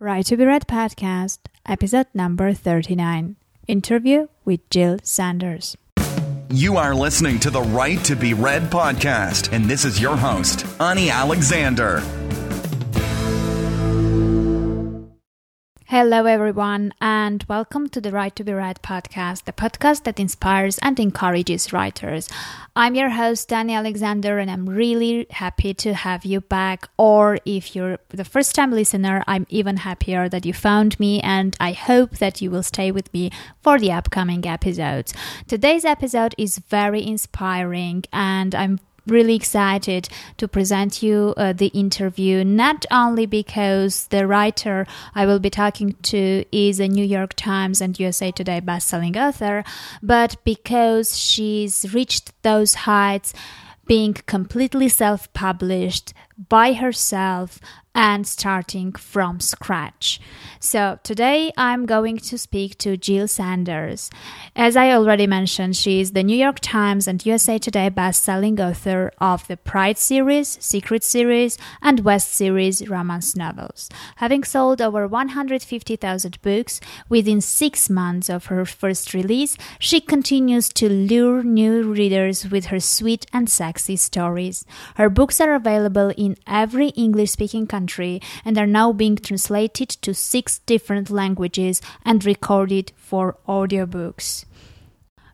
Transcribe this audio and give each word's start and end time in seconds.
Right 0.00 0.24
to 0.26 0.36
be 0.36 0.44
Read 0.44 0.68
podcast, 0.68 1.38
episode 1.66 2.06
number 2.14 2.52
39. 2.52 3.34
Interview 3.66 4.28
with 4.44 4.60
Jill 4.70 4.98
Sanders. 5.02 5.76
You 6.50 6.76
are 6.76 6.94
listening 6.94 7.40
to 7.40 7.50
the 7.50 7.62
Right 7.62 8.02
to 8.04 8.14
Be 8.14 8.32
Read 8.32 8.70
podcast, 8.70 9.52
and 9.52 9.64
this 9.64 9.84
is 9.84 10.00
your 10.00 10.16
host, 10.16 10.64
Ani 10.80 11.10
Alexander. 11.10 12.00
Hello, 15.90 16.26
everyone, 16.26 16.92
and 17.00 17.42
welcome 17.48 17.88
to 17.88 17.98
the 17.98 18.10
Right 18.10 18.36
to 18.36 18.44
Be 18.44 18.52
Read 18.52 18.82
podcast, 18.82 19.44
the 19.44 19.54
podcast 19.54 20.04
that 20.04 20.20
inspires 20.20 20.76
and 20.82 21.00
encourages 21.00 21.72
writers. 21.72 22.28
I'm 22.76 22.94
your 22.94 23.08
host, 23.08 23.50
Ani 23.54 23.72
Alexander, 23.72 24.38
and 24.38 24.50
I'm 24.50 24.68
really 24.68 25.26
happy 25.30 25.72
to 25.72 25.94
have 25.94 26.26
you 26.26 26.42
back. 26.42 26.90
Or 26.98 27.38
if 27.46 27.74
you're 27.74 27.96
the 28.10 28.26
first 28.26 28.54
time 28.54 28.70
listener, 28.70 29.24
I'm 29.26 29.46
even 29.48 29.78
happier 29.78 30.28
that 30.28 30.44
you 30.44 30.52
found 30.52 31.00
me, 31.00 31.22
and 31.22 31.56
I 31.58 31.72
hope 31.72 32.18
that 32.18 32.42
you 32.42 32.50
will 32.50 32.62
stay 32.62 32.90
with 32.90 33.10
me 33.14 33.30
for 33.62 33.78
the 33.78 33.92
upcoming 33.92 34.46
episodes. 34.46 35.14
Today's 35.46 35.86
episode 35.86 36.34
is 36.36 36.58
very 36.58 37.02
inspiring, 37.02 38.04
and 38.12 38.54
I'm 38.54 38.78
really 39.08 39.34
excited 39.34 40.08
to 40.36 40.46
present 40.46 41.02
you 41.02 41.34
uh, 41.36 41.52
the 41.52 41.68
interview, 41.68 42.44
not 42.44 42.86
only 42.90 43.26
because 43.26 44.06
the 44.08 44.26
writer 44.26 44.86
I 45.14 45.26
will 45.26 45.38
be 45.38 45.50
talking 45.50 45.94
to 46.04 46.44
is 46.52 46.80
a 46.80 46.88
New 46.88 47.04
York 47.04 47.34
Times 47.34 47.80
and 47.80 47.98
USA 47.98 48.30
Today 48.30 48.60
bestselling 48.60 49.16
author, 49.16 49.64
but 50.02 50.36
because 50.44 51.18
she's 51.18 51.92
reached 51.92 52.32
those 52.42 52.74
heights 52.74 53.34
being 53.86 54.14
completely 54.14 54.88
self 54.88 55.32
published 55.32 56.12
by 56.38 56.72
herself 56.74 57.58
and 57.94 58.28
starting 58.28 58.92
from 58.92 59.40
scratch. 59.40 60.20
So, 60.60 61.00
today 61.02 61.52
I'm 61.56 61.84
going 61.84 62.18
to 62.18 62.38
speak 62.38 62.78
to 62.78 62.96
Jill 62.96 63.26
Sanders. 63.26 64.08
As 64.54 64.76
I 64.76 64.92
already 64.92 65.26
mentioned, 65.26 65.76
she 65.76 66.00
is 66.00 66.12
the 66.12 66.22
New 66.22 66.36
York 66.36 66.60
Times 66.60 67.08
and 67.08 67.24
USA 67.26 67.58
Today 67.58 67.88
best-selling 67.88 68.60
author 68.60 69.10
of 69.18 69.48
the 69.48 69.56
Pride 69.56 69.98
series, 69.98 70.58
Secret 70.60 71.02
series, 71.02 71.58
and 71.82 72.00
West 72.00 72.32
series 72.32 72.88
romance 72.88 73.34
novels. 73.34 73.88
Having 74.16 74.44
sold 74.44 74.80
over 74.80 75.08
150,000 75.08 76.40
books 76.42 76.80
within 77.08 77.40
6 77.40 77.90
months 77.90 78.28
of 78.28 78.46
her 78.46 78.64
first 78.64 79.12
release, 79.12 79.56
she 79.80 80.00
continues 80.00 80.68
to 80.68 80.88
lure 80.88 81.42
new 81.42 81.82
readers 81.82 82.48
with 82.48 82.66
her 82.66 82.80
sweet 82.80 83.26
and 83.32 83.50
sexy 83.50 83.96
stories. 83.96 84.64
Her 84.94 85.10
books 85.10 85.40
are 85.40 85.54
available 85.54 86.10
in 86.16 86.27
every 86.46 86.88
English-speaking 86.88 87.66
country 87.66 87.78
country 87.88 88.20
and 88.44 88.58
are 88.58 88.66
now 88.66 88.92
being 88.92 89.16
translated 89.16 89.88
to 89.88 90.12
six 90.12 90.58
different 90.66 91.10
languages 91.10 91.80
and 92.04 92.24
recorded 92.24 92.92
for 92.96 93.36
audiobooks. 93.46 94.44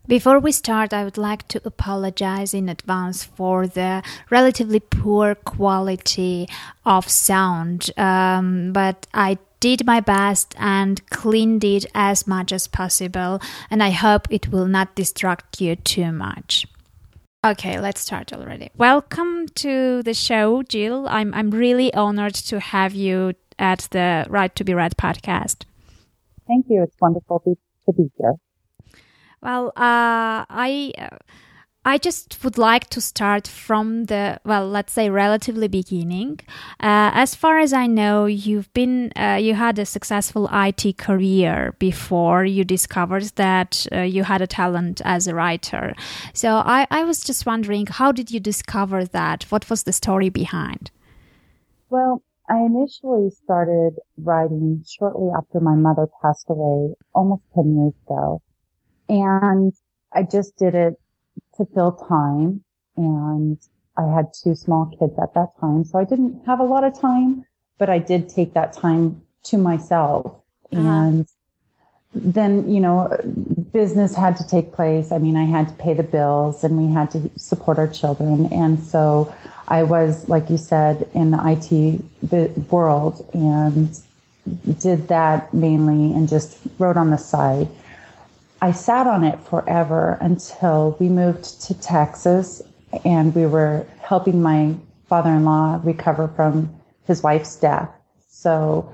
Before 0.07 0.39
we 0.39 0.53
start, 0.53 0.93
I 0.93 1.05
would 1.05 1.17
like 1.17 1.49
to 1.49 1.63
apologize 1.65 2.53
in 2.53 2.69
advance 2.69 3.25
for 3.25 3.67
the 3.67 4.03
relatively 4.31 4.81
poor 4.81 5.35
quality 5.35 6.47
of 6.85 7.09
sound, 7.09 7.91
um, 7.97 8.73
but 8.73 9.07
I 9.15 9.39
did 9.61 9.87
my 9.87 10.01
best 10.01 10.55
and 10.59 11.01
cleaned 11.09 11.65
it 11.65 11.87
as 11.95 12.27
much 12.27 12.53
as 12.53 12.69
possible, 12.69 13.41
and 13.71 13.83
I 13.83 13.91
hope 13.91 14.29
it 14.31 14.49
will 14.53 14.67
not 14.67 14.95
distract 14.95 15.61
you 15.63 15.77
too 15.77 16.13
much. 16.13 16.67
Okay, 17.45 17.79
let's 17.79 18.01
start 18.01 18.33
already. 18.33 18.71
Welcome 18.75 19.49
to 19.57 20.03
the 20.03 20.15
show, 20.15 20.63
Jill. 20.63 21.07
I'm 21.07 21.35
I'm 21.35 21.51
really 21.51 21.93
honored 21.93 22.35
to 22.37 22.59
have 22.59 22.95
you 22.95 23.35
at 23.59 23.87
the 23.91 24.25
Right 24.31 24.55
to 24.57 24.65
Be 24.65 24.73
Read 24.73 24.97
podcast. 24.97 25.67
Thank 26.47 26.65
you. 26.71 26.83
It's 26.83 26.97
wonderful 26.99 27.41
to, 27.41 27.93
be 27.93 28.11
here. 28.17 28.37
Well, 29.43 29.69
uh, 29.77 30.49
I. 30.49 30.93
Uh, 30.97 31.19
I 31.87 31.99
just 31.99 32.43
would 32.43 32.57
like 32.57 32.89
to 32.91 33.01
start 33.01 33.47
from 33.47 34.07
the, 34.07 34.41
well, 34.45 34.67
let's 34.67 34.95
say 34.95 35.11
relatively 35.11 35.69
beginning. 35.69 36.41
Uh, 36.81 37.13
as 37.13 37.35
far 37.35 37.59
as 37.59 37.75
I 37.75 37.87
know, 37.87 38.25
you've 38.25 38.73
been, 38.73 39.13
uh, 39.17 39.39
you 39.41 39.55
had 39.55 39.79
a 39.79 39.85
successful 39.85 40.49
IT 40.51 40.97
career 40.97 41.75
before 41.79 42.45
you 42.47 42.65
discovered 42.65 43.25
that 43.37 43.87
uh, 43.93 44.01
you 44.01 44.25
had 44.25 44.41
a 44.41 44.47
talent 44.47 45.03
as 45.05 45.27
a 45.27 45.35
writer. 45.35 45.95
So 46.33 46.55
I, 46.65 46.87
I 46.91 47.05
was 47.05 47.23
just 47.23 47.45
wondering, 47.45 47.87
how 47.87 48.13
did 48.13 48.31
you 48.31 48.41
discover 48.41 49.05
that? 49.05 49.45
What 49.51 49.69
was 49.69 49.83
the 49.83 49.93
story 49.93 50.31
behind? 50.31 50.91
Well, 51.91 52.23
I 52.49 52.61
initially 52.61 53.31
started 53.31 53.97
writing 54.17 54.85
shortly 54.87 55.29
after 55.37 55.61
my 55.61 55.75
mother 55.75 56.09
passed 56.23 56.47
away 56.49 56.95
almost 57.15 57.43
10 57.55 57.77
years 57.77 57.95
ago. 58.07 58.43
And 59.09 59.75
I 60.15 60.23
just 60.23 60.57
did 60.57 60.75
it 60.75 60.95
to 61.57 61.67
fill 61.75 61.93
time 61.93 62.63
and 62.97 63.59
I 63.97 64.07
had 64.13 64.33
two 64.35 64.55
small 64.55 64.87
kids 64.99 65.15
at 65.23 65.35
that 65.35 65.59
time. 65.61 65.85
So 65.85 65.99
I 65.99 66.05
didn't 66.05 66.45
have 66.47 66.61
a 66.61 66.65
lot 66.65 66.85
of 66.85 66.99
time, 66.99 67.45
but 67.79 67.89
I 67.89 67.99
did 67.99 68.29
take 68.29 68.55
that 68.55 68.73
time 68.73 69.23
to 69.45 69.59
myself 69.59 70.27
uh-huh. 70.73 70.81
and 70.81 71.29
then, 72.15 72.71
you 72.71 72.81
know, 72.81 73.17
business 73.73 74.15
had 74.15 74.37
to 74.37 74.47
take 74.47 74.73
place. 74.73 75.11
I 75.11 75.19
mean, 75.19 75.37
I 75.37 75.45
had 75.45 75.69
to 75.69 75.75
pay 75.75 75.95
the 75.95 76.05
bills 76.05 76.63
and 76.63 76.79
we 76.79 76.93
had 76.93 77.11
to 77.13 77.31
support 77.37 77.79
our 77.79 77.89
children. 77.89 78.53
And 78.53 78.83
so 78.83 79.35
I 79.67 79.83
was, 79.83 80.29
like 80.29 80.49
you 80.49 80.57
said, 80.57 81.09
in 81.13 81.33
the 81.33 81.41
IT 81.43 82.71
world 82.71 83.29
and 83.35 83.99
did 84.79 85.09
that 85.09 85.53
mainly 85.53 86.15
and 86.15 86.29
just 86.29 86.59
wrote 86.79 86.97
on 86.97 87.11
the 87.11 87.17
side. 87.17 87.69
I 88.65 88.73
sat 88.73 89.07
on 89.07 89.25
it 89.25 89.39
forever 89.43 90.17
until 90.23 90.97
we 90.99 91.11
moved 91.11 91.61
to 91.67 91.75
Texas 91.75 92.63
and 93.05 93.35
we 93.35 93.45
were 93.45 93.87
helping 94.01 94.41
my 94.41 94.75
father 95.07 95.29
in 95.29 95.45
law 95.45 95.83
recover 95.85 96.29
from 96.29 96.75
his 97.07 97.23
wife's 97.23 97.57
death. 97.57 97.91
So 98.27 98.91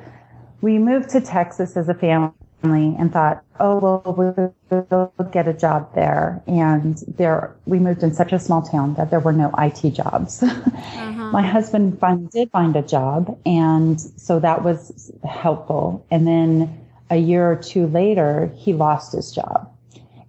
we 0.60 0.80
moved 0.80 1.10
to 1.10 1.20
Texas 1.20 1.76
as 1.76 1.88
a 1.88 1.94
family 1.94 2.34
and 2.64 3.12
thought, 3.12 3.44
oh, 3.60 3.78
well, 3.78 4.52
we'll 4.68 5.30
get 5.30 5.46
a 5.46 5.54
job 5.54 5.94
there. 5.94 6.42
And 6.48 6.98
there, 7.06 7.54
we 7.64 7.78
moved 7.78 8.02
in 8.02 8.12
such 8.12 8.32
a 8.32 8.40
small 8.40 8.62
town 8.62 8.94
that 8.94 9.10
there 9.12 9.20
were 9.20 9.32
no 9.32 9.54
IT 9.56 9.92
jobs. 9.92 10.42
Uh-huh. 11.00 11.30
my 11.30 11.42
husband 11.42 11.98
finally 11.98 12.28
did 12.32 12.50
find 12.50 12.74
a 12.74 12.82
job. 12.82 13.38
And 13.46 14.00
so 14.00 14.40
that 14.40 14.64
was 14.64 15.12
helpful. 15.22 16.04
And 16.10 16.26
then 16.26 16.89
a 17.10 17.16
year 17.16 17.50
or 17.50 17.56
two 17.56 17.86
later, 17.88 18.52
he 18.56 18.72
lost 18.72 19.12
his 19.12 19.32
job. 19.32 19.70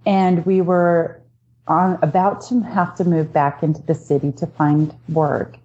And 0.04 0.44
we 0.44 0.60
were 0.60 1.20
on, 1.68 1.98
about 2.02 2.42
to 2.48 2.60
have 2.60 2.94
to 2.96 3.04
move 3.04 3.32
back 3.32 3.62
into 3.62 3.82
the 3.82 3.94
city 3.94 4.32
to 4.32 4.46
find 4.46 4.94
work 5.08 5.56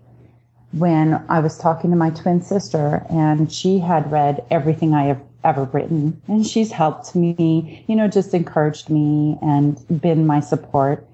when 0.72 1.24
I 1.30 1.40
was 1.40 1.58
talking 1.58 1.90
to 1.92 1.96
my 1.96 2.10
twin 2.12 2.42
sister 2.42 3.06
and 3.10 3.52
she 3.52 3.80
had 3.80 4.12
read 4.12 4.46
everything 4.52 4.94
I 4.94 5.06
have 5.06 5.22
ever 5.44 5.64
written 5.64 6.22
and 6.28 6.46
she's 6.46 6.72
helped 6.72 7.16
me, 7.16 7.86
you 7.88 7.96
know, 7.96 8.08
just 8.08 8.34
encouraged 8.34 8.90
me 8.90 9.38
and 9.42 9.80
been 10.02 10.28
my 10.28 10.40
support. 10.40 11.08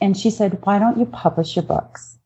And 0.00 0.16
she 0.16 0.30
said, 0.30 0.58
why 0.62 0.78
don't 0.78 0.98
you 0.98 1.04
publish 1.04 1.56
your 1.56 1.62
books? 1.62 2.18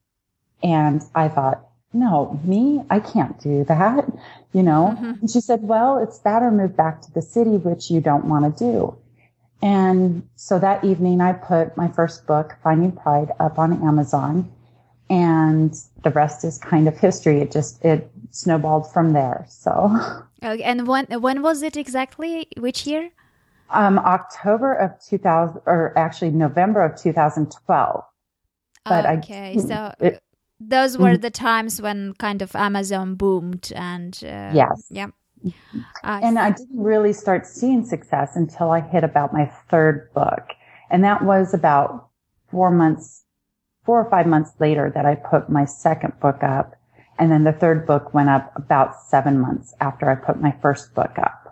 And 0.62 1.02
I 1.14 1.28
thought, 1.28 1.68
no, 1.94 2.40
me, 2.44 2.82
I 2.90 3.00
can't 3.00 3.38
do 3.40 3.64
that, 3.64 4.06
you 4.52 4.62
know? 4.62 4.94
Mm-hmm. 4.96 5.20
And 5.20 5.30
she 5.30 5.40
said, 5.40 5.62
well, 5.62 5.98
it's 5.98 6.18
that 6.20 6.42
or 6.42 6.50
move 6.50 6.76
back 6.76 7.00
to 7.02 7.12
the 7.12 7.22
city, 7.22 7.56
which 7.56 7.90
you 7.90 8.00
don't 8.00 8.26
want 8.26 8.56
to 8.56 8.64
do. 8.64 8.96
And 9.62 10.28
so 10.36 10.58
that 10.58 10.84
evening 10.84 11.20
I 11.20 11.32
put 11.32 11.76
my 11.76 11.88
first 11.88 12.26
book, 12.26 12.54
Finding 12.62 12.92
Pride, 12.92 13.30
up 13.40 13.58
on 13.58 13.82
Amazon 13.86 14.52
and 15.10 15.74
the 16.02 16.10
rest 16.10 16.44
is 16.44 16.58
kind 16.58 16.88
of 16.88 16.98
history. 16.98 17.40
It 17.40 17.52
just, 17.52 17.84
it 17.84 18.10
snowballed 18.30 18.92
from 18.92 19.12
there. 19.12 19.46
So. 19.48 19.90
Okay. 20.42 20.62
And 20.62 20.86
when, 20.86 21.06
when 21.06 21.40
was 21.40 21.62
it 21.62 21.76
exactly? 21.76 22.46
Which 22.58 22.86
year? 22.86 23.10
Um, 23.70 23.98
October 23.98 24.74
of 24.74 24.92
2000, 25.00 25.62
or 25.64 25.96
actually 25.96 26.32
November 26.32 26.84
of 26.84 27.00
2012. 27.00 28.04
But 28.84 29.06
okay. 29.06 29.54
I, 29.56 29.56
so 29.56 29.94
it, 30.00 30.22
those 30.68 30.98
were 30.98 31.12
mm-hmm. 31.12 31.20
the 31.20 31.30
times 31.30 31.80
when 31.80 32.14
kind 32.14 32.42
of 32.42 32.54
Amazon 32.56 33.14
boomed 33.14 33.72
and 33.74 34.18
uh, 34.24 34.50
yes, 34.52 34.86
yeah. 34.90 35.08
Uh, 36.02 36.20
and 36.22 36.38
I 36.38 36.52
didn't 36.52 36.82
really 36.82 37.12
start 37.12 37.46
seeing 37.46 37.84
success 37.84 38.34
until 38.34 38.70
I 38.70 38.80
hit 38.80 39.04
about 39.04 39.32
my 39.32 39.50
third 39.70 40.10
book, 40.14 40.48
and 40.90 41.04
that 41.04 41.22
was 41.24 41.52
about 41.52 42.08
four 42.50 42.70
months, 42.70 43.24
four 43.84 44.00
or 44.04 44.10
five 44.10 44.26
months 44.26 44.52
later 44.58 44.90
that 44.94 45.04
I 45.04 45.16
put 45.16 45.50
my 45.50 45.66
second 45.66 46.14
book 46.20 46.42
up, 46.42 46.74
and 47.18 47.30
then 47.30 47.44
the 47.44 47.52
third 47.52 47.86
book 47.86 48.14
went 48.14 48.30
up 48.30 48.52
about 48.56 49.00
seven 49.08 49.38
months 49.38 49.74
after 49.80 50.10
I 50.10 50.14
put 50.14 50.40
my 50.40 50.54
first 50.62 50.94
book 50.94 51.12
up. 51.18 51.43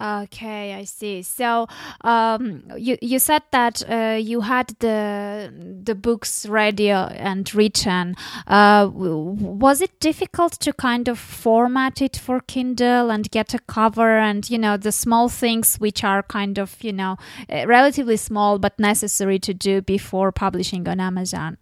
Okay, 0.00 0.72
I 0.72 0.84
see. 0.84 1.20
So, 1.22 1.68
um, 2.00 2.62
you 2.76 2.96
you 3.02 3.18
said 3.18 3.42
that 3.50 3.82
uh, 3.86 4.16
you 4.18 4.40
had 4.40 4.68
the 4.78 5.52
the 5.84 5.94
books 5.94 6.46
ready 6.46 6.90
and 6.90 7.54
written. 7.54 8.16
Uh, 8.46 8.88
was 8.94 9.82
it 9.82 10.00
difficult 10.00 10.52
to 10.60 10.72
kind 10.72 11.06
of 11.08 11.18
format 11.18 12.00
it 12.00 12.16
for 12.16 12.40
Kindle 12.40 13.10
and 13.10 13.30
get 13.30 13.52
a 13.52 13.58
cover 13.58 14.16
and 14.16 14.48
you 14.48 14.56
know 14.56 14.78
the 14.78 14.92
small 14.92 15.28
things 15.28 15.76
which 15.76 16.02
are 16.02 16.22
kind 16.22 16.58
of 16.58 16.82
you 16.82 16.92
know 16.92 17.18
uh, 17.52 17.66
relatively 17.66 18.16
small 18.16 18.58
but 18.58 18.78
necessary 18.78 19.38
to 19.40 19.52
do 19.52 19.82
before 19.82 20.32
publishing 20.32 20.88
on 20.88 20.98
Amazon? 20.98 21.58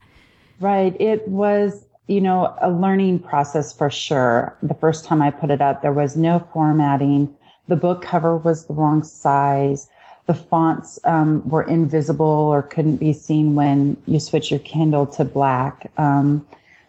Right. 0.61 0.95
It 1.01 1.27
was 1.27 1.87
you 2.07 2.21
know 2.21 2.55
a 2.63 2.71
learning 2.71 3.19
process 3.19 3.73
for 3.73 3.91
sure. 3.91 4.57
The 4.63 4.75
first 4.75 5.05
time 5.05 5.23
I 5.23 5.31
put 5.33 5.51
it 5.51 5.61
up, 5.61 5.83
there 5.83 5.93
was 5.93 6.17
no 6.17 6.47
formatting 6.53 7.35
the 7.69 7.77
book 7.77 8.03
cover 8.03 8.37
was 8.37 8.67
the 8.67 8.75
wrong 8.75 9.03
size. 9.03 9.89
The 10.27 10.35
fonts 10.35 10.99
um, 11.05 11.49
were 11.49 11.63
invisible 11.63 12.27
or 12.27 12.63
couldn't 12.63 12.97
be 12.97 13.13
seen 13.13 13.55
when 13.55 13.97
you 14.07 14.21
switch 14.21 14.51
your 14.51 14.61
Kindle 14.61 15.07
to 15.07 15.25
black. 15.25 15.91
Um, 15.97 16.47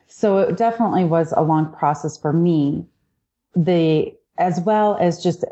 so 0.08 0.40
it 0.40 0.58
definitely 0.58 1.06
was 1.06 1.34
a 1.38 1.42
long 1.42 1.72
process 1.72 2.18
for 2.18 2.34
me. 2.34 2.86
The 3.56 4.14
as 4.38 4.60
well 4.62 4.98
as 5.00 5.22
just 5.22 5.44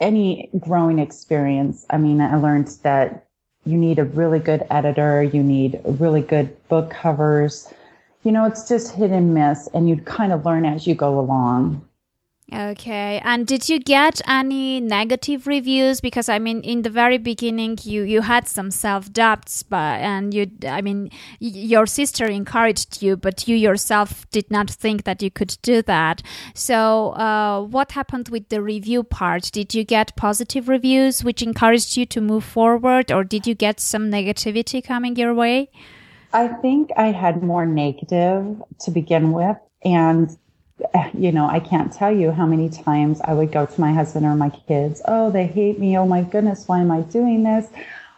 any 0.00 0.50
growing 0.58 0.98
experience. 0.98 1.86
I 1.90 1.98
mean, 1.98 2.20
I 2.20 2.36
learned 2.36 2.68
that 2.82 3.26
you 3.64 3.78
need 3.78 3.98
a 3.98 4.04
really 4.04 4.38
good 4.38 4.64
editor. 4.70 5.22
You 5.22 5.42
need 5.42 5.80
really 5.84 6.20
good 6.20 6.56
book 6.68 6.90
covers. 6.90 7.72
You 8.22 8.32
know, 8.32 8.44
it's 8.44 8.68
just 8.68 8.94
hit 8.94 9.10
and 9.10 9.34
miss, 9.34 9.68
and 9.74 9.88
you 9.88 9.96
kind 9.96 10.32
of 10.32 10.44
learn 10.44 10.64
as 10.64 10.86
you 10.86 10.94
go 10.94 11.18
along. 11.18 11.86
Okay. 12.54 13.20
And 13.24 13.48
did 13.48 13.68
you 13.68 13.80
get 13.80 14.20
any 14.28 14.80
negative 14.80 15.48
reviews? 15.48 16.00
Because 16.00 16.28
I 16.28 16.38
mean, 16.38 16.60
in 16.60 16.82
the 16.82 16.90
very 16.90 17.18
beginning, 17.18 17.78
you 17.82 18.02
you 18.02 18.20
had 18.20 18.46
some 18.46 18.70
self 18.70 19.12
doubts, 19.12 19.64
but 19.64 20.00
and 20.00 20.32
you, 20.32 20.50
I 20.68 20.80
mean, 20.80 21.10
your 21.40 21.86
sister 21.86 22.26
encouraged 22.26 23.02
you, 23.02 23.16
but 23.16 23.48
you 23.48 23.56
yourself 23.56 24.30
did 24.30 24.50
not 24.52 24.70
think 24.70 25.02
that 25.02 25.20
you 25.20 25.32
could 25.32 25.56
do 25.62 25.82
that. 25.82 26.22
So, 26.54 27.10
uh, 27.14 27.62
what 27.62 27.92
happened 27.92 28.28
with 28.28 28.48
the 28.50 28.62
review 28.62 29.02
part? 29.02 29.50
Did 29.50 29.74
you 29.74 29.82
get 29.82 30.14
positive 30.14 30.68
reviews, 30.68 31.24
which 31.24 31.42
encouraged 31.42 31.96
you 31.96 32.06
to 32.06 32.20
move 32.20 32.44
forward, 32.44 33.10
or 33.10 33.24
did 33.24 33.48
you 33.48 33.56
get 33.56 33.80
some 33.80 34.12
negativity 34.12 34.82
coming 34.82 35.16
your 35.16 35.34
way? 35.34 35.70
I 36.32 36.48
think 36.48 36.90
I 36.96 37.10
had 37.10 37.42
more 37.42 37.66
negative 37.66 38.62
to 38.80 38.90
begin 38.92 39.32
with, 39.32 39.56
and 39.84 40.36
you 41.16 41.32
know, 41.32 41.46
I 41.46 41.60
can't 41.60 41.92
tell 41.92 42.12
you 42.14 42.30
how 42.30 42.46
many 42.46 42.68
times 42.68 43.20
I 43.22 43.34
would 43.34 43.52
go 43.52 43.66
to 43.66 43.80
my 43.80 43.92
husband 43.92 44.26
or 44.26 44.34
my 44.34 44.50
kids, 44.50 45.00
oh, 45.06 45.30
they 45.30 45.46
hate 45.46 45.78
me. 45.78 45.96
Oh 45.96 46.06
my 46.06 46.22
goodness, 46.22 46.66
why 46.66 46.80
am 46.80 46.90
I 46.90 47.02
doing 47.02 47.44
this? 47.44 47.66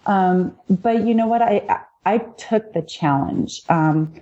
Um, 0.06 0.56
but 0.69 1.06
you 1.06 1.14
know 1.14 1.26
what? 1.26 1.43
I, 1.43 1.81
I 2.05 2.19
took 2.19 2.73
the 2.73 2.82
challenge. 2.82 3.62
Um, 3.69 4.14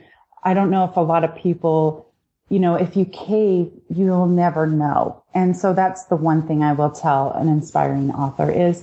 I 0.43 0.55
don't 0.55 0.71
know 0.71 0.85
if 0.85 0.97
a 0.97 1.01
lot 1.01 1.25
of 1.25 1.35
people, 1.37 2.11
you 2.49 2.59
know, 2.59 2.75
if 2.75 2.97
you 2.97 3.05
cave, 3.05 3.71
you'll 3.89 4.27
never 4.27 4.67
know. 4.67 5.23
And 5.35 5.57
so 5.57 5.73
that's 5.73 6.05
the 6.07 6.17
one 6.17 6.47
thing 6.47 6.63
I 6.63 6.73
will 6.73 6.91
tell 6.91 7.33
an 7.33 7.49
inspiring 7.49 8.11
author 8.11 8.51
is 8.51 8.83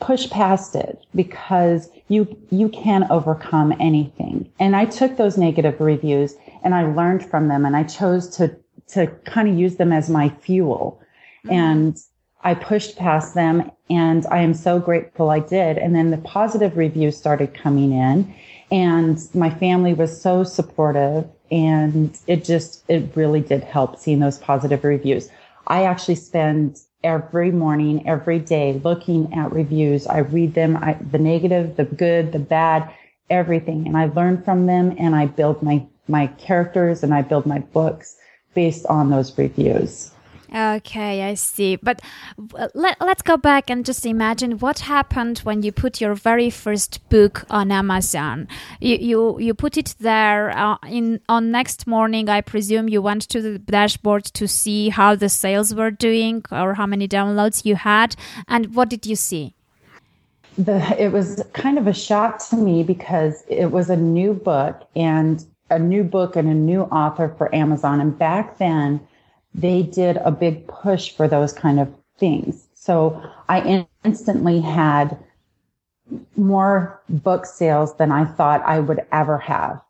push 0.00 0.28
past 0.30 0.74
it 0.74 1.04
because 1.14 1.88
you, 2.08 2.36
you 2.50 2.68
can 2.68 3.06
overcome 3.10 3.72
anything. 3.78 4.50
And 4.58 4.74
I 4.74 4.84
took 4.84 5.16
those 5.16 5.38
negative 5.38 5.80
reviews 5.80 6.34
and 6.64 6.74
I 6.74 6.84
learned 6.84 7.24
from 7.24 7.48
them 7.48 7.64
and 7.64 7.76
I 7.76 7.84
chose 7.84 8.28
to 8.36 8.56
to 8.92 9.06
kind 9.24 9.48
of 9.48 9.58
use 9.58 9.76
them 9.76 9.92
as 9.92 10.08
my 10.10 10.28
fuel. 10.28 11.00
Mm-hmm. 11.44 11.54
And 11.54 11.98
I 12.44 12.54
pushed 12.54 12.96
past 12.96 13.34
them 13.34 13.70
and 13.88 14.26
I 14.26 14.38
am 14.38 14.54
so 14.54 14.80
grateful 14.80 15.30
I 15.30 15.40
did. 15.40 15.78
And 15.78 15.94
then 15.94 16.10
the 16.10 16.18
positive 16.18 16.76
reviews 16.76 17.16
started 17.16 17.54
coming 17.54 17.92
in 17.92 18.34
and 18.70 19.18
my 19.34 19.50
family 19.50 19.94
was 19.94 20.20
so 20.20 20.44
supportive 20.44 21.28
and 21.50 22.18
it 22.26 22.44
just, 22.44 22.84
it 22.88 23.14
really 23.14 23.40
did 23.40 23.62
help 23.62 23.98
seeing 23.98 24.20
those 24.20 24.38
positive 24.38 24.82
reviews. 24.82 25.28
I 25.66 25.84
actually 25.84 26.16
spend 26.16 26.80
every 27.04 27.50
morning, 27.50 28.06
every 28.08 28.38
day 28.38 28.80
looking 28.84 29.32
at 29.34 29.52
reviews. 29.52 30.06
I 30.06 30.18
read 30.18 30.54
them, 30.54 30.76
I, 30.76 30.94
the 30.94 31.18
negative, 31.18 31.76
the 31.76 31.84
good, 31.84 32.32
the 32.32 32.38
bad, 32.38 32.92
everything. 33.30 33.86
And 33.86 33.96
I 33.96 34.06
learn 34.06 34.42
from 34.42 34.66
them 34.66 34.94
and 34.98 35.14
I 35.14 35.26
build 35.26 35.62
my, 35.62 35.84
my 36.08 36.26
characters 36.26 37.02
and 37.02 37.14
I 37.14 37.22
build 37.22 37.46
my 37.46 37.60
books 37.60 38.16
based 38.54 38.86
on 38.86 39.10
those 39.10 39.36
reviews. 39.36 40.12
Okay, 40.54 41.22
I 41.22 41.34
see. 41.34 41.76
But 41.76 42.02
uh, 42.54 42.68
let, 42.74 43.00
let's 43.00 43.22
go 43.22 43.38
back 43.38 43.70
and 43.70 43.86
just 43.86 44.04
imagine 44.04 44.58
what 44.58 44.80
happened 44.80 45.38
when 45.38 45.62
you 45.62 45.72
put 45.72 46.00
your 46.00 46.14
very 46.14 46.50
first 46.50 47.08
book 47.08 47.46
on 47.48 47.72
Amazon. 47.72 48.48
You 48.78 48.96
you, 48.96 49.40
you 49.40 49.54
put 49.54 49.78
it 49.78 49.94
there 49.98 50.50
uh, 50.50 50.76
in 50.86 51.20
on 51.28 51.50
next 51.50 51.86
morning. 51.86 52.28
I 52.28 52.42
presume 52.42 52.88
you 52.88 53.00
went 53.00 53.22
to 53.30 53.40
the 53.40 53.58
dashboard 53.58 54.24
to 54.24 54.46
see 54.46 54.90
how 54.90 55.14
the 55.14 55.30
sales 55.30 55.74
were 55.74 55.90
doing 55.90 56.44
or 56.52 56.74
how 56.74 56.86
many 56.86 57.08
downloads 57.08 57.64
you 57.64 57.76
had, 57.76 58.14
and 58.46 58.74
what 58.74 58.90
did 58.90 59.06
you 59.06 59.16
see? 59.16 59.54
The 60.58 60.78
it 61.02 61.12
was 61.12 61.42
kind 61.54 61.78
of 61.78 61.86
a 61.86 61.94
shock 61.94 62.46
to 62.50 62.56
me 62.56 62.82
because 62.82 63.42
it 63.48 63.70
was 63.70 63.88
a 63.88 63.96
new 63.96 64.34
book 64.34 64.86
and 64.94 65.42
a 65.72 65.78
new 65.78 66.04
book 66.04 66.36
and 66.36 66.48
a 66.48 66.54
new 66.54 66.82
author 66.82 67.34
for 67.36 67.54
Amazon. 67.54 68.00
And 68.00 68.16
back 68.16 68.58
then, 68.58 69.00
they 69.54 69.82
did 69.82 70.18
a 70.18 70.30
big 70.30 70.66
push 70.66 71.12
for 71.12 71.26
those 71.28 71.52
kind 71.52 71.80
of 71.80 71.92
things. 72.18 72.68
So 72.74 73.22
I 73.48 73.86
instantly 74.04 74.60
had 74.60 75.18
more 76.36 77.00
book 77.08 77.46
sales 77.46 77.96
than 77.96 78.12
I 78.12 78.24
thought 78.24 78.62
I 78.62 78.80
would 78.80 79.04
ever 79.12 79.38
have, 79.38 79.80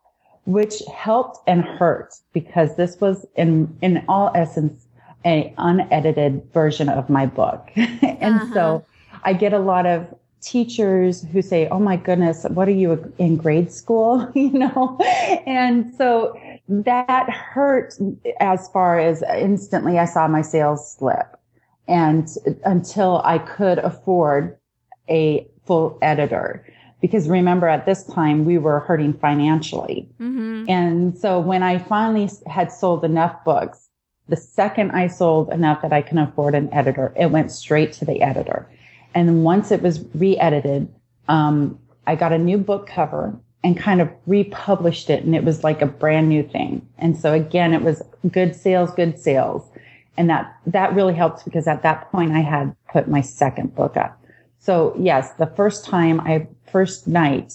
which 0.45 0.81
helped 0.93 1.39
and 1.47 1.63
hurt 1.63 2.13
because 2.33 2.75
this 2.75 2.99
was 3.01 3.25
in, 3.35 3.75
in 3.81 4.03
all 4.07 4.31
essence, 4.35 4.85
a 5.25 5.53
unedited 5.57 6.43
version 6.53 6.89
of 6.89 7.09
my 7.09 7.25
book. 7.25 7.69
and 7.75 8.35
uh-huh. 8.35 8.53
so 8.53 8.85
I 9.23 9.33
get 9.33 9.53
a 9.53 9.59
lot 9.59 9.85
of 9.85 10.13
teachers 10.43 11.23
who 11.31 11.41
say, 11.41 11.67
Oh 11.69 11.79
my 11.79 11.95
goodness, 11.95 12.45
what 12.49 12.67
are 12.67 12.71
you 12.71 13.13
in 13.17 13.37
grade 13.37 13.71
school? 13.71 14.29
you 14.35 14.51
know? 14.51 14.97
And 15.45 15.93
so 15.95 16.37
that 16.67 17.29
hurt 17.29 17.95
as 18.39 18.69
far 18.69 18.99
as 18.99 19.23
instantly 19.35 19.99
I 19.99 20.05
saw 20.05 20.27
my 20.27 20.41
sales 20.41 20.95
slip. 20.95 21.39
And 21.87 22.29
until 22.63 23.21
I 23.25 23.39
could 23.39 23.79
afford 23.79 24.57
a 25.09 25.47
full 25.65 25.97
editor, 26.01 26.65
because 27.01 27.27
remember 27.27 27.67
at 27.67 27.85
this 27.85 28.05
time 28.05 28.45
we 28.45 28.57
were 28.57 28.79
hurting 28.79 29.13
financially. 29.13 30.07
Mm-hmm. 30.21 30.69
And 30.69 31.17
so 31.17 31.39
when 31.39 31.61
I 31.61 31.77
finally 31.77 32.29
had 32.47 32.71
sold 32.71 33.03
enough 33.03 33.43
books, 33.43 33.89
the 34.29 34.37
second 34.37 34.91
I 34.91 35.07
sold 35.07 35.51
enough 35.51 35.81
that 35.81 35.91
I 35.91 36.01
can 36.01 36.17
afford 36.17 36.55
an 36.55 36.73
editor, 36.73 37.13
it 37.19 37.25
went 37.25 37.51
straight 37.51 37.91
to 37.93 38.05
the 38.05 38.21
editor. 38.21 38.69
And 39.15 39.43
once 39.43 39.71
it 39.71 39.81
was 39.81 40.03
re-edited, 40.13 40.87
um, 41.27 41.79
I 42.07 42.15
got 42.15 42.33
a 42.33 42.37
new 42.37 42.57
book 42.57 42.87
cover 42.87 43.37
and 43.63 43.77
kind 43.77 44.01
of 44.01 44.09
republished 44.25 45.09
it. 45.09 45.23
And 45.23 45.35
it 45.35 45.43
was 45.43 45.63
like 45.63 45.81
a 45.81 45.85
brand 45.85 46.29
new 46.29 46.43
thing. 46.43 46.87
And 46.97 47.17
so 47.17 47.33
again, 47.33 47.73
it 47.73 47.81
was 47.81 48.01
good 48.29 48.55
sales, 48.55 48.91
good 48.91 49.17
sales. 49.17 49.69
And 50.17 50.29
that, 50.29 50.55
that 50.67 50.93
really 50.93 51.13
helped 51.13 51.45
because 51.45 51.67
at 51.67 51.81
that 51.83 52.11
point 52.11 52.33
I 52.33 52.41
had 52.41 52.75
put 52.91 53.07
my 53.07 53.21
second 53.21 53.73
book 53.73 53.97
up. 53.97 54.21
So 54.59 54.95
yes, 54.99 55.31
the 55.33 55.47
first 55.47 55.85
time 55.85 56.19
I, 56.21 56.47
first 56.71 57.07
night, 57.07 57.53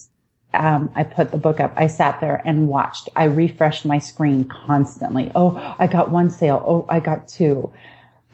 um, 0.54 0.90
I 0.94 1.04
put 1.04 1.30
the 1.30 1.36
book 1.36 1.60
up, 1.60 1.72
I 1.76 1.86
sat 1.86 2.20
there 2.20 2.42
and 2.44 2.68
watched. 2.68 3.08
I 3.16 3.24
refreshed 3.24 3.84
my 3.84 3.98
screen 3.98 4.44
constantly. 4.44 5.30
Oh, 5.34 5.76
I 5.78 5.86
got 5.86 6.10
one 6.10 6.30
sale. 6.30 6.64
Oh, 6.66 6.86
I 6.88 7.00
got 7.00 7.28
two. 7.28 7.70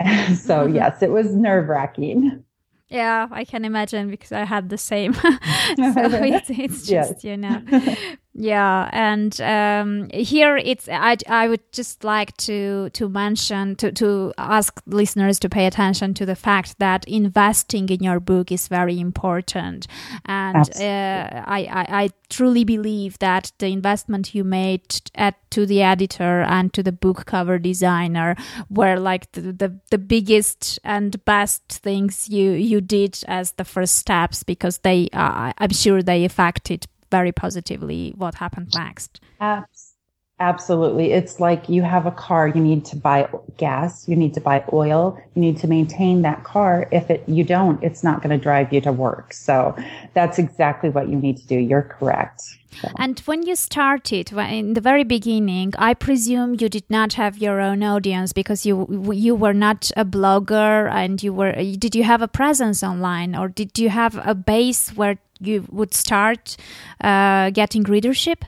so 0.36 0.66
yes, 0.72 1.02
it 1.02 1.10
was 1.10 1.34
nerve 1.34 1.68
wracking. 1.68 2.44
Yeah, 2.88 3.28
I 3.30 3.44
can 3.44 3.64
imagine 3.64 4.10
because 4.10 4.32
I 4.32 4.44
had 4.44 4.68
the 4.68 4.78
same. 4.78 5.14
so 5.14 5.30
it's, 5.76 6.50
it's 6.50 6.86
just, 6.86 6.88
yes. 6.88 7.24
you 7.24 7.36
know. 7.36 7.62
Yeah, 8.36 8.90
and 8.92 9.40
um, 9.40 10.10
here 10.12 10.56
it's 10.56 10.88
I, 10.88 11.16
I 11.28 11.46
would 11.46 11.72
just 11.72 12.02
like 12.02 12.36
to 12.38 12.90
to 12.90 13.08
mention 13.08 13.76
to 13.76 13.92
to 13.92 14.34
ask 14.36 14.82
listeners 14.86 15.38
to 15.38 15.48
pay 15.48 15.66
attention 15.66 16.14
to 16.14 16.26
the 16.26 16.34
fact 16.34 16.80
that 16.80 17.04
investing 17.04 17.88
in 17.90 18.02
your 18.02 18.18
book 18.18 18.50
is 18.50 18.66
very 18.66 18.98
important, 18.98 19.86
and 20.24 20.68
uh, 20.80 21.44
I, 21.46 21.60
I, 21.70 21.86
I 22.02 22.10
truly 22.28 22.64
believe 22.64 23.20
that 23.20 23.52
the 23.58 23.68
investment 23.68 24.34
you 24.34 24.42
made 24.42 25.00
at 25.14 25.36
to 25.52 25.64
the 25.64 25.82
editor 25.82 26.42
and 26.42 26.72
to 26.72 26.82
the 26.82 26.90
book 26.90 27.26
cover 27.26 27.60
designer 27.60 28.34
were 28.68 28.98
like 28.98 29.30
the, 29.32 29.40
the, 29.52 29.80
the 29.92 29.98
biggest 29.98 30.80
and 30.82 31.24
best 31.24 31.62
things 31.68 32.28
you 32.28 32.50
you 32.50 32.80
did 32.80 33.16
as 33.28 33.52
the 33.52 33.64
first 33.64 33.94
steps 33.94 34.42
because 34.42 34.78
they 34.78 35.08
uh, 35.12 35.52
I'm 35.56 35.70
sure 35.70 36.02
they 36.02 36.24
affected 36.24 36.86
very 37.10 37.32
positively 37.32 38.12
what 38.16 38.36
happened 38.36 38.68
next. 38.74 39.20
Absolutely. 39.40 39.93
It's 40.40 41.38
like 41.38 41.68
you 41.68 41.82
have 41.82 42.06
a 42.06 42.10
car, 42.10 42.48
you 42.48 42.60
need 42.60 42.84
to 42.86 42.96
buy 42.96 43.28
gas, 43.56 44.08
you 44.08 44.16
need 44.16 44.34
to 44.34 44.40
buy 44.40 44.64
oil, 44.72 45.16
you 45.34 45.40
need 45.40 45.58
to 45.58 45.68
maintain 45.68 46.22
that 46.22 46.42
car. 46.42 46.88
If 46.90 47.08
it, 47.08 47.22
you 47.28 47.44
don't, 47.44 47.82
it's 47.84 48.02
not 48.02 48.20
going 48.20 48.36
to 48.36 48.42
drive 48.42 48.72
you 48.72 48.80
to 48.80 48.92
work. 48.92 49.32
So 49.32 49.76
that's 50.12 50.38
exactly 50.38 50.90
what 50.90 51.08
you 51.08 51.16
need 51.16 51.36
to 51.36 51.46
do. 51.46 51.56
You're 51.56 51.82
correct. 51.82 52.42
So. 52.82 52.90
And 52.98 53.20
when 53.20 53.44
you 53.44 53.54
started 53.54 54.32
in 54.32 54.74
the 54.74 54.80
very 54.80 55.04
beginning, 55.04 55.72
I 55.78 55.94
presume 55.94 56.56
you 56.58 56.68
did 56.68 56.90
not 56.90 57.12
have 57.12 57.38
your 57.38 57.60
own 57.60 57.84
audience 57.84 58.32
because 58.32 58.66
you 58.66 59.12
you 59.12 59.36
were 59.36 59.54
not 59.54 59.92
a 59.96 60.04
blogger 60.04 60.90
and 60.90 61.22
you 61.22 61.32
were 61.32 61.52
did 61.52 61.94
you 61.94 62.02
have 62.02 62.20
a 62.20 62.26
presence 62.26 62.82
online 62.82 63.36
or 63.36 63.46
did 63.46 63.78
you 63.78 63.90
have 63.90 64.20
a 64.26 64.34
base 64.34 64.90
where 64.96 65.18
you 65.38 65.64
would 65.70 65.94
start 65.94 66.56
uh, 67.00 67.50
getting 67.50 67.84
readership? 67.84 68.44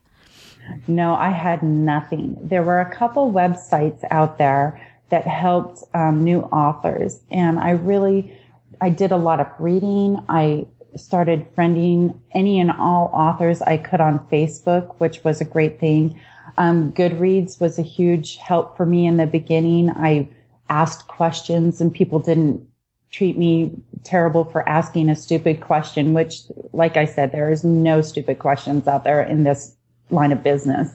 No, 0.86 1.14
I 1.14 1.30
had 1.30 1.62
nothing. 1.62 2.36
There 2.40 2.62
were 2.62 2.80
a 2.80 2.94
couple 2.94 3.32
websites 3.32 4.04
out 4.10 4.38
there 4.38 4.80
that 5.10 5.26
helped 5.26 5.84
um, 5.94 6.24
new 6.24 6.40
authors, 6.40 7.20
and 7.30 7.58
I 7.58 7.70
really, 7.70 8.36
I 8.80 8.90
did 8.90 9.12
a 9.12 9.16
lot 9.16 9.40
of 9.40 9.46
reading. 9.58 10.18
I 10.28 10.66
started 10.96 11.46
friending 11.54 12.18
any 12.32 12.58
and 12.58 12.70
all 12.72 13.10
authors 13.12 13.62
I 13.62 13.76
could 13.76 14.00
on 14.00 14.18
Facebook, 14.30 14.94
which 14.98 15.22
was 15.24 15.40
a 15.40 15.44
great 15.44 15.78
thing. 15.78 16.18
Um, 16.58 16.92
Goodreads 16.92 17.60
was 17.60 17.78
a 17.78 17.82
huge 17.82 18.36
help 18.36 18.76
for 18.76 18.86
me 18.86 19.06
in 19.06 19.16
the 19.16 19.26
beginning. 19.26 19.90
I 19.90 20.28
asked 20.68 21.06
questions, 21.06 21.80
and 21.80 21.92
people 21.92 22.18
didn't 22.18 22.66
treat 23.10 23.38
me 23.38 23.72
terrible 24.04 24.44
for 24.44 24.68
asking 24.68 25.08
a 25.08 25.16
stupid 25.16 25.60
question, 25.60 26.14
which, 26.14 26.42
like 26.72 26.96
I 26.96 27.04
said, 27.04 27.32
there 27.32 27.50
is 27.50 27.64
no 27.64 28.02
stupid 28.02 28.38
questions 28.38 28.86
out 28.86 29.04
there 29.04 29.22
in 29.22 29.44
this 29.44 29.75
line 30.10 30.32
of 30.32 30.42
business. 30.42 30.90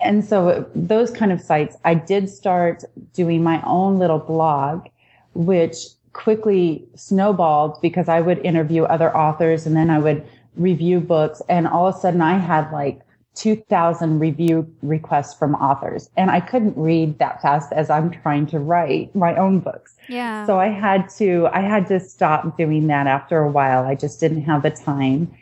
And 0.00 0.24
so 0.24 0.68
those 0.74 1.10
kind 1.10 1.32
of 1.32 1.40
sites, 1.40 1.76
I 1.84 1.94
did 1.94 2.28
start 2.28 2.84
doing 3.14 3.42
my 3.42 3.60
own 3.66 3.98
little 3.98 4.18
blog, 4.18 4.86
which 5.34 5.76
quickly 6.12 6.86
snowballed 6.94 7.80
because 7.80 8.08
I 8.08 8.20
would 8.20 8.38
interview 8.38 8.84
other 8.84 9.14
authors 9.16 9.66
and 9.66 9.76
then 9.76 9.90
I 9.90 9.98
would 9.98 10.26
review 10.56 11.00
books. 11.00 11.42
And 11.48 11.66
all 11.66 11.88
of 11.88 11.96
a 11.96 11.98
sudden 11.98 12.20
I 12.20 12.38
had 12.38 12.70
like 12.72 13.00
2000 13.34 14.18
review 14.18 14.68
requests 14.82 15.32
from 15.34 15.54
authors 15.54 16.10
and 16.16 16.30
I 16.30 16.40
couldn't 16.40 16.76
read 16.76 17.20
that 17.20 17.40
fast 17.40 17.72
as 17.72 17.88
I'm 17.88 18.10
trying 18.10 18.46
to 18.48 18.58
write 18.58 19.14
my 19.14 19.36
own 19.36 19.60
books. 19.60 19.96
Yeah. 20.08 20.44
So 20.46 20.58
I 20.58 20.68
had 20.68 21.08
to, 21.18 21.48
I 21.52 21.60
had 21.60 21.86
to 21.88 22.00
stop 22.00 22.56
doing 22.56 22.88
that 22.88 23.06
after 23.06 23.38
a 23.38 23.50
while. 23.50 23.84
I 23.84 23.94
just 23.94 24.18
didn't 24.18 24.42
have 24.42 24.62
the 24.62 24.70
time. 24.70 25.32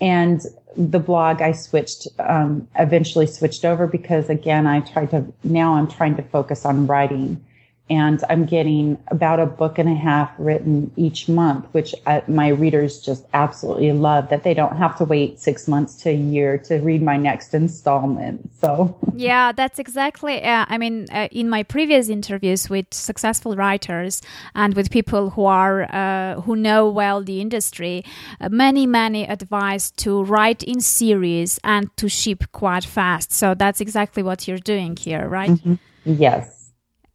And 0.00 0.40
the 0.76 0.98
blog 0.98 1.40
I 1.40 1.52
switched, 1.52 2.08
um, 2.18 2.66
eventually 2.76 3.26
switched 3.26 3.64
over 3.64 3.86
because 3.86 4.28
again, 4.28 4.66
I 4.66 4.80
tried 4.80 5.10
to, 5.10 5.24
now 5.44 5.74
I'm 5.74 5.88
trying 5.88 6.16
to 6.16 6.22
focus 6.22 6.64
on 6.64 6.86
writing 6.86 7.44
and 7.90 8.24
I'm 8.30 8.46
getting 8.46 8.96
about 9.08 9.40
a 9.40 9.46
book 9.46 9.78
and 9.78 9.90
a 9.90 9.94
half 9.94 10.32
written 10.38 10.90
each 10.96 11.28
month, 11.28 11.66
which 11.72 11.94
I, 12.06 12.22
my 12.26 12.48
readers 12.48 13.00
just 13.00 13.26
absolutely 13.34 13.92
love 13.92 14.30
that 14.30 14.42
they 14.42 14.54
don't 14.54 14.76
have 14.76 14.96
to 14.98 15.04
wait 15.04 15.38
six 15.38 15.68
months 15.68 15.96
to 15.96 16.10
a 16.10 16.14
year 16.14 16.56
to 16.58 16.76
read 16.78 17.02
my 17.02 17.18
next 17.18 17.52
installment. 17.52 18.50
So, 18.58 18.96
yeah, 19.14 19.52
that's 19.52 19.78
exactly. 19.78 20.42
Uh, 20.42 20.64
I 20.66 20.78
mean, 20.78 21.08
uh, 21.12 21.28
in 21.30 21.50
my 21.50 21.62
previous 21.62 22.08
interviews 22.08 22.70
with 22.70 22.86
successful 22.90 23.54
writers 23.54 24.22
and 24.54 24.74
with 24.74 24.90
people 24.90 25.30
who 25.30 25.44
are 25.44 25.82
uh, 25.94 26.40
who 26.40 26.56
know 26.56 26.88
well 26.88 27.22
the 27.22 27.42
industry, 27.42 28.02
uh, 28.40 28.48
many 28.48 28.86
many 28.86 29.24
advise 29.24 29.90
to 29.90 30.24
write 30.24 30.62
in 30.62 30.80
series 30.80 31.60
and 31.62 31.94
to 31.98 32.08
ship 32.08 32.44
quite 32.52 32.84
fast. 32.84 33.30
So 33.30 33.54
that's 33.54 33.82
exactly 33.82 34.22
what 34.22 34.48
you're 34.48 34.56
doing 34.56 34.96
here, 34.96 35.28
right? 35.28 35.50
Mm-hmm. 35.50 35.74
Yes. 36.06 36.53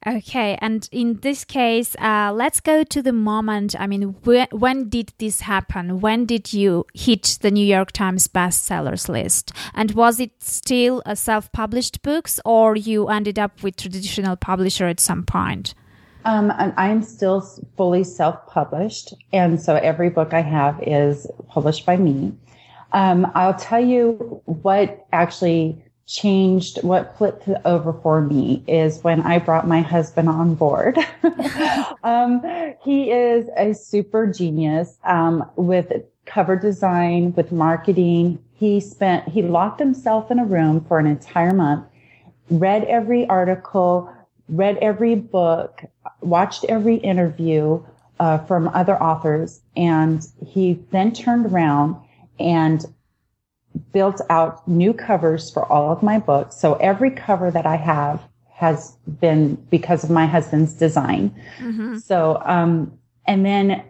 Okay, 0.08 0.58
and 0.62 0.88
in 0.94 1.20
this 1.22 1.44
case, 1.44 1.94
uh, 2.00 2.32
let's 2.34 2.62
go 2.62 2.86
to 2.86 3.02
the 3.02 3.12
moment. 3.12 3.76
I 3.78 3.86
mean, 3.86 4.16
when, 4.24 4.48
when 4.52 4.88
did 4.88 5.12
this 5.18 5.42
happen? 5.42 6.00
When 6.00 6.26
did 6.26 6.54
you 6.54 6.86
hit 6.94 7.38
the 7.42 7.52
New 7.52 7.66
York 7.66 7.92
Times 7.92 8.30
bestsellers 8.30 9.10
list? 9.10 9.52
And 9.74 9.92
was 9.92 10.22
it 10.22 10.32
still 10.40 11.02
a 11.06 11.18
self-published 11.18 12.02
books, 12.02 12.40
or 12.46 12.78
you 12.78 13.10
ended 13.10 13.38
up 13.38 13.62
with 13.62 13.76
traditional 13.76 14.38
publisher 14.38 14.88
at 14.88 15.02
some 15.02 15.24
point? 15.24 15.74
Um, 16.24 16.54
I'm 16.78 17.04
still 17.04 17.42
fully 17.76 18.06
self-published, 18.06 19.14
and 19.34 19.62
so 19.62 19.76
every 19.76 20.10
book 20.10 20.34
I 20.34 20.42
have 20.42 20.82
is 20.82 21.28
published 21.50 21.86
by 21.86 21.98
me. 21.98 22.34
Um, 22.94 23.30
I'll 23.36 23.54
tell 23.54 23.84
you 23.84 24.42
what 24.46 25.06
actually 25.12 25.84
changed 26.10 26.82
what 26.82 27.16
flipped 27.18 27.48
over 27.66 27.94
for 27.94 28.20
me 28.20 28.64
is 28.68 29.04
when 29.04 29.22
I 29.22 29.38
brought 29.38 29.68
my 29.68 29.82
husband 29.82 30.28
on 30.28 30.56
board. 30.56 30.98
um, 32.04 32.42
he 32.84 33.12
is 33.12 33.48
a 33.56 33.74
super 33.74 34.26
genius 34.26 34.98
um, 35.04 35.50
with 35.56 35.94
cover 36.26 36.56
design, 36.56 37.34
with 37.36 37.52
marketing. 37.52 38.44
He 38.54 38.80
spent, 38.80 39.28
he 39.28 39.44
locked 39.44 39.80
himself 39.80 40.32
in 40.32 40.40
a 40.40 40.46
room 40.46 40.84
for 40.84 40.98
an 40.98 41.06
entire 41.06 41.54
month, 41.54 41.86
read 42.50 42.86
every 42.86 43.28
article, 43.28 44.12
read 44.48 44.78
every 44.78 45.14
book, 45.14 45.84
watched 46.22 46.66
every 46.66 46.96
interview 46.96 47.84
uh, 48.20 48.40
from 48.40 48.68
other 48.70 49.02
authors, 49.02 49.62
and 49.78 50.26
he 50.46 50.80
then 50.90 51.14
turned 51.14 51.46
around 51.46 51.96
and 52.40 52.86
built 53.92 54.22
out 54.30 54.68
new 54.68 54.94
covers 54.94 55.50
for 55.52 55.66
all 55.72 55.92
of 55.92 56.04
my 56.04 56.20
books. 56.20 56.58
So 56.58 56.76
every 56.76 57.12
cover 57.12 57.52
that 57.52 57.66
I 57.66 57.76
have 57.76 58.22
has 58.54 58.98
been 59.22 59.56
because 59.70 60.04
of 60.04 60.10
my 60.10 60.26
husband's 60.26 60.74
design. 60.74 61.34
Mm-hmm. 61.60 61.98
So, 61.98 62.42
um, 62.46 62.92
and 63.26 63.46
then 63.46 63.84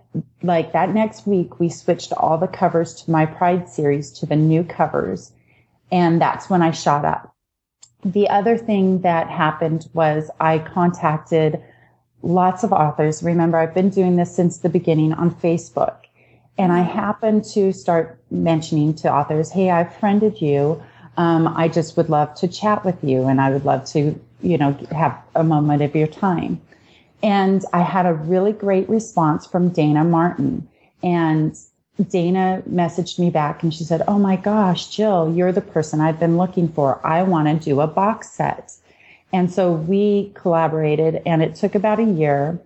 like 0.43 0.73
that 0.73 0.93
next 0.93 1.25
week, 1.25 1.59
we 1.59 1.69
switched 1.69 2.13
all 2.13 2.37
the 2.37 2.47
covers 2.47 2.93
to 2.95 3.11
my 3.11 3.25
Pride 3.25 3.67
series 3.67 4.11
to 4.19 4.25
the 4.25 4.35
new 4.35 4.63
covers. 4.63 5.31
And 5.91 6.21
that's 6.21 6.49
when 6.49 6.61
I 6.61 6.71
shot 6.71 7.03
up. 7.03 7.33
The 8.05 8.29
other 8.29 8.57
thing 8.57 9.01
that 9.01 9.27
happened 9.27 9.89
was 9.93 10.29
I 10.39 10.59
contacted 10.59 11.61
lots 12.21 12.63
of 12.63 12.71
authors. 12.71 13.23
Remember, 13.23 13.57
I've 13.57 13.73
been 13.73 13.89
doing 13.89 14.15
this 14.15 14.33
since 14.33 14.59
the 14.59 14.69
beginning 14.69 15.13
on 15.13 15.31
Facebook. 15.31 15.97
And 16.59 16.73
I 16.73 16.81
happened 16.81 17.45
to 17.53 17.71
start 17.71 18.19
mentioning 18.29 18.93
to 18.95 19.11
authors, 19.11 19.49
Hey, 19.49 19.71
I've 19.71 19.95
friended 19.95 20.41
you. 20.41 20.83
Um, 21.15 21.47
I 21.47 21.69
just 21.69 21.95
would 21.95 22.09
love 22.09 22.35
to 22.35 22.49
chat 22.49 22.83
with 22.83 23.01
you 23.01 23.27
and 23.27 23.39
I 23.39 23.49
would 23.49 23.63
love 23.63 23.85
to, 23.85 24.19
you 24.41 24.57
know, 24.57 24.77
have 24.91 25.17
a 25.35 25.43
moment 25.43 25.81
of 25.81 25.95
your 25.95 26.07
time. 26.07 26.61
And 27.23 27.63
I 27.73 27.79
had 27.79 28.05
a 28.05 28.13
really 28.13 28.51
great 28.51 28.87
response 28.89 29.47
from 29.47 29.69
Dana 29.69 30.03
Marton. 30.03 30.67
And 31.01 31.57
Dana 32.09 32.61
messaged 32.69 33.19
me 33.19 33.29
back 33.29 33.63
and 33.63 33.73
she 33.73 33.85
said, 33.85 34.03
Oh 34.07 34.19
my 34.19 34.35
gosh, 34.35 34.87
Jill, 34.87 35.33
you're 35.33 35.53
the 35.53 35.61
person 35.61 36.01
I've 36.01 36.19
been 36.19 36.37
looking 36.37 36.67
for. 36.67 37.05
I 37.07 37.23
want 37.23 37.47
to 37.47 37.65
do 37.65 37.79
a 37.79 37.87
box 37.87 38.31
set. 38.31 38.73
And 39.31 39.51
so 39.51 39.71
we 39.71 40.31
collaborated 40.35 41.21
and 41.25 41.41
it 41.41 41.55
took 41.55 41.75
about 41.75 41.99
a 41.99 42.03
year 42.03 42.59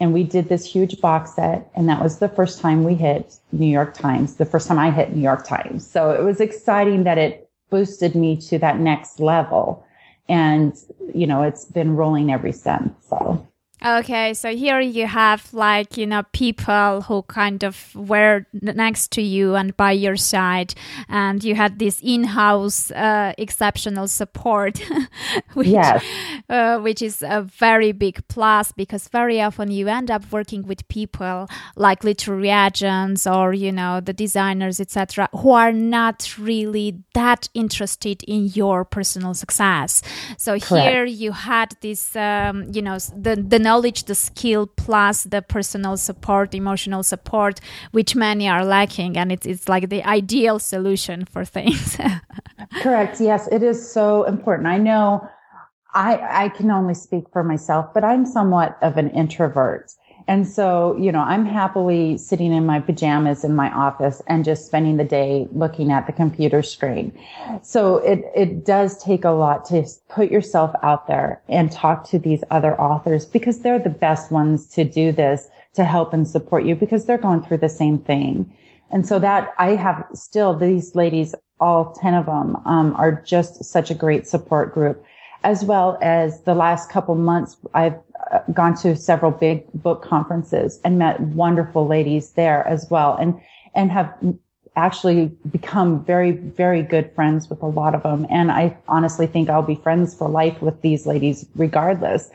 and 0.00 0.14
we 0.14 0.24
did 0.24 0.48
this 0.48 0.64
huge 0.64 1.00
box 1.00 1.34
set 1.34 1.70
and 1.74 1.88
that 1.88 2.02
was 2.02 2.18
the 2.18 2.28
first 2.28 2.60
time 2.60 2.82
we 2.82 2.94
hit 2.94 3.34
new 3.52 3.66
york 3.66 3.94
times 3.94 4.36
the 4.36 4.46
first 4.46 4.66
time 4.66 4.78
i 4.78 4.90
hit 4.90 5.14
new 5.14 5.22
york 5.22 5.46
times. 5.46 5.88
So 5.88 6.10
it 6.10 6.24
was 6.24 6.40
exciting 6.40 7.04
that 7.04 7.18
it 7.18 7.48
boosted 7.70 8.14
me 8.14 8.36
to 8.36 8.58
that 8.58 8.80
next 8.80 9.20
level. 9.20 9.84
And 10.28 10.74
you 11.14 11.26
know 11.26 11.42
it's 11.42 11.64
been 11.64 11.96
rolling 11.96 12.32
ever 12.32 12.52
since 12.52 12.92
so 13.08 13.46
Okay, 13.84 14.34
so 14.34 14.54
here 14.54 14.80
you 14.80 15.06
have 15.06 15.52
like, 15.54 15.96
you 15.96 16.06
know, 16.06 16.22
people 16.32 17.00
who 17.02 17.22
kind 17.22 17.64
of 17.64 17.94
were 17.94 18.44
next 18.52 19.10
to 19.12 19.22
you 19.22 19.54
and 19.54 19.74
by 19.74 19.92
your 19.92 20.16
side, 20.16 20.74
and 21.08 21.42
you 21.42 21.54
had 21.54 21.78
this 21.78 21.98
in 22.02 22.24
house 22.24 22.90
uh, 22.90 23.32
exceptional 23.38 24.06
support, 24.06 24.78
which, 25.54 25.68
yes. 25.68 26.04
uh, 26.50 26.78
which 26.78 27.00
is 27.00 27.22
a 27.26 27.40
very 27.42 27.92
big 27.92 28.26
plus 28.28 28.70
because 28.72 29.08
very 29.08 29.40
often 29.40 29.70
you 29.70 29.88
end 29.88 30.10
up 30.10 30.30
working 30.30 30.66
with 30.66 30.86
people 30.88 31.48
like 31.74 32.04
literary 32.04 32.50
agents 32.50 33.26
or, 33.26 33.54
you 33.54 33.72
know, 33.72 34.00
the 34.00 34.12
designers, 34.12 34.78
etc., 34.78 35.26
who 35.38 35.52
are 35.52 35.72
not 35.72 36.36
really 36.38 37.02
that 37.14 37.48
interested 37.54 38.22
in 38.24 38.46
your 38.48 38.84
personal 38.84 39.32
success. 39.32 40.02
So 40.36 40.58
Correct. 40.58 40.86
here 40.86 41.04
you 41.06 41.32
had 41.32 41.74
this, 41.80 42.14
um, 42.14 42.70
you 42.72 42.82
know, 42.82 42.98
the, 42.98 43.36
the 43.36 43.69
knowledge, 43.70 44.04
the 44.04 44.14
skill, 44.14 44.66
plus 44.66 45.16
the 45.34 45.42
personal 45.56 45.96
support, 45.96 46.54
emotional 46.54 47.02
support, 47.12 47.54
which 47.92 48.12
many 48.16 48.48
are 48.54 48.64
lacking. 48.64 49.16
And 49.16 49.30
it's, 49.34 49.46
it's 49.46 49.68
like 49.68 49.84
the 49.88 50.02
ideal 50.18 50.58
solution 50.58 51.18
for 51.32 51.44
things. 51.44 51.96
Correct. 52.82 53.20
Yes, 53.20 53.42
it 53.56 53.62
is 53.62 53.78
so 53.98 54.24
important. 54.34 54.66
I 54.66 54.78
know 54.88 55.06
I, 55.94 56.44
I 56.44 56.48
can 56.48 56.68
only 56.70 56.94
speak 56.94 57.24
for 57.32 57.42
myself, 57.44 57.84
but 57.94 58.02
I'm 58.10 58.24
somewhat 58.26 58.70
of 58.82 58.96
an 58.96 59.08
introvert. 59.10 59.86
And 60.30 60.46
so, 60.46 60.96
you 60.96 61.10
know, 61.10 61.22
I'm 61.22 61.44
happily 61.44 62.16
sitting 62.16 62.52
in 62.52 62.64
my 62.64 62.78
pajamas 62.78 63.42
in 63.42 63.56
my 63.56 63.68
office 63.72 64.22
and 64.28 64.44
just 64.44 64.64
spending 64.64 64.96
the 64.96 65.02
day 65.02 65.48
looking 65.50 65.90
at 65.90 66.06
the 66.06 66.12
computer 66.12 66.62
screen. 66.62 67.12
So 67.64 67.96
it, 67.96 68.22
it 68.32 68.64
does 68.64 69.02
take 69.02 69.24
a 69.24 69.30
lot 69.30 69.64
to 69.70 69.84
put 70.08 70.30
yourself 70.30 70.72
out 70.84 71.08
there 71.08 71.42
and 71.48 71.72
talk 71.72 72.08
to 72.10 72.18
these 72.20 72.44
other 72.52 72.80
authors 72.80 73.26
because 73.26 73.62
they're 73.62 73.80
the 73.80 73.90
best 73.90 74.30
ones 74.30 74.68
to 74.68 74.84
do 74.84 75.10
this 75.10 75.48
to 75.74 75.82
help 75.82 76.12
and 76.12 76.28
support 76.28 76.64
you 76.64 76.76
because 76.76 77.06
they're 77.06 77.18
going 77.18 77.42
through 77.42 77.58
the 77.58 77.68
same 77.68 77.98
thing. 77.98 78.56
And 78.92 79.08
so 79.08 79.18
that 79.18 79.52
I 79.58 79.70
have 79.70 80.06
still 80.14 80.54
these 80.54 80.94
ladies, 80.94 81.34
all 81.58 81.92
10 82.00 82.14
of 82.14 82.26
them, 82.26 82.56
um, 82.66 82.94
are 82.94 83.20
just 83.26 83.64
such 83.64 83.90
a 83.90 83.96
great 83.96 84.28
support 84.28 84.74
group 84.74 85.04
as 85.42 85.64
well 85.64 85.98
as 86.02 86.42
the 86.42 86.54
last 86.54 86.90
couple 86.90 87.14
months, 87.14 87.56
I've 87.74 87.98
uh, 88.30 88.40
gone 88.52 88.76
to 88.78 88.96
several 88.96 89.30
big 89.30 89.64
book 89.72 90.02
conferences 90.02 90.80
and 90.84 90.98
met 90.98 91.20
wonderful 91.20 91.86
ladies 91.86 92.32
there 92.32 92.66
as 92.66 92.88
well 92.90 93.16
and, 93.16 93.40
and 93.74 93.90
have 93.90 94.12
actually 94.76 95.26
become 95.50 96.04
very, 96.04 96.32
very 96.32 96.82
good 96.82 97.12
friends 97.14 97.48
with 97.48 97.60
a 97.62 97.66
lot 97.66 97.94
of 97.94 98.02
them. 98.02 98.26
And 98.30 98.50
I 98.52 98.76
honestly 98.88 99.26
think 99.26 99.48
I'll 99.48 99.62
be 99.62 99.74
friends 99.74 100.14
for 100.14 100.28
life 100.28 100.60
with 100.62 100.80
these 100.82 101.06
ladies 101.06 101.46
regardless. 101.56 102.30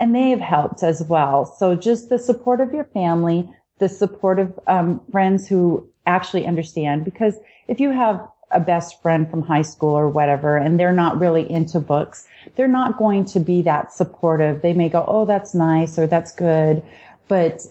And 0.00 0.14
they 0.14 0.30
have 0.30 0.40
helped 0.40 0.82
as 0.82 1.02
well. 1.04 1.44
So 1.44 1.76
just 1.76 2.08
the 2.08 2.18
support 2.18 2.60
of 2.60 2.72
your 2.72 2.84
family, 2.84 3.48
the 3.78 3.88
support 3.88 4.38
of 4.38 4.58
um, 4.66 5.00
friends 5.10 5.48
who 5.48 5.88
actually 6.06 6.46
understand, 6.46 7.04
because 7.04 7.34
if 7.68 7.80
you 7.80 7.90
have 7.90 8.20
a 8.54 8.60
best 8.60 9.00
friend 9.02 9.28
from 9.30 9.42
high 9.42 9.62
school 9.62 9.94
or 9.94 10.08
whatever, 10.08 10.56
and 10.56 10.78
they're 10.78 10.92
not 10.92 11.18
really 11.18 11.50
into 11.50 11.80
books, 11.80 12.26
they're 12.56 12.68
not 12.68 12.98
going 12.98 13.24
to 13.26 13.40
be 13.40 13.62
that 13.62 13.92
supportive. 13.92 14.62
They 14.62 14.72
may 14.72 14.88
go, 14.88 15.04
Oh, 15.06 15.24
that's 15.24 15.54
nice 15.54 15.98
or 15.98 16.06
that's 16.06 16.32
good. 16.32 16.82
But, 17.28 17.66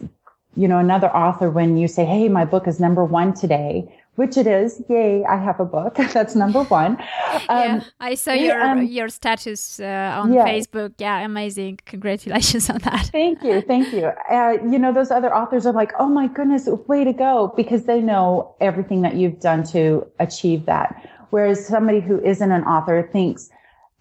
you 0.56 0.68
know, 0.68 0.80
another 0.80 1.10
author, 1.16 1.50
when 1.50 1.78
you 1.78 1.88
say, 1.88 2.06
Hey, 2.06 2.30
my 2.30 2.46
book 2.46 2.68
is 2.68 2.80
number 2.80 3.04
one 3.04 3.34
today, 3.34 3.92
which 4.16 4.38
it 4.38 4.48
is. 4.48 4.82
Yay, 4.90 5.24
I 5.26 5.38
have 5.38 5.60
a 5.60 5.66
book. 5.66 5.96
That's 6.14 6.36
number 6.36 6.64
one. 6.64 6.92
Um, 6.92 7.48
yeah, 7.50 7.84
I 8.00 8.16
saw 8.16 8.34
your 8.34 8.62
um, 8.62 8.84
your 8.84 9.10
status 9.10 9.80
uh, 9.80 10.20
on 10.22 10.34
yeah. 10.34 10.48
Facebook. 10.48 10.94
Yeah, 10.98 11.20
amazing. 11.20 11.80
Congratulations 11.86 12.70
on 12.70 12.80
that. 12.80 13.08
Thank 13.08 13.44
you. 13.44 13.62
Thank 13.62 13.92
you. 13.94 14.12
Uh, 14.30 14.58
you 14.72 14.80
know, 14.80 14.94
those 14.94 15.12
other 15.12 15.34
authors 15.34 15.66
are 15.66 15.74
like, 15.74 15.92
oh 16.00 16.08
my 16.08 16.28
goodness, 16.28 16.68
way 16.88 17.04
to 17.04 17.14
go, 17.14 17.54
because 17.56 17.86
they 17.86 18.02
know 18.02 18.56
everything 18.62 19.02
that 19.02 19.16
you've 19.16 19.40
done 19.40 19.64
to 19.66 20.06
achieve 20.20 20.66
that. 20.66 21.10
Whereas 21.32 21.66
somebody 21.66 22.00
who 22.00 22.22
isn't 22.24 22.52
an 22.52 22.64
author 22.64 23.10
thinks, 23.12 23.50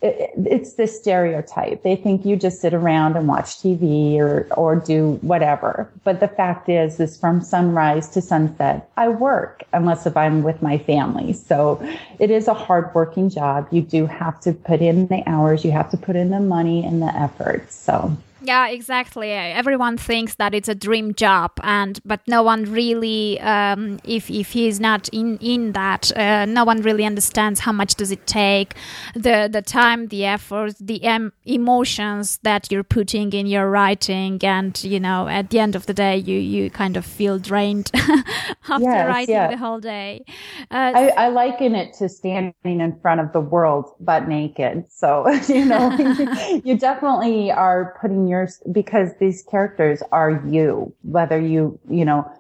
it's 0.02 0.74
this 0.74 0.98
stereotype. 0.98 1.82
They 1.82 1.94
think 1.94 2.26
you 2.26 2.36
just 2.36 2.60
sit 2.60 2.74
around 2.74 3.16
and 3.16 3.28
watch 3.28 3.58
TV 3.58 4.18
or, 4.18 4.48
or 4.56 4.76
do 4.76 5.18
whatever. 5.22 5.88
But 6.02 6.20
the 6.20 6.28
fact 6.28 6.68
is, 6.68 6.98
is 6.98 7.16
from 7.16 7.40
sunrise 7.40 8.08
to 8.10 8.20
sunset, 8.20 8.90
I 8.96 9.08
work 9.08 9.62
unless 9.72 10.04
if 10.06 10.16
I'm 10.16 10.42
with 10.42 10.60
my 10.60 10.78
family. 10.78 11.32
So 11.32 11.80
it 12.18 12.30
is 12.30 12.48
a 12.48 12.54
hard 12.54 12.92
working 12.94 13.30
job. 13.30 13.68
You 13.70 13.82
do 13.82 14.06
have 14.06 14.40
to 14.40 14.52
put 14.52 14.80
in 14.80 15.06
the 15.06 15.22
hours. 15.26 15.64
You 15.64 15.70
have 15.70 15.90
to 15.90 15.96
put 15.96 16.16
in 16.16 16.30
the 16.30 16.40
money 16.40 16.84
and 16.84 17.00
the 17.00 17.14
effort. 17.16 17.70
So. 17.70 18.16
Yeah, 18.44 18.68
exactly. 18.68 19.30
Everyone 19.30 19.96
thinks 19.96 20.34
that 20.36 20.54
it's 20.54 20.68
a 20.68 20.74
dream 20.74 21.14
job, 21.14 21.52
and 21.62 22.00
but 22.04 22.20
no 22.26 22.42
one 22.42 22.64
really, 22.64 23.40
um, 23.40 24.00
if 24.04 24.30
if 24.30 24.52
he's 24.52 24.80
not 24.80 25.08
in 25.10 25.38
in 25.38 25.72
that, 25.72 26.10
uh, 26.16 26.44
no 26.46 26.64
one 26.64 26.82
really 26.82 27.04
understands 27.04 27.60
how 27.60 27.72
much 27.72 27.94
does 27.94 28.10
it 28.10 28.26
take, 28.26 28.74
the 29.14 29.48
the 29.50 29.62
time, 29.62 30.08
the 30.08 30.24
effort, 30.24 30.74
the 30.80 31.04
em- 31.04 31.32
emotions 31.44 32.38
that 32.42 32.70
you're 32.70 32.82
putting 32.82 33.32
in 33.32 33.46
your 33.46 33.70
writing, 33.70 34.40
and 34.42 34.82
you 34.82 34.98
know, 34.98 35.28
at 35.28 35.50
the 35.50 35.60
end 35.60 35.76
of 35.76 35.86
the 35.86 35.94
day, 35.94 36.16
you 36.16 36.38
you 36.38 36.68
kind 36.70 36.96
of 36.96 37.06
feel 37.06 37.38
drained 37.38 37.90
after 38.68 38.84
yes, 38.84 39.06
writing 39.06 39.34
yeah. 39.34 39.50
the 39.50 39.56
whole 39.56 39.80
day. 39.80 40.24
Uh, 40.70 40.92
I, 40.94 41.08
I 41.10 41.28
liken 41.28 41.76
it 41.76 41.94
to 41.98 42.08
standing 42.08 42.54
in 42.64 42.98
front 43.00 43.20
of 43.20 43.32
the 43.32 43.40
world 43.40 43.94
butt 44.00 44.26
naked. 44.26 44.86
So 44.90 45.28
you 45.48 45.64
know, 45.64 45.90
you 46.64 46.76
definitely 46.76 47.52
are 47.52 47.96
putting 48.00 48.26
because 48.70 49.10
these 49.18 49.42
characters 49.42 50.02
are 50.12 50.42
you, 50.46 50.92
whether 51.02 51.40
you, 51.40 51.78
you 51.88 52.04
know, 52.04 52.30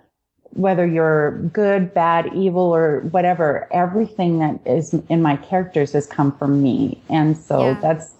whether 0.54 0.86
you're 0.86 1.38
good, 1.48 1.94
bad, 1.94 2.30
evil, 2.34 2.74
or 2.74 3.00
whatever, 3.10 3.68
everything 3.72 4.38
that 4.38 4.60
is 4.66 4.94
in 5.08 5.22
my 5.22 5.36
characters 5.36 5.92
has 5.92 6.06
come 6.06 6.36
from 6.36 6.62
me. 6.62 7.02
And 7.08 7.36
so 7.36 7.60
yeah. 7.60 7.80
that's, 7.80 8.12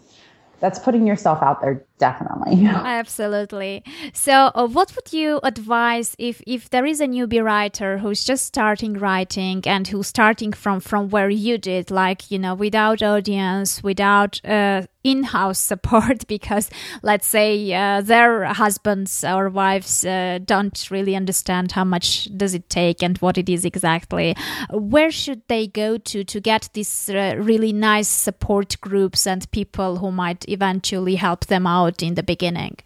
that's 0.61 0.79
putting 0.79 1.07
yourself 1.07 1.43
out 1.43 1.61
there 1.61 1.85
definitely. 2.03 2.67
Absolutely. 3.01 3.85
So 4.13 4.51
uh, 4.55 4.67
what 4.67 4.93
would 4.97 5.13
you 5.13 5.41
advise 5.45 6.17
if 6.19 6.43
if 6.47 6.69
there 6.71 6.85
is 6.93 7.01
a 7.01 7.07
newbie 7.07 7.45
writer 7.45 7.99
who's 7.99 8.25
just 8.25 8.45
starting 8.45 8.95
writing 8.95 9.63
and 9.67 9.87
who's 9.87 10.09
starting 10.09 10.53
from 10.53 10.81
from 10.81 11.11
where 11.11 11.31
you 11.31 11.59
did 11.59 11.91
like 11.91 12.31
you 12.33 12.39
know 12.45 12.55
without 12.55 13.03
audience 13.03 13.83
without 13.85 14.33
uh, 14.45 14.83
in-house 15.05 15.61
support 15.73 16.27
because 16.27 16.71
let's 17.03 17.27
say 17.27 17.73
uh, 17.73 18.01
their 18.01 18.45
husbands 18.63 19.25
or 19.25 19.49
wives 19.49 20.05
uh, 20.05 20.39
don't 20.45 20.91
really 20.91 21.15
understand 21.17 21.73
how 21.73 21.85
much 21.85 22.29
does 22.37 22.55
it 22.55 22.69
take 22.69 23.03
and 23.03 23.19
what 23.19 23.39
it 23.39 23.49
is 23.49 23.65
exactly 23.65 24.35
where 24.71 25.11
should 25.11 25.43
they 25.49 25.67
go 25.67 25.99
to 25.99 26.25
to 26.25 26.41
get 26.41 26.69
these 26.73 27.09
uh, 27.11 27.35
really 27.39 27.73
nice 27.73 28.09
support 28.09 28.77
groups 28.81 29.27
and 29.27 29.51
people 29.51 29.99
who 29.99 30.11
might 30.11 30.45
eventually 30.49 31.17
help 31.17 31.47
them 31.47 31.67
out 31.67 31.92
in 32.01 32.15
the 32.15 32.23
beginning 32.23 32.77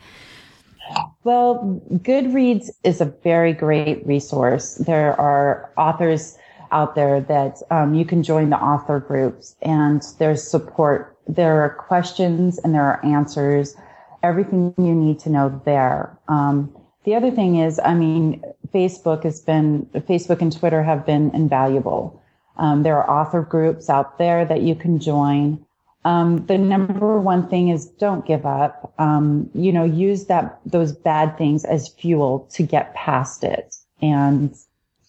well 1.24 1.80
goodreads 1.92 2.70
is 2.82 3.00
a 3.00 3.06
very 3.22 3.52
great 3.52 4.06
resource 4.06 4.76
there 4.76 5.18
are 5.20 5.70
authors 5.76 6.38
out 6.72 6.94
there 6.94 7.20
that 7.20 7.62
um, 7.70 7.94
you 7.94 8.04
can 8.04 8.22
join 8.22 8.50
the 8.50 8.56
author 8.56 8.98
groups 8.98 9.54
and 9.62 10.02
there's 10.18 10.42
support 10.42 11.16
there 11.28 11.62
are 11.62 11.70
questions 11.70 12.58
and 12.58 12.74
there 12.74 12.82
are 12.82 13.04
answers, 13.04 13.76
everything 14.22 14.74
you 14.78 14.94
need 14.94 15.18
to 15.20 15.30
know 15.30 15.60
there. 15.64 16.16
Um, 16.28 16.74
the 17.04 17.14
other 17.14 17.30
thing 17.30 17.56
is, 17.56 17.80
I 17.84 17.94
mean, 17.94 18.42
Facebook 18.72 19.24
has 19.24 19.40
been, 19.40 19.86
Facebook 19.94 20.40
and 20.40 20.56
Twitter 20.56 20.82
have 20.82 21.06
been 21.06 21.30
invaluable. 21.34 22.22
Um, 22.58 22.82
there 22.82 22.96
are 22.96 23.08
author 23.08 23.42
groups 23.42 23.90
out 23.90 24.18
there 24.18 24.44
that 24.44 24.62
you 24.62 24.74
can 24.74 24.98
join. 24.98 25.64
Um, 26.06 26.46
the 26.46 26.56
number 26.56 27.18
one 27.18 27.48
thing 27.48 27.68
is 27.70 27.86
don't 27.86 28.24
give 28.24 28.46
up. 28.46 28.94
Um, 29.00 29.50
you 29.54 29.72
know, 29.72 29.82
use 29.82 30.26
that, 30.26 30.60
those 30.64 30.92
bad 30.92 31.36
things 31.36 31.64
as 31.64 31.88
fuel 31.88 32.48
to 32.52 32.62
get 32.62 32.94
past 32.94 33.42
it. 33.42 33.74
And, 34.00 34.54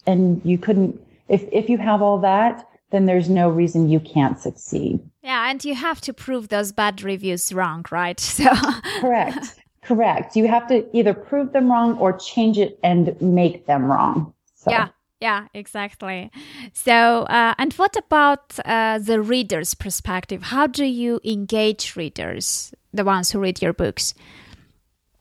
and 0.08 0.42
you 0.44 0.58
couldn't, 0.58 1.00
if, 1.28 1.44
if 1.52 1.68
you 1.68 1.78
have 1.78 2.02
all 2.02 2.18
that, 2.18 2.68
then 2.90 3.06
there's 3.06 3.28
no 3.28 3.48
reason 3.48 3.88
you 3.88 4.00
can't 4.00 4.40
succeed. 4.40 4.98
Yeah, 5.22 5.48
and 5.48 5.64
you 5.64 5.76
have 5.76 6.00
to 6.00 6.12
prove 6.12 6.48
those 6.48 6.72
bad 6.72 7.00
reviews 7.02 7.52
wrong, 7.52 7.84
right? 7.92 8.18
So 8.38 8.50
Correct. 9.00 9.54
Correct. 9.82 10.34
You 10.34 10.48
have 10.48 10.66
to 10.66 10.84
either 10.92 11.14
prove 11.14 11.52
them 11.52 11.70
wrong 11.70 11.96
or 11.98 12.18
change 12.18 12.58
it 12.58 12.76
and 12.82 13.14
make 13.22 13.66
them 13.66 13.84
wrong. 13.84 14.34
So. 14.56 14.72
Yeah. 14.72 14.88
Yeah, 15.20 15.48
exactly. 15.52 16.30
So, 16.72 17.24
uh, 17.24 17.54
and 17.58 17.72
what 17.74 17.96
about 17.96 18.58
uh, 18.64 18.98
the 18.98 19.20
reader's 19.20 19.74
perspective? 19.74 20.42
How 20.44 20.68
do 20.68 20.84
you 20.84 21.20
engage 21.24 21.96
readers, 21.96 22.72
the 22.92 23.04
ones 23.04 23.32
who 23.32 23.40
read 23.40 23.60
your 23.60 23.72
books? 23.72 24.14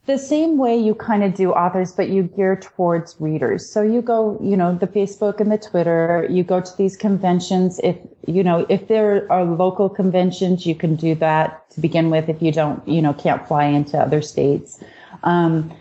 the 0.07 0.17
same 0.17 0.57
way 0.57 0.75
you 0.75 0.95
kind 0.95 1.21
of 1.21 1.35
do 1.35 1.51
authors, 1.51 1.91
but 1.91 2.07
you 2.09 2.23
gear 2.23 2.55
towards 2.55 3.15
readers. 3.19 3.69
So 3.69 3.81
you 3.81 4.01
go, 4.01 4.39
you 4.41 4.55
know, 4.55 4.73
the 4.73 4.87
Facebook 4.87 5.41
and 5.41 5.51
the 5.51 5.57
Twitter, 5.57 6.25
you 6.29 6.43
go 6.45 6.61
to 6.61 6.77
these 6.77 6.95
conventions. 6.95 7.79
If, 7.83 7.97
you 8.25 8.41
know, 8.41 8.65
if 8.69 8.87
there 8.87 9.29
are 9.29 9.43
local 9.43 9.89
conventions, 9.89 10.65
you 10.65 10.75
can 10.75 10.95
do 10.95 11.13
that 11.15 11.69
to 11.71 11.81
begin 11.81 12.09
with 12.09 12.29
if 12.29 12.41
you 12.41 12.53
don't, 12.53 12.85
you 12.87 13.01
know, 13.01 13.13
can't 13.13 13.45
fly 13.45 13.65
into 13.65 13.97
other 13.97 14.21
states. 14.21 14.81
Um, 15.23 15.73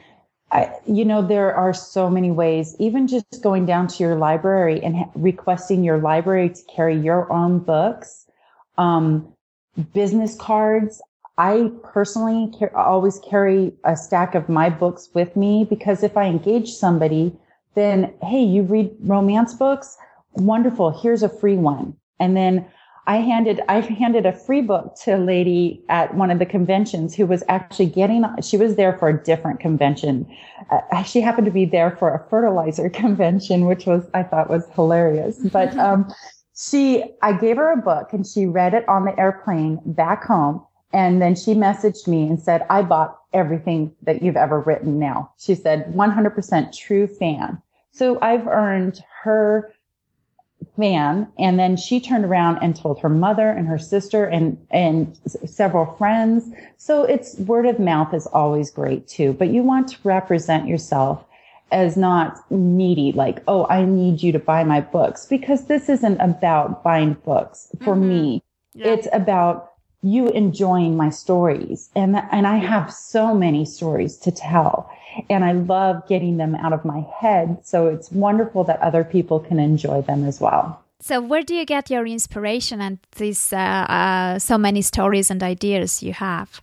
I, 0.56 0.74
you 0.86 1.04
know, 1.04 1.20
there 1.20 1.54
are 1.54 1.74
so 1.74 2.08
many 2.08 2.30
ways, 2.30 2.76
even 2.78 3.06
just 3.06 3.42
going 3.42 3.66
down 3.66 3.88
to 3.88 4.02
your 4.02 4.16
library 4.16 4.82
and 4.82 4.96
ha- 4.96 5.10
requesting 5.14 5.84
your 5.84 5.98
library 5.98 6.48
to 6.48 6.62
carry 6.64 6.96
your 6.96 7.30
own 7.30 7.58
books, 7.58 8.26
um, 8.78 9.30
business 9.92 10.34
cards. 10.34 11.02
I 11.36 11.70
personally 11.82 12.50
always 12.74 13.18
carry 13.18 13.74
a 13.84 13.98
stack 13.98 14.34
of 14.34 14.48
my 14.48 14.70
books 14.70 15.10
with 15.12 15.36
me 15.36 15.66
because 15.68 16.02
if 16.02 16.16
I 16.16 16.24
engage 16.24 16.72
somebody, 16.72 17.36
then, 17.74 18.14
hey, 18.22 18.42
you 18.42 18.62
read 18.62 18.90
romance 19.00 19.52
books? 19.52 19.98
Wonderful. 20.36 20.98
Here's 21.02 21.22
a 21.22 21.28
free 21.28 21.58
one. 21.58 21.94
And 22.18 22.34
then 22.34 22.64
I 23.06 23.18
handed, 23.18 23.60
I 23.68 23.80
handed 23.80 24.26
a 24.26 24.32
free 24.32 24.62
book 24.62 24.96
to 25.04 25.16
a 25.16 25.18
lady 25.18 25.82
at 25.88 26.14
one 26.14 26.30
of 26.30 26.38
the 26.38 26.46
conventions 26.46 27.14
who 27.14 27.26
was 27.26 27.44
actually 27.48 27.86
getting, 27.86 28.24
she 28.42 28.56
was 28.56 28.74
there 28.74 28.98
for 28.98 29.08
a 29.08 29.22
different 29.22 29.60
convention. 29.60 30.26
Uh, 30.70 31.02
she 31.04 31.20
happened 31.20 31.44
to 31.44 31.52
be 31.52 31.64
there 31.64 31.92
for 31.92 32.12
a 32.14 32.28
fertilizer 32.28 32.90
convention, 33.02 33.66
which 33.66 33.86
was, 33.86 34.04
I 34.14 34.22
thought 34.24 34.50
was 34.50 34.66
hilarious. 34.74 35.38
But, 35.52 35.76
um, 35.78 36.12
she, 36.58 37.04
I 37.22 37.34
gave 37.34 37.56
her 37.56 37.70
a 37.70 37.76
book 37.76 38.12
and 38.12 38.26
she 38.26 38.46
read 38.46 38.72
it 38.72 38.88
on 38.88 39.04
the 39.04 39.18
airplane 39.20 39.78
back 39.84 40.24
home 40.24 40.64
And 40.92 41.20
then 41.20 41.34
she 41.34 41.54
messaged 41.54 42.08
me 42.08 42.22
and 42.22 42.40
said, 42.40 42.64
I 42.70 42.82
bought 42.82 43.18
everything 43.34 43.94
that 44.02 44.22
you've 44.22 44.36
ever 44.36 44.60
written 44.60 44.98
now. 44.98 45.30
She 45.38 45.54
said, 45.54 45.92
100% 45.92 46.76
true 46.76 47.06
fan. 47.06 47.60
So 47.92 48.18
I've 48.22 48.46
earned 48.46 49.02
her 49.22 49.72
fan. 50.76 51.26
And 51.38 51.58
then 51.58 51.76
she 51.76 52.00
turned 52.00 52.24
around 52.24 52.58
and 52.62 52.76
told 52.76 53.00
her 53.00 53.08
mother 53.08 53.50
and 53.50 53.66
her 53.66 53.78
sister 53.78 54.24
and, 54.24 54.58
and 54.70 55.18
several 55.46 55.86
friends. 55.96 56.50
So 56.76 57.04
it's 57.04 57.38
word 57.38 57.66
of 57.66 57.78
mouth 57.78 58.14
is 58.14 58.26
always 58.26 58.70
great 58.70 59.08
too, 59.08 59.32
but 59.32 59.48
you 59.48 59.62
want 59.62 59.88
to 59.88 59.96
represent 60.04 60.66
yourself 60.66 61.24
as 61.72 61.96
not 61.96 62.38
needy, 62.50 63.12
like, 63.12 63.42
oh, 63.48 63.66
I 63.68 63.84
need 63.84 64.22
you 64.22 64.32
to 64.32 64.38
buy 64.38 64.62
my 64.64 64.80
books 64.80 65.26
because 65.26 65.66
this 65.66 65.88
isn't 65.88 66.20
about 66.20 66.84
buying 66.84 67.14
books 67.24 67.68
for 67.82 67.94
mm-hmm. 67.94 68.08
me. 68.08 68.42
Yeah. 68.74 68.92
It's 68.92 69.08
about 69.12 69.72
you 70.02 70.28
enjoying 70.28 70.96
my 70.96 71.10
stories. 71.10 71.90
And, 71.96 72.16
and 72.30 72.46
I 72.46 72.56
have 72.56 72.92
so 72.92 73.34
many 73.34 73.64
stories 73.64 74.16
to 74.18 74.30
tell 74.30 74.88
and 75.31 75.44
I 75.44 75.52
love 75.52 76.07
getting 76.09 76.37
them 76.37 76.55
out 76.55 76.72
of 76.72 76.85
my 76.85 77.05
head. 77.20 77.59
So 77.64 77.87
it's 77.87 78.11
wonderful 78.11 78.64
that 78.64 78.81
other 78.81 79.05
people 79.05 79.40
can 79.40 79.59
enjoy 79.59 80.02
them 80.02 80.24
as 80.24 80.40
well. 80.40 80.83
So, 81.00 81.20
where 81.20 81.42
do 81.42 81.55
you 81.55 81.66
get 81.66 81.90
your 81.90 82.07
inspiration 82.07 82.81
and 82.81 82.98
these 83.16 83.52
uh, 83.52 83.57
uh, 83.57 84.38
so 84.38 84.57
many 84.57 84.83
stories 84.83 85.31
and 85.31 85.42
ideas 85.42 86.02
you 86.02 86.14
have? 86.14 86.62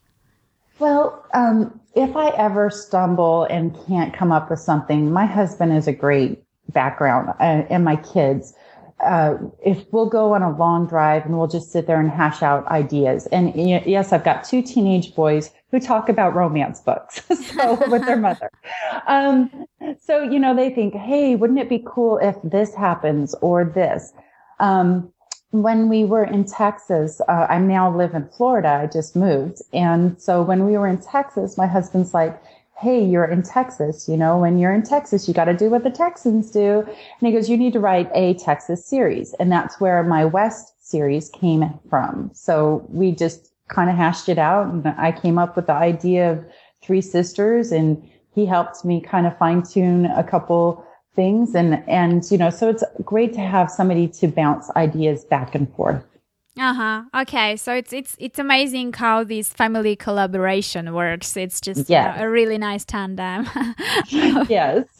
Well, 0.80 1.24
um, 1.34 1.80
if 1.96 2.16
I 2.16 2.30
ever 2.30 2.70
stumble 2.72 3.44
and 3.44 3.78
can't 3.86 4.14
come 4.14 4.32
up 4.32 4.50
with 4.50 4.60
something, 4.60 5.12
my 5.12 5.26
husband 5.26 5.74
is 5.74 5.88
a 5.88 5.94
great 5.94 6.44
background 6.70 7.30
uh, 7.40 7.64
and 7.70 7.86
my 7.86 7.96
kids. 7.96 8.54
Uh, 9.00 9.38
if 9.64 9.86
we'll 9.92 10.10
go 10.10 10.34
on 10.34 10.42
a 10.42 10.56
long 10.58 10.88
drive 10.88 11.26
and 11.26 11.38
we'll 11.38 11.48
just 11.48 11.72
sit 11.72 11.88
there 11.88 12.00
and 12.00 12.10
hash 12.10 12.42
out 12.42 12.66
ideas. 12.68 13.28
And 13.28 13.54
yes, 13.56 14.14
I've 14.14 14.24
got 14.24 14.44
two 14.44 14.62
teenage 14.62 15.14
boys 15.14 15.52
who 15.74 15.80
talk 15.80 16.08
about 16.08 16.36
romance 16.36 16.80
books. 16.82 17.24
so 17.56 17.80
with 17.90 18.06
their 18.06 18.16
mother. 18.16 18.52
Um, 19.08 19.66
so, 20.00 20.22
you 20.22 20.38
know, 20.38 20.56
they 20.56 20.70
think, 20.70 20.94
Hey, 20.94 21.36
wouldn't 21.36 21.58
it 21.58 21.68
be 21.68 21.84
cool 21.84 22.20
if 22.20 22.36
this 22.44 22.76
happens 22.76 23.34
or 23.42 23.66
this? 23.66 24.14
Um, 24.60 25.12
when 25.50 25.90
we 25.90 26.06
were 26.06 26.26
in 26.26 26.46
Texas, 26.46 27.22
uh, 27.28 27.48
I 27.50 27.58
now 27.58 27.96
live 27.96 28.14
in 28.14 28.30
Florida. 28.30 28.82
I 28.84 28.86
just 28.88 29.16
moved. 29.16 29.64
And 29.74 30.22
so 30.22 30.44
when 30.44 30.68
we 30.68 30.78
were 30.78 30.88
in 30.88 31.00
Texas, 31.00 31.58
my 31.58 31.66
husband's 31.66 32.14
like, 32.14 32.40
Hey, 32.78 33.04
you're 33.04 33.26
in 33.26 33.42
Texas. 33.42 34.08
You 34.08 34.18
know, 34.18 34.38
when 34.38 34.60
you're 34.60 34.74
in 34.74 34.84
Texas, 34.84 35.28
you 35.28 35.34
got 35.34 35.46
to 35.46 35.56
do 35.56 35.72
what 35.72 35.84
the 35.84 35.90
Texans 35.90 36.52
do. 36.52 36.82
And 36.82 37.28
he 37.28 37.32
goes, 37.32 37.50
you 37.50 37.58
need 37.58 37.74
to 37.74 37.80
write 37.80 38.10
a 38.14 38.34
Texas 38.36 38.86
series. 38.86 39.34
And 39.40 39.52
that's 39.52 39.80
where 39.80 40.04
my 40.04 40.26
West 40.26 40.74
series 40.80 41.30
came 41.30 41.80
from. 41.90 42.30
So 42.34 42.86
we 42.90 43.12
just 43.12 43.53
kind 43.70 43.90
of 43.90 43.96
hashed 43.96 44.30
it 44.30 44.38
out. 44.38 44.68
And 44.68 44.88
I 44.88 45.12
came 45.12 45.38
up 45.38 45.56
with 45.56 45.68
the 45.68 45.74
idea 45.74 46.32
of 46.32 46.46
three 46.82 47.02
sisters 47.02 47.72
and 47.72 48.02
he 48.34 48.46
helped 48.46 48.84
me 48.84 49.02
kind 49.02 49.28
of 49.28 49.38
fine 49.38 49.64
tune 49.64 50.06
a 50.06 50.24
couple 50.24 50.86
things. 51.16 51.56
And 51.56 51.84
and 51.88 52.24
you 52.32 52.38
know 52.38 52.50
so 52.50 52.70
it's 52.70 52.84
great 53.04 53.34
to 53.34 53.42
have 53.42 53.70
somebody 53.70 54.08
to 54.08 54.28
bounce 54.28 54.70
ideas 54.76 55.24
back 55.26 55.56
and 55.56 55.74
forth. 55.76 56.04
Uh-huh. 56.60 57.04
Okay. 57.16 57.56
So 57.56 57.74
it's 57.74 57.92
it's 57.92 58.16
it's 58.20 58.38
amazing 58.38 58.94
how 58.94 59.24
this 59.24 59.50
family 59.50 59.96
collaboration 59.96 60.94
works. 60.94 61.36
It's 61.36 61.60
just 61.60 61.90
yes. 61.90 62.16
a 62.20 62.30
really 62.30 62.58
nice 62.58 62.86
tandem. 62.86 63.48
Yes. 64.50 64.86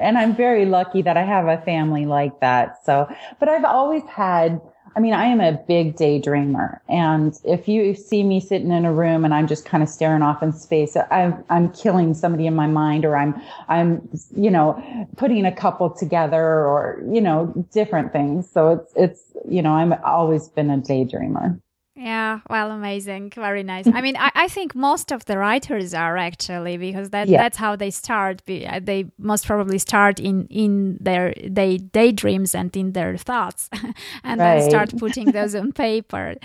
And 0.00 0.16
i'm 0.16 0.34
very 0.34 0.64
lucky 0.64 1.02
that 1.02 1.16
i 1.16 1.22
have 1.22 1.46
a 1.46 1.58
family 1.62 2.06
like 2.06 2.40
that. 2.40 2.84
So 2.84 3.08
but 3.38 3.48
i've 3.48 3.64
always 3.64 4.02
had 4.04 4.60
I 4.96 5.00
mean, 5.00 5.14
I 5.14 5.26
am 5.26 5.40
a 5.40 5.52
big 5.52 5.96
daydreamer. 5.96 6.80
And 6.88 7.38
if 7.44 7.68
you 7.68 7.94
see 7.94 8.24
me 8.24 8.40
sitting 8.40 8.72
in 8.72 8.84
a 8.84 8.92
room 8.92 9.24
and 9.24 9.32
I'm 9.32 9.46
just 9.46 9.64
kind 9.64 9.82
of 9.82 9.88
staring 9.88 10.22
off 10.22 10.42
in 10.42 10.52
space, 10.52 10.96
I'm, 11.10 11.44
I'm 11.48 11.70
killing 11.72 12.12
somebody 12.14 12.46
in 12.46 12.54
my 12.54 12.66
mind 12.66 13.04
or 13.04 13.16
I'm, 13.16 13.40
I'm, 13.68 14.08
you 14.34 14.50
know, 14.50 14.82
putting 15.16 15.46
a 15.46 15.54
couple 15.54 15.90
together 15.90 16.42
or, 16.42 17.02
you 17.08 17.20
know, 17.20 17.54
different 17.72 18.12
things. 18.12 18.50
So 18.50 18.68
it's, 18.68 18.92
it's, 18.96 19.22
you 19.48 19.62
know, 19.62 19.72
I'm 19.72 19.92
always 20.04 20.48
been 20.48 20.70
a 20.70 20.78
daydreamer. 20.78 21.60
Yeah, 22.00 22.40
well, 22.48 22.70
amazing, 22.70 23.30
very 23.34 23.62
nice. 23.62 23.86
I 23.86 24.00
mean, 24.00 24.16
I, 24.16 24.30
I 24.34 24.48
think 24.48 24.74
most 24.74 25.12
of 25.12 25.26
the 25.26 25.36
writers 25.36 25.92
are 25.92 26.16
actually 26.16 26.78
because 26.78 27.10
that 27.10 27.28
yeah. 27.28 27.42
that's 27.42 27.58
how 27.58 27.76
they 27.76 27.90
start. 27.90 28.40
Uh, 28.48 28.80
they 28.82 29.04
most 29.18 29.46
probably 29.46 29.78
start 29.78 30.18
in 30.18 30.46
in 30.46 30.96
their 30.98 31.34
they 31.46 31.76
daydreams 31.76 32.54
and 32.54 32.74
in 32.74 32.92
their 32.92 33.18
thoughts, 33.18 33.68
and 34.24 34.40
right. 34.40 34.60
then 34.60 34.70
start 34.70 34.96
putting 34.96 35.32
those 35.32 35.54
on 35.54 35.72
paper. 35.72 36.36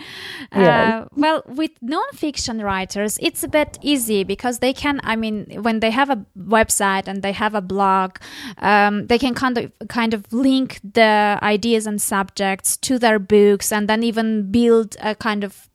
Yeah. 0.56 1.02
Uh, 1.04 1.08
well, 1.16 1.44
with 1.48 1.72
nonfiction 1.82 2.64
writers, 2.64 3.18
it's 3.22 3.44
a 3.44 3.48
bit 3.48 3.78
easy 3.82 4.24
because 4.24 4.60
they 4.60 4.74
can. 4.74 5.00
I 5.04 5.16
mean, 5.16 5.46
when 5.62 5.80
they 5.80 5.92
have 5.92 6.10
a 6.10 6.26
website 6.38 7.08
and 7.08 7.22
they 7.22 7.32
have 7.32 7.56
a 7.56 7.62
blog, 7.62 8.18
um, 8.58 9.08
they 9.08 9.18
can 9.18 9.34
kind 9.34 9.58
of 9.58 9.72
kind 9.88 10.14
of 10.14 10.32
link 10.32 10.80
the 10.84 11.40
ideas 11.42 11.88
and 11.88 12.02
subjects 12.02 12.78
to 12.78 13.00
their 13.00 13.20
books, 13.20 13.72
and 13.72 13.88
then 13.88 14.04
even 14.04 14.52
build 14.52 14.96
a 15.02 15.16
kind 15.16 15.44
of 15.44 15.45
of 15.46 15.70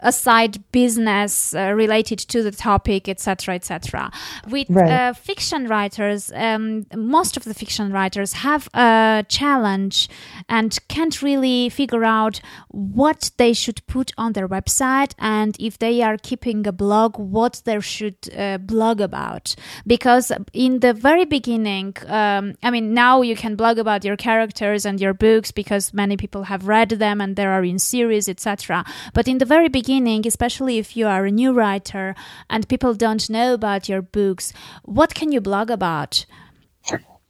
a 0.00 0.12
side 0.12 0.62
business 0.72 1.54
uh, 1.54 1.72
related 1.74 2.18
to 2.18 2.42
the 2.42 2.50
topic, 2.50 3.08
etc., 3.08 3.54
etc. 3.54 4.10
With 4.48 4.68
right. 4.70 4.90
uh, 4.90 5.12
fiction 5.12 5.68
writers, 5.68 6.32
um, 6.34 6.86
most 6.94 7.36
of 7.36 7.44
the 7.44 7.54
fiction 7.54 7.92
writers 7.92 8.32
have 8.34 8.68
a 8.74 9.24
challenge 9.28 10.08
and 10.48 10.78
can't 10.88 11.22
really 11.22 11.68
figure 11.68 12.04
out 12.04 12.40
what 12.68 13.30
they 13.36 13.52
should 13.52 13.86
put 13.86 14.12
on 14.16 14.32
their 14.32 14.48
website 14.48 15.14
and 15.18 15.56
if 15.58 15.78
they 15.78 16.02
are 16.02 16.16
keeping 16.16 16.66
a 16.66 16.72
blog, 16.72 17.18
what 17.18 17.62
they 17.64 17.80
should 17.80 18.16
uh, 18.36 18.58
blog 18.58 19.00
about. 19.00 19.54
Because 19.86 20.32
in 20.52 20.80
the 20.80 20.92
very 20.92 21.24
beginning, 21.24 21.94
um, 22.06 22.54
I 22.62 22.70
mean, 22.70 22.94
now 22.94 23.22
you 23.22 23.36
can 23.36 23.56
blog 23.56 23.78
about 23.78 24.04
your 24.04 24.16
characters 24.16 24.84
and 24.84 25.00
your 25.00 25.14
books 25.14 25.52
because 25.52 25.94
many 25.94 26.16
people 26.16 26.44
have 26.44 26.66
read 26.66 26.90
them 26.90 27.20
and 27.20 27.36
there 27.36 27.52
are 27.52 27.64
in 27.64 27.78
series, 27.78 28.28
etc. 28.28 28.84
But 29.22 29.28
in 29.28 29.38
the 29.38 29.44
very 29.44 29.68
beginning, 29.68 30.26
especially 30.26 30.78
if 30.78 30.96
you 30.96 31.06
are 31.06 31.24
a 31.26 31.30
new 31.30 31.52
writer 31.52 32.16
and 32.50 32.68
people 32.68 32.92
don't 32.92 33.30
know 33.30 33.54
about 33.54 33.88
your 33.88 34.02
books, 34.02 34.52
what 34.82 35.14
can 35.14 35.30
you 35.30 35.40
blog 35.40 35.70
about? 35.70 36.26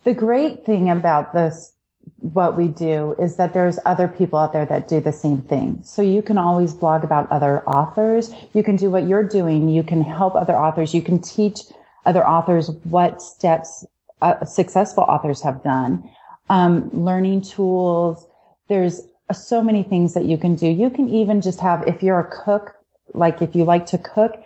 The 0.05 0.14
great 0.14 0.64
thing 0.64 0.88
about 0.88 1.35
this, 1.35 1.74
what 2.16 2.57
we 2.57 2.68
do 2.68 3.14
is 3.20 3.37
that 3.37 3.52
there's 3.52 3.78
other 3.85 4.09
people 4.09 4.38
out 4.38 4.55
there 4.55 4.64
that 4.64 4.88
do 4.88 5.00
the 5.00 5.12
same 5.12 5.42
thing. 5.42 5.83
So 5.85 6.00
you 6.00 6.22
can 6.22 6.38
always 6.38 6.72
blog 6.72 7.05
about 7.05 7.31
other 7.31 7.62
authors. 7.68 8.33
You 8.55 8.62
can 8.62 8.76
do 8.76 8.90
what 8.90 9.07
you're 9.07 9.28
doing. 9.28 9.68
You 9.68 9.83
can 9.83 10.00
help 10.00 10.35
other 10.35 10.57
authors. 10.57 10.94
You 10.94 11.02
can 11.02 11.20
teach 11.20 11.61
other 12.07 12.26
authors 12.26 12.70
what 12.85 13.20
steps 13.20 13.85
uh, 14.22 14.46
successful 14.46 15.05
authors 15.05 15.42
have 15.42 15.62
done. 15.62 16.09
Um, 16.48 16.88
learning 16.94 17.42
tools. 17.42 18.26
There's 18.70 19.02
so 19.33 19.62
many 19.62 19.83
things 19.83 20.14
that 20.14 20.25
you 20.25 20.37
can 20.37 20.55
do. 20.55 20.66
You 20.66 20.90
can 20.90 21.09
even 21.09 21.40
just 21.40 21.61
have, 21.61 21.87
if 21.87 22.03
you're 22.03 22.21
a 22.21 22.45
cook, 22.45 22.75
like 23.14 23.42
if 23.42 23.55
you 23.55 23.64
like 23.64 23.87
to 23.87 23.99
cook, 23.99 24.42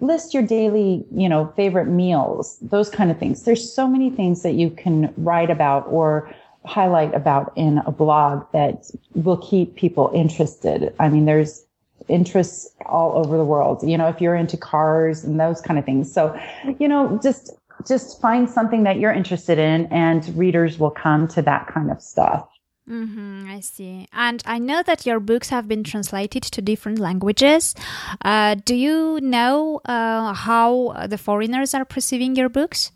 list 0.00 0.34
your 0.34 0.42
daily, 0.42 1.04
you 1.10 1.28
know, 1.28 1.52
favorite 1.56 1.86
meals, 1.86 2.58
those 2.60 2.90
kind 2.90 3.10
of 3.10 3.18
things. 3.18 3.44
There's 3.44 3.72
so 3.72 3.88
many 3.88 4.10
things 4.10 4.42
that 4.42 4.52
you 4.52 4.70
can 4.70 5.12
write 5.16 5.50
about 5.50 5.86
or 5.88 6.32
highlight 6.64 7.14
about 7.14 7.52
in 7.56 7.78
a 7.86 7.92
blog 7.92 8.44
that 8.52 8.90
will 9.14 9.38
keep 9.38 9.76
people 9.76 10.10
interested. 10.14 10.94
I 10.98 11.08
mean, 11.08 11.24
there's 11.24 11.64
interests 12.08 12.68
all 12.84 13.16
over 13.16 13.36
the 13.36 13.44
world, 13.44 13.82
you 13.82 13.96
know, 13.96 14.08
if 14.08 14.20
you're 14.20 14.34
into 14.34 14.56
cars 14.56 15.24
and 15.24 15.40
those 15.40 15.60
kind 15.60 15.78
of 15.78 15.84
things. 15.84 16.12
So, 16.12 16.38
you 16.78 16.88
know, 16.88 17.18
just, 17.22 17.52
just 17.86 18.20
find 18.20 18.48
something 18.48 18.82
that 18.84 18.98
you're 18.98 19.12
interested 19.12 19.58
in 19.58 19.86
and 19.86 20.36
readers 20.36 20.78
will 20.78 20.90
come 20.90 21.26
to 21.28 21.42
that 21.42 21.66
kind 21.68 21.90
of 21.90 22.02
stuff. 22.02 22.48
Mm-hmm, 22.88 23.50
I 23.50 23.60
see. 23.60 24.06
And 24.12 24.42
I 24.46 24.58
know 24.58 24.82
that 24.84 25.04
your 25.06 25.18
books 25.18 25.48
have 25.48 25.66
been 25.66 25.82
translated 25.82 26.44
to 26.44 26.62
different 26.62 27.00
languages. 27.00 27.74
Uh, 28.22 28.54
do 28.54 28.76
you 28.76 29.18
know 29.20 29.80
uh, 29.84 30.32
how 30.32 31.06
the 31.08 31.18
foreigners 31.18 31.74
are 31.74 31.84
perceiving 31.84 32.36
your 32.36 32.48
books? 32.48 32.92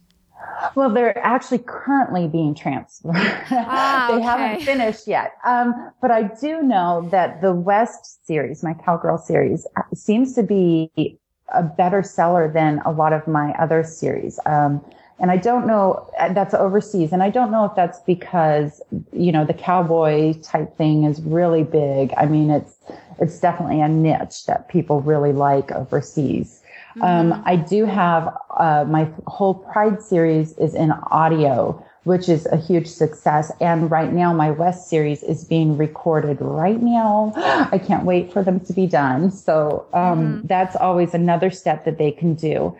Well, 0.74 0.90
they're 0.90 1.16
actually 1.18 1.59
currently 1.59 2.29
being 2.29 2.55
transferred. 2.55 3.14
Ah, 3.50 4.09
they 4.11 4.16
okay. 4.16 4.24
haven't 4.24 4.64
finished 4.64 5.09
yet. 5.09 5.35
Um, 5.44 5.92
but 6.00 6.11
I 6.11 6.24
do 6.40 6.62
know 6.62 7.09
that 7.11 7.40
the 7.40 7.53
West 7.53 8.24
series, 8.26 8.62
my 8.62 8.74
Cowgirl 8.74 9.18
series, 9.18 9.66
uh, 9.76 9.83
seems 9.94 10.35
to 10.35 10.42
be 10.42 10.90
a 11.53 11.62
better 11.62 12.03
seller 12.03 12.50
than 12.53 12.81
a 12.85 12.92
lot 12.92 13.12
of 13.12 13.26
my 13.26 13.53
other 13.59 13.83
series. 13.83 14.38
Um, 14.46 14.85
and 15.20 15.30
I 15.30 15.37
don't 15.37 15.66
know, 15.66 16.11
uh, 16.18 16.33
that's 16.33 16.54
overseas. 16.54 17.12
And 17.12 17.22
I 17.22 17.28
don't 17.28 17.50
know 17.50 17.66
if 17.66 17.74
that's 17.74 18.00
because, 18.00 18.80
you 19.12 19.30
know, 19.30 19.44
the 19.44 19.54
cowboy 19.54 20.33
type 20.40 20.76
thing 20.76 21.04
is 21.04 21.20
really 21.20 21.62
big. 21.62 22.14
I 22.16 22.24
mean, 22.24 22.50
it's, 22.50 22.74
it's 23.18 23.38
definitely 23.38 23.83
a 23.83 23.88
niche 23.88 24.46
that 24.46 24.68
people 24.68 25.02
really 25.02 25.33
like 25.33 25.70
overseas. 25.72 26.62
Mm-hmm. 26.96 27.02
Um, 27.02 27.42
I 27.44 27.56
do 27.56 27.85
have, 27.85 28.35
uh, 28.56 28.87
my 28.88 29.11
whole 29.26 29.54
Pride 29.54 30.02
series 30.02 30.56
is 30.56 30.74
in 30.74 30.90
audio, 30.90 31.85
which 32.04 32.30
is 32.30 32.46
a 32.46 32.56
huge 32.56 32.87
success. 32.87 33.52
And 33.61 33.90
right 33.90 34.12
now, 34.14 34.33
my 34.33 34.50
West 34.50 34.88
series 34.88 35.22
is 35.22 35.44
being 35.44 35.76
recorded 35.76 36.38
right 36.40 36.80
now. 36.80 37.35
I 37.70 37.76
can't 37.76 38.06
wait 38.06 38.33
for 38.33 38.42
them 38.42 38.59
to 38.61 38.72
be 38.72 38.87
done. 38.87 39.30
So 39.30 39.87
um, 39.92 40.00
mm-hmm. 40.00 40.46
that's 40.46 40.76
always 40.76 41.12
another 41.12 41.50
step 41.50 41.85
that 41.85 41.98
they 41.98 42.11
can 42.11 42.35
do. 42.35 42.74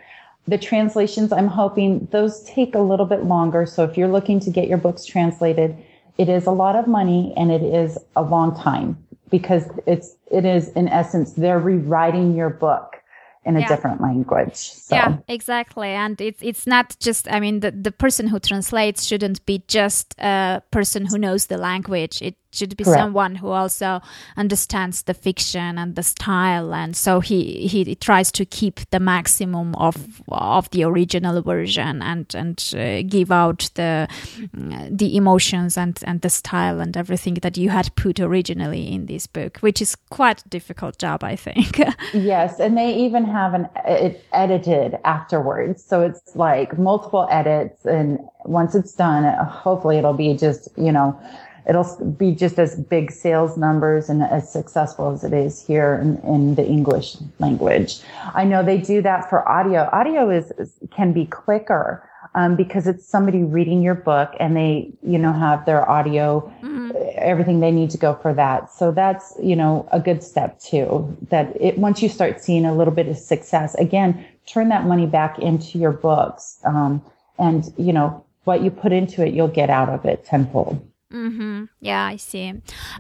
The 0.49 0.59
translations, 0.59 1.33
I'm 1.33 1.47
hoping 1.47 2.09
those 2.11 2.43
take 2.45 2.75
a 2.75 2.81
little 2.81 3.07
bit 3.07 3.25
longer. 3.25 3.67
So 3.67 3.85
if 3.85 3.97
you're 3.97 4.09
looking 4.09 4.41
to 4.41 4.51
get 4.51 4.69
your 4.69 4.79
books 4.79 5.05
translated, 5.05 5.77
it 6.19 6.29
is 6.29 6.47
a 6.47 6.51
lot 6.51 6.77
of 6.77 6.87
money 6.87 7.33
and 7.37 7.51
it 7.51 7.63
is 7.63 7.99
a 8.17 8.23
long 8.23 8.57
time 8.57 8.99
because 9.31 9.71
it's, 9.87 10.17
it 10.31 10.45
is 10.45 10.71
in 10.71 10.89
essence, 10.89 11.35
they're 11.35 11.61
rewriting 11.61 12.35
your 12.35 12.51
book 12.51 12.97
in 13.45 13.57
a 13.57 13.61
yeah. 13.61 13.69
different 13.69 14.01
language. 14.01 14.57
So. 14.57 14.95
Yeah, 14.95 15.19
exactly. 15.27 15.89
And 15.89 16.21
it's 16.21 16.43
it's 16.43 16.67
not 16.67 16.97
just 17.01 17.31
I 17.31 17.41
mean 17.41 17.61
the, 17.61 17.71
the 17.71 17.93
person 17.93 18.27
who 18.27 18.39
translates 18.39 19.07
shouldn't 19.07 19.45
be 19.47 19.65
just 19.67 20.15
a 20.19 20.63
person 20.71 21.07
who 21.07 21.19
knows 21.19 21.47
the 21.47 21.57
language. 21.57 22.21
It 22.21 22.37
should 22.53 22.77
be 22.77 22.85
Correct. 22.85 23.01
someone 23.01 23.37
who 23.37 23.49
also 23.49 24.01
understands 24.37 25.03
the 25.03 25.15
fiction 25.15 25.79
and 25.79 25.95
the 25.95 26.03
style 26.03 26.75
and 26.75 26.97
so 26.97 27.21
he, 27.21 27.67
he 27.69 27.95
tries 27.95 28.33
to 28.33 28.45
keep 28.45 28.81
the 28.91 29.01
maximum 29.01 29.75
of 29.77 30.23
of 30.29 30.69
the 30.71 30.85
original 30.85 31.43
version 31.43 32.03
and 32.03 32.35
and 32.35 32.73
uh, 32.77 33.03
give 33.03 33.31
out 33.31 33.71
the 33.75 34.09
the 34.53 35.17
emotions 35.17 35.77
and 35.77 36.01
and 36.07 36.21
the 36.23 36.31
style 36.31 36.81
and 36.81 36.97
everything 36.97 37.35
that 37.35 37.57
you 37.57 37.71
had 37.71 37.95
put 37.95 38.19
originally 38.19 38.93
in 38.93 39.07
this 39.07 39.27
book 39.27 39.59
which 39.59 39.81
is 39.81 39.97
quite 40.11 40.45
a 40.45 40.49
difficult 40.49 40.99
job 40.99 41.23
i 41.23 41.37
think 41.37 41.81
yes 42.13 42.59
and 42.59 42.77
they 42.77 42.95
even 42.95 43.25
have 43.25 43.55
an 43.55 43.69
it 43.87 44.25
edited 44.33 44.99
afterwards 45.05 45.85
so 45.85 46.03
it's 46.03 46.35
like 46.35 46.79
multiple 46.79 47.29
edits 47.31 47.85
and 47.85 48.19
once 48.45 48.75
it's 48.75 48.93
done 48.95 49.25
hopefully 49.47 49.99
it'll 49.99 50.13
be 50.13 50.37
just 50.37 50.69
you 50.77 50.91
know 50.91 51.19
it'll 51.69 52.15
be 52.19 52.35
just 52.35 52.59
as 52.59 52.77
big 52.77 53.11
sales 53.11 53.57
numbers 53.57 54.09
and 54.09 54.23
as 54.23 54.51
successful 54.51 55.13
as 55.13 55.25
it 55.25 55.33
is 55.33 55.65
here 55.67 55.99
in, 56.03 56.17
in, 56.19 56.55
the 56.55 56.67
English 56.67 57.17
language. 57.39 58.01
I 58.35 58.45
know 58.45 58.63
they 58.63 58.79
do 58.79 59.03
that 59.03 59.29
for 59.29 59.49
audio. 59.49 59.89
Audio 59.93 60.31
is, 60.31 60.53
can 60.91 61.13
be 61.13 61.27
quicker. 61.27 62.07
Um, 62.37 62.55
because 62.55 62.87
it's 62.87 63.05
somebody 63.05 63.43
reading 63.43 63.83
your 63.83 63.97
book 63.97 64.33
and 64.39 64.57
they, 64.57 64.93
you 65.03 65.19
know, 65.19 65.33
have 65.33 65.67
their 65.67 65.89
audio, 65.91 66.41
mm-hmm. 66.63 66.93
everything 67.17 67.59
they 67.59 67.73
need 67.73 67.91
to 67.91 67.99
go 67.99 68.15
for 68.15 68.33
that. 68.35 68.71
So 68.71 68.93
that's, 68.93 69.37
you 69.43 69.57
know, 69.57 69.89
a 69.91 69.99
good 69.99 70.23
step 70.23 70.61
too. 70.61 71.17
That 71.31 71.61
it, 71.61 71.79
once 71.79 72.03
you 72.03 72.09
start 72.09 72.41
seeing 72.41 72.65
a 72.65 72.73
little 72.73 72.95
bit 72.95 73.09
of 73.09 73.17
success, 73.17 73.75
again, 73.75 74.25
turn 74.47 74.69
that 74.69 74.85
money 74.87 75.07
back 75.07 75.41
into 75.41 75.77
your 75.77 75.91
books. 75.91 76.59
Um, 76.65 77.03
and, 77.41 77.73
you 77.77 77.93
know, 77.93 78.25
what 78.45 78.63
you 78.63 78.71
put 78.71 78.93
into 78.93 79.27
it, 79.27 79.35
you'll 79.35 79.49
get 79.49 79.71
out 79.71 79.89
of 79.89 80.05
it 80.05 80.25
tenfold. 80.25 80.87
Mm-hmm. 81.13 81.65
Yeah, 81.81 82.05
I 82.05 82.17
see. 82.17 82.53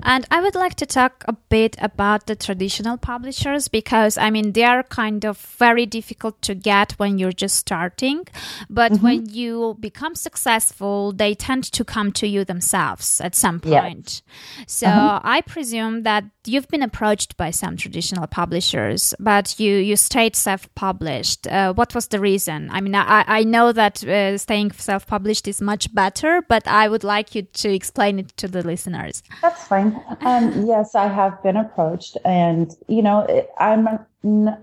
And 0.03 0.27
I 0.33 0.40
would 0.40 0.57
like 0.57 0.75
to 0.77 0.87
talk 0.87 1.25
a 1.29 1.33
bit 1.33 1.77
about 1.79 2.27
the 2.27 2.35
traditional 2.35 2.96
publishers 2.96 3.68
because 3.68 4.18
I 4.18 4.31
mean, 4.31 4.53
they 4.53 4.64
are 4.64 4.83
kind 4.83 5.25
of 5.25 5.38
very 5.38 5.87
difficult 5.87 6.42
to 6.42 6.57
get 6.57 6.92
when 6.92 7.18
you're 7.18 7.31
just 7.31 7.55
starting. 7.55 8.27
But 8.68 8.92
mm-hmm. 8.92 9.05
when 9.05 9.29
you 9.29 9.77
become 9.79 10.16
successful, 10.16 11.12
they 11.12 11.37
tend 11.37 11.64
to 11.70 11.85
come 11.85 12.11
to 12.12 12.27
you 12.27 12.44
themselves 12.44 13.20
at 13.20 13.37
some 13.37 13.61
point. 13.61 14.23
Yes. 14.59 14.66
So 14.66 14.88
uh-huh. 14.88 15.20
I 15.23 15.40
presume 15.42 16.03
that 16.03 16.25
you've 16.46 16.68
been 16.68 16.83
approached 16.83 17.37
by 17.37 17.53
some 17.53 17.77
traditional 17.77 18.27
publishers, 18.27 19.14
but 19.20 19.61
you, 19.61 19.77
you 19.77 19.94
stayed 19.94 20.35
self 20.35 20.73
published. 20.75 21.46
Uh, 21.46 21.75
what 21.75 21.94
was 21.94 22.09
the 22.09 22.18
reason? 22.18 22.70
I 22.73 22.81
mean, 22.81 22.96
I, 22.96 23.25
I 23.27 23.44
know 23.44 23.70
that 23.70 24.03
uh, 24.03 24.37
staying 24.37 24.73
self 24.73 25.07
published 25.07 25.46
is 25.46 25.61
much 25.61 25.94
better, 25.94 26.42
but 26.49 26.66
I 26.66 26.88
would 26.88 27.05
like 27.05 27.37
you 27.37 27.42
to 27.42 27.73
explain 27.73 28.00
explain 28.01 28.19
it 28.19 28.29
to 28.39 28.49
the 28.49 28.63
listeners. 28.63 29.23
That's 29.43 29.67
fine. 29.67 30.03
Um, 30.23 30.65
yes, 30.67 30.95
I 30.95 31.07
have 31.07 31.43
been 31.43 31.57
approached, 31.57 32.17
and 32.25 32.75
you 32.89 33.03
know, 33.03 33.27
I'm 33.59 33.89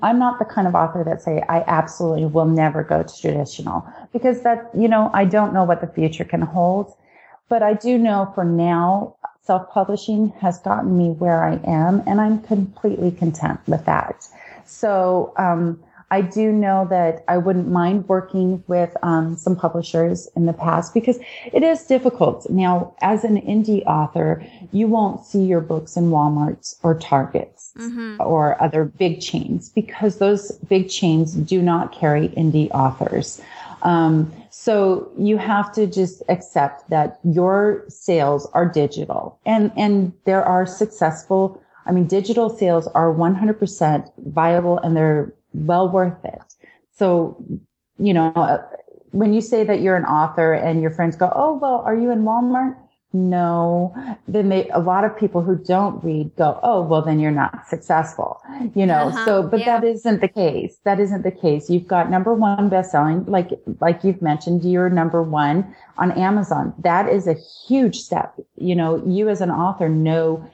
I'm 0.01 0.19
not 0.19 0.39
the 0.39 0.45
kind 0.45 0.67
of 0.67 0.73
author 0.73 1.03
that 1.03 1.21
say 1.21 1.43
I 1.47 1.63
absolutely 1.67 2.25
will 2.25 2.45
never 2.45 2.83
go 2.83 3.03
to 3.03 3.21
traditional 3.21 3.87
because 4.11 4.41
that 4.41 4.69
you 4.75 4.87
know 4.87 5.11
I 5.13 5.25
don't 5.25 5.53
know 5.53 5.63
what 5.63 5.81
the 5.81 5.87
future 5.87 6.25
can 6.25 6.41
hold, 6.41 6.91
but 7.47 7.61
I 7.61 7.73
do 7.73 7.99
know 7.99 8.31
for 8.33 8.43
now 8.43 9.15
self-publishing 9.43 10.29
has 10.41 10.59
gotten 10.59 10.97
me 10.97 11.09
where 11.11 11.43
I 11.43 11.59
am, 11.63 12.01
and 12.07 12.19
I'm 12.19 12.41
completely 12.41 13.11
content 13.11 13.59
with 13.67 13.85
that. 13.85 14.27
So. 14.65 15.33
Um, 15.37 15.83
I 16.09 16.21
do 16.21 16.51
know 16.53 16.87
that 16.89 17.25
I 17.27 17.37
wouldn't 17.37 17.67
mind 17.67 18.07
working 18.07 18.63
with 18.67 18.95
um, 19.03 19.35
some 19.35 19.57
publishers 19.57 20.29
in 20.37 20.45
the 20.45 20.53
past 20.53 20.93
because 20.93 21.19
it 21.51 21.63
is 21.63 21.83
difficult. 21.83 22.49
Now, 22.49 22.95
as 23.01 23.25
an 23.25 23.41
indie 23.41 23.85
author, 23.85 24.45
you 24.71 24.87
won't 24.87 25.25
see 25.25 25.43
your 25.43 25.59
books 25.59 25.97
in 25.97 26.09
Walmarts 26.09 26.75
or 26.81 26.97
Targets 26.97 27.73
mm-hmm. 27.77 28.21
or 28.21 28.61
other 28.61 28.85
big 28.85 29.19
chains 29.19 29.69
because 29.69 30.19
those 30.19 30.53
big 30.69 30.89
chains 30.89 31.33
do 31.33 31.61
not 31.61 31.91
carry 31.91 32.29
indie 32.29 32.71
authors. 32.71 33.41
Um, 33.81 34.31
so 34.49 35.11
you 35.17 35.37
have 35.37 35.73
to 35.73 35.87
just 35.87 36.23
accept 36.29 36.89
that 36.89 37.19
your 37.23 37.83
sales 37.89 38.49
are 38.53 38.65
digital 38.65 39.39
and, 39.45 39.71
and 39.75 40.13
there 40.25 40.43
are 40.43 40.65
successful 40.65 41.61
I 41.87 41.93
mean, 41.93 42.05
digital 42.05 42.49
sales 42.49 42.85
are 42.87 43.13
100% 43.13 44.11
viable 44.17 44.77
and 44.79 44.95
they're 44.95 45.33
well 45.65 45.89
worth 45.89 46.23
it. 46.23 46.39
So, 46.95 47.43
you 47.97 48.13
know, 48.13 48.31
uh, 48.35 48.63
when 49.11 49.33
you 49.33 49.41
say 49.41 49.63
that 49.63 49.81
you're 49.81 49.95
an 49.95 50.05
author 50.05 50.53
and 50.53 50.81
your 50.81 50.91
friends 50.91 51.15
go, 51.15 51.31
Oh, 51.35 51.57
well, 51.57 51.81
are 51.85 51.95
you 51.95 52.11
in 52.11 52.23
Walmart? 52.23 52.75
No. 53.13 53.95
Then 54.27 54.49
they, 54.49 54.67
a 54.69 54.79
lot 54.79 55.05
of 55.05 55.17
people 55.17 55.41
who 55.41 55.55
don't 55.55 56.03
read 56.03 56.35
go, 56.35 56.59
Oh, 56.61 56.81
well, 56.81 57.01
then 57.01 57.19
you're 57.19 57.31
not 57.31 57.67
successful, 57.67 58.41
you 58.75 58.85
know? 58.85 59.07
Uh-huh, 59.07 59.25
so, 59.25 59.43
but 59.43 59.61
yeah. 59.61 59.79
that 59.79 59.87
isn't 59.87 60.21
the 60.21 60.27
case. 60.27 60.77
That 60.83 60.99
isn't 60.99 61.23
the 61.23 61.31
case. 61.31 61.69
You've 61.69 61.87
got 61.87 62.09
number 62.09 62.33
one 62.33 62.69
best-selling, 62.69 63.25
like, 63.25 63.51
like 63.79 64.03
you've 64.03 64.21
mentioned, 64.21 64.63
you're 64.65 64.89
number 64.89 65.23
one 65.23 65.73
on 65.97 66.11
Amazon. 66.11 66.73
That 66.79 67.09
is 67.09 67.27
a 67.27 67.35
huge 67.67 67.97
step. 67.97 68.35
You 68.57 68.75
know, 68.75 69.03
you 69.05 69.29
as 69.29 69.41
an 69.41 69.51
author 69.51 69.89
know 69.89 70.47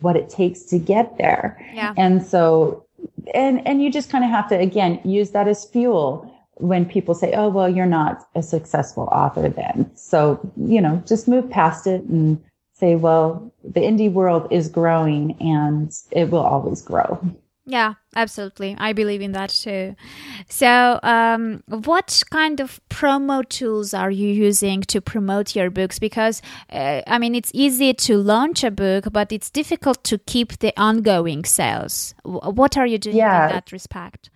what 0.00 0.16
it 0.16 0.30
takes 0.30 0.62
to 0.62 0.78
get 0.78 1.18
there. 1.18 1.62
Yeah. 1.74 1.92
And 1.96 2.24
so 2.24 2.86
and 3.34 3.66
and 3.66 3.82
you 3.82 3.90
just 3.90 4.10
kind 4.10 4.24
of 4.24 4.30
have 4.30 4.48
to 4.48 4.58
again 4.58 5.00
use 5.04 5.30
that 5.30 5.48
as 5.48 5.64
fuel 5.64 6.32
when 6.54 6.84
people 6.84 7.14
say 7.14 7.32
oh 7.34 7.48
well 7.48 7.68
you're 7.68 7.86
not 7.86 8.28
a 8.34 8.42
successful 8.42 9.08
author 9.12 9.48
then. 9.48 9.90
So 9.94 10.40
you 10.56 10.80
know 10.80 11.02
just 11.06 11.28
move 11.28 11.48
past 11.50 11.86
it 11.86 12.02
and 12.04 12.42
say 12.74 12.94
well 12.96 13.52
the 13.64 13.80
indie 13.80 14.12
world 14.12 14.46
is 14.50 14.68
growing 14.68 15.36
and 15.40 15.92
it 16.12 16.30
will 16.30 16.44
always 16.44 16.82
grow 16.82 17.20
yeah, 17.68 17.94
absolutely. 18.16 18.74
I 18.78 18.94
believe 18.94 19.20
in 19.20 19.32
that 19.32 19.50
too. 19.50 19.94
So, 20.48 20.98
um, 21.02 21.62
what 21.66 22.22
kind 22.30 22.60
of 22.60 22.80
promo 22.88 23.46
tools 23.46 23.92
are 23.92 24.10
you 24.10 24.28
using 24.28 24.80
to 24.82 25.02
promote 25.02 25.54
your 25.54 25.68
books? 25.68 25.98
Because, 25.98 26.40
uh, 26.72 27.02
I 27.06 27.18
mean, 27.18 27.34
it's 27.34 27.50
easy 27.52 27.92
to 27.92 28.16
launch 28.16 28.64
a 28.64 28.70
book, 28.70 29.12
but 29.12 29.32
it's 29.32 29.50
difficult 29.50 30.02
to 30.04 30.16
keep 30.16 30.60
the 30.60 30.72
ongoing 30.80 31.44
sales. 31.44 32.14
What 32.24 32.78
are 32.78 32.86
you 32.86 32.96
doing 32.96 33.16
yeah. 33.16 33.48
in 33.48 33.52
that 33.52 33.70
respect? 33.70 34.30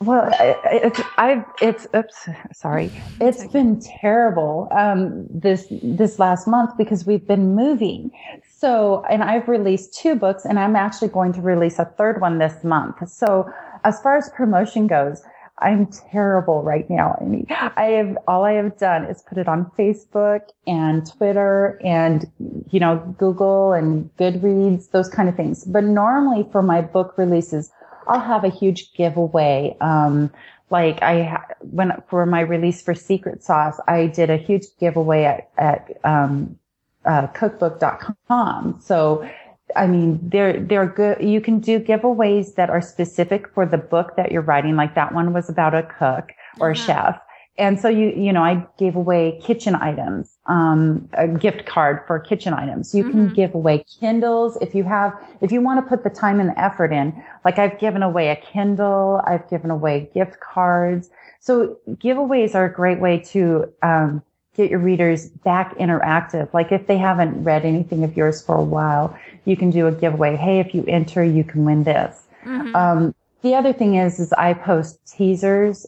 Well, 0.00 0.30
it's 0.38 1.00
I've 1.16 1.44
it's 1.62 1.86
oops 1.96 2.28
sorry 2.52 2.92
It's 3.18 3.40
okay. 3.40 3.52
been 3.52 3.80
terrible 3.80 4.68
um, 4.70 5.26
this 5.30 5.66
this 5.82 6.18
last 6.18 6.46
month 6.46 6.76
because 6.76 7.06
we've 7.06 7.26
been 7.26 7.54
moving. 7.54 8.10
So 8.58 9.04
and 9.08 9.22
I've 9.24 9.48
released 9.48 9.94
two 9.94 10.14
books 10.14 10.44
and 10.44 10.58
I'm 10.58 10.76
actually 10.76 11.08
going 11.08 11.32
to 11.34 11.40
release 11.40 11.78
a 11.78 11.86
third 11.86 12.20
one 12.20 12.38
this 12.38 12.62
month. 12.62 13.08
So 13.08 13.50
as 13.84 13.98
far 14.02 14.18
as 14.18 14.28
promotion 14.36 14.86
goes, 14.86 15.22
I'm 15.60 15.86
terrible 15.86 16.62
right 16.62 16.88
now. 16.90 17.16
I 17.18 17.24
mean, 17.24 17.46
I 17.48 17.84
have 17.84 18.18
all 18.28 18.44
I 18.44 18.52
have 18.52 18.76
done 18.76 19.04
is 19.06 19.22
put 19.22 19.38
it 19.38 19.48
on 19.48 19.70
Facebook 19.78 20.42
and 20.66 21.10
Twitter 21.10 21.80
and 21.82 22.30
you 22.70 22.80
know 22.80 22.98
Google 23.16 23.72
and 23.72 24.14
Goodreads 24.18 24.90
those 24.90 25.08
kind 25.08 25.30
of 25.30 25.36
things. 25.36 25.64
But 25.64 25.84
normally 25.84 26.46
for 26.52 26.62
my 26.62 26.82
book 26.82 27.14
releases. 27.16 27.72
I'll 28.06 28.20
have 28.20 28.44
a 28.44 28.48
huge 28.48 28.92
giveaway. 28.94 29.76
Um, 29.80 30.30
like 30.70 31.02
I, 31.02 31.42
when, 31.60 31.92
for 32.08 32.26
my 32.26 32.40
release 32.40 32.82
for 32.82 32.94
Secret 32.94 33.42
Sauce, 33.42 33.78
I 33.86 34.06
did 34.06 34.30
a 34.30 34.36
huge 34.36 34.64
giveaway 34.80 35.24
at, 35.24 35.50
at, 35.56 35.96
um, 36.04 36.58
uh, 37.04 37.28
cookbook.com. 37.28 38.80
So, 38.82 39.28
I 39.76 39.86
mean, 39.86 40.18
they're, 40.22 40.60
they're 40.60 40.86
good. 40.86 41.22
You 41.22 41.40
can 41.40 41.60
do 41.60 41.78
giveaways 41.78 42.54
that 42.56 42.68
are 42.68 42.80
specific 42.80 43.48
for 43.54 43.64
the 43.64 43.78
book 43.78 44.16
that 44.16 44.32
you're 44.32 44.42
writing. 44.42 44.74
Like 44.74 44.94
that 44.96 45.14
one 45.14 45.32
was 45.32 45.48
about 45.48 45.74
a 45.74 45.84
cook 45.84 46.32
or 46.58 46.70
a 46.70 46.72
uh-huh. 46.72 46.86
chef. 46.86 47.20
And 47.58 47.80
so 47.80 47.88
you, 47.88 48.08
you 48.08 48.32
know, 48.32 48.42
I 48.42 48.66
gave 48.78 48.96
away 48.96 49.40
kitchen 49.42 49.74
items, 49.74 50.36
um, 50.46 51.08
a 51.14 51.26
gift 51.26 51.64
card 51.64 52.00
for 52.06 52.18
kitchen 52.18 52.52
items. 52.52 52.94
You 52.94 53.04
mm-hmm. 53.04 53.12
can 53.12 53.34
give 53.34 53.54
away 53.54 53.84
Kindles 53.98 54.58
if 54.60 54.74
you 54.74 54.84
have, 54.84 55.14
if 55.40 55.50
you 55.50 55.60
want 55.62 55.82
to 55.82 55.88
put 55.88 56.04
the 56.04 56.10
time 56.10 56.38
and 56.38 56.50
the 56.50 56.60
effort 56.60 56.92
in. 56.92 57.14
Like 57.44 57.58
I've 57.58 57.78
given 57.78 58.02
away 58.02 58.28
a 58.28 58.36
Kindle, 58.36 59.22
I've 59.26 59.48
given 59.48 59.70
away 59.70 60.10
gift 60.12 60.38
cards. 60.40 61.08
So 61.40 61.78
giveaways 61.88 62.54
are 62.54 62.66
a 62.66 62.72
great 62.72 63.00
way 63.00 63.18
to, 63.32 63.72
um, 63.82 64.22
get 64.56 64.70
your 64.70 64.80
readers 64.80 65.28
back 65.28 65.76
interactive. 65.76 66.52
Like 66.54 66.72
if 66.72 66.86
they 66.86 66.96
haven't 66.96 67.44
read 67.44 67.64
anything 67.64 68.04
of 68.04 68.16
yours 68.16 68.42
for 68.42 68.56
a 68.56 68.64
while, 68.64 69.16
you 69.44 69.56
can 69.56 69.70
do 69.70 69.86
a 69.86 69.92
giveaway. 69.92 70.36
Hey, 70.36 70.60
if 70.60 70.74
you 70.74 70.84
enter, 70.88 71.22
you 71.22 71.44
can 71.44 71.64
win 71.64 71.84
this. 71.84 72.22
Mm-hmm. 72.44 72.74
Um, 72.74 73.14
the 73.42 73.54
other 73.54 73.72
thing 73.72 73.96
is, 73.96 74.18
is 74.18 74.32
I 74.32 74.54
post 74.54 74.98
teasers. 75.06 75.86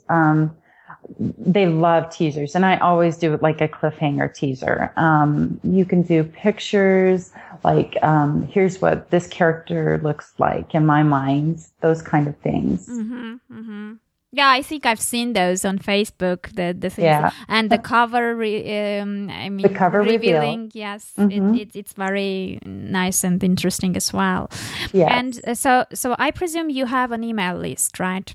They 1.18 1.66
love 1.66 2.10
teasers 2.10 2.54
and 2.54 2.66
I 2.66 2.76
always 2.78 3.16
do 3.16 3.32
it 3.34 3.42
like 3.42 3.60
a 3.60 3.68
cliffhanger 3.68 4.34
teaser. 4.34 4.92
Um, 4.96 5.60
you 5.64 5.84
can 5.84 6.02
do 6.02 6.24
pictures 6.24 7.32
like, 7.64 7.96
um, 8.02 8.46
here's 8.46 8.80
what 8.80 9.10
this 9.10 9.26
character 9.26 10.00
looks 10.02 10.34
like 10.38 10.74
in 10.74 10.86
my 10.86 11.02
mind, 11.02 11.64
those 11.80 12.02
kind 12.02 12.28
of 12.28 12.36
things. 12.38 12.86
Mm-hmm, 12.88 13.34
mm-hmm. 13.50 13.92
Yeah, 14.30 14.50
I 14.50 14.60
think 14.60 14.84
I've 14.84 15.00
seen 15.00 15.32
those 15.32 15.64
on 15.64 15.78
Facebook. 15.78 16.54
The 16.54 16.76
the 16.78 16.90
things 16.90 17.04
yeah. 17.04 17.30
and 17.48 17.70
the 17.70 17.78
cover. 17.78 18.36
Re, 18.36 18.98
um, 19.00 19.30
I 19.30 19.48
mean, 19.48 19.62
the 19.62 19.72
cover 19.72 20.02
revealing. 20.02 20.64
Reveal. 20.64 20.70
Yes, 20.74 21.12
mm-hmm. 21.16 21.54
it, 21.54 21.60
it, 21.62 21.76
it's 21.76 21.94
very 21.94 22.58
nice 22.66 23.24
and 23.24 23.42
interesting 23.42 23.96
as 23.96 24.12
well. 24.12 24.50
Yeah. 24.92 25.16
And 25.18 25.40
uh, 25.46 25.54
so, 25.54 25.86
so 25.94 26.14
I 26.18 26.30
presume 26.30 26.68
you 26.68 26.84
have 26.84 27.10
an 27.10 27.24
email 27.24 27.56
list, 27.56 27.98
right? 27.98 28.34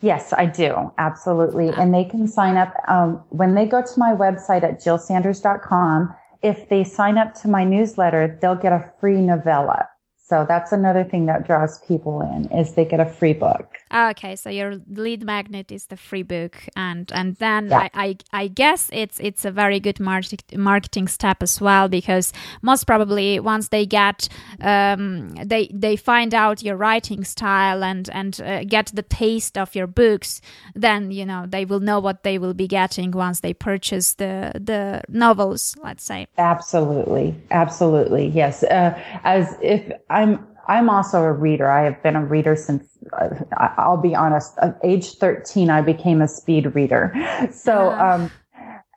Yes, 0.00 0.32
I 0.32 0.46
do. 0.46 0.92
Absolutely. 0.98 1.70
And 1.70 1.92
they 1.92 2.04
can 2.04 2.28
sign 2.28 2.56
up 2.56 2.72
um, 2.86 3.22
when 3.30 3.54
they 3.54 3.66
go 3.66 3.82
to 3.82 3.98
my 3.98 4.12
website 4.12 4.62
at 4.62 4.80
jillsanders.com. 4.80 6.14
If 6.40 6.68
they 6.68 6.84
sign 6.84 7.18
up 7.18 7.34
to 7.42 7.48
my 7.48 7.64
newsletter, 7.64 8.38
they'll 8.40 8.54
get 8.54 8.72
a 8.72 8.92
free 9.00 9.20
novella. 9.20 9.88
So 10.28 10.44
that's 10.46 10.72
another 10.72 11.04
thing 11.04 11.24
that 11.26 11.46
draws 11.46 11.78
people 11.88 12.20
in 12.20 12.52
is 12.52 12.74
they 12.74 12.84
get 12.84 13.00
a 13.00 13.06
free 13.06 13.32
book. 13.32 13.78
Okay, 13.94 14.36
so 14.36 14.50
your 14.50 14.78
lead 14.90 15.24
magnet 15.24 15.72
is 15.72 15.86
the 15.86 15.96
free 15.96 16.22
book, 16.22 16.54
and 16.76 17.10
and 17.14 17.36
then 17.36 17.68
yeah. 17.68 17.78
I, 17.78 17.90
I, 17.94 18.16
I 18.42 18.48
guess 18.48 18.90
it's 18.92 19.18
it's 19.20 19.46
a 19.46 19.50
very 19.50 19.80
good 19.80 19.98
market, 19.98 20.44
marketing 20.54 21.08
step 21.08 21.42
as 21.42 21.62
well 21.62 21.88
because 21.88 22.34
most 22.60 22.86
probably 22.86 23.40
once 23.40 23.68
they 23.68 23.86
get 23.86 24.28
um, 24.60 25.30
they 25.36 25.70
they 25.72 25.96
find 25.96 26.34
out 26.34 26.62
your 26.62 26.76
writing 26.76 27.24
style 27.24 27.82
and 27.82 28.10
and 28.12 28.38
uh, 28.42 28.64
get 28.64 28.90
the 28.92 29.02
taste 29.02 29.56
of 29.56 29.74
your 29.74 29.86
books, 29.86 30.42
then 30.74 31.10
you 31.10 31.24
know 31.24 31.46
they 31.48 31.64
will 31.64 31.80
know 31.80 32.00
what 32.00 32.22
they 32.22 32.36
will 32.36 32.54
be 32.54 32.68
getting 32.68 33.12
once 33.12 33.40
they 33.40 33.54
purchase 33.54 34.12
the 34.14 34.52
the 34.54 35.00
novels. 35.08 35.74
Let's 35.82 36.04
say 36.04 36.26
absolutely, 36.36 37.34
absolutely 37.50 38.26
yes. 38.26 38.62
Uh, 38.62 38.92
as 39.24 39.56
if 39.62 39.90
I'm 40.18 40.46
I'm 40.68 40.90
also 40.90 41.22
a 41.22 41.32
reader. 41.32 41.70
I 41.70 41.84
have 41.84 42.02
been 42.02 42.14
a 42.14 42.24
reader 42.24 42.54
since, 42.54 42.84
uh, 43.18 43.30
I'll 43.56 43.96
be 43.96 44.14
honest, 44.14 44.52
at 44.60 44.78
age 44.84 45.14
13, 45.14 45.70
I 45.70 45.80
became 45.80 46.20
a 46.20 46.28
speed 46.28 46.74
reader. 46.74 47.14
So, 47.52 47.92
um, 47.92 48.30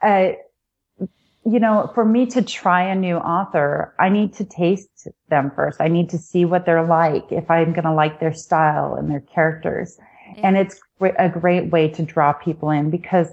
uh, 0.03 0.31
you 1.45 1.60
know, 1.60 1.89
for 1.95 2.03
me 2.03 2.25
to 2.27 2.41
try 2.41 2.84
a 2.84 2.95
new 2.95 3.15
author, 3.15 3.95
I 3.99 4.10
need 4.10 4.34
to 4.34 4.43
taste 4.43 5.07
them 5.29 5.51
first. 5.55 5.79
I 5.79 5.88
need 5.88 6.10
to 6.10 6.17
see 6.17 6.43
what 6.43 6.65
they're 6.65 6.86
like, 6.86 7.23
if 7.31 7.49
I'm 7.49 7.71
going 7.71 7.86
to 7.86 7.93
like 7.93 8.19
their 8.19 8.34
style 8.34 8.95
and 8.95 9.10
their 9.10 9.21
characters. 9.21 9.97
Yeah. 10.36 10.47
And 10.47 10.57
it's 10.57 10.79
a 11.17 11.29
great 11.29 11.71
way 11.71 11.88
to 11.89 12.03
draw 12.03 12.34
people 12.34 12.69
in 12.69 12.89
because 12.89 13.29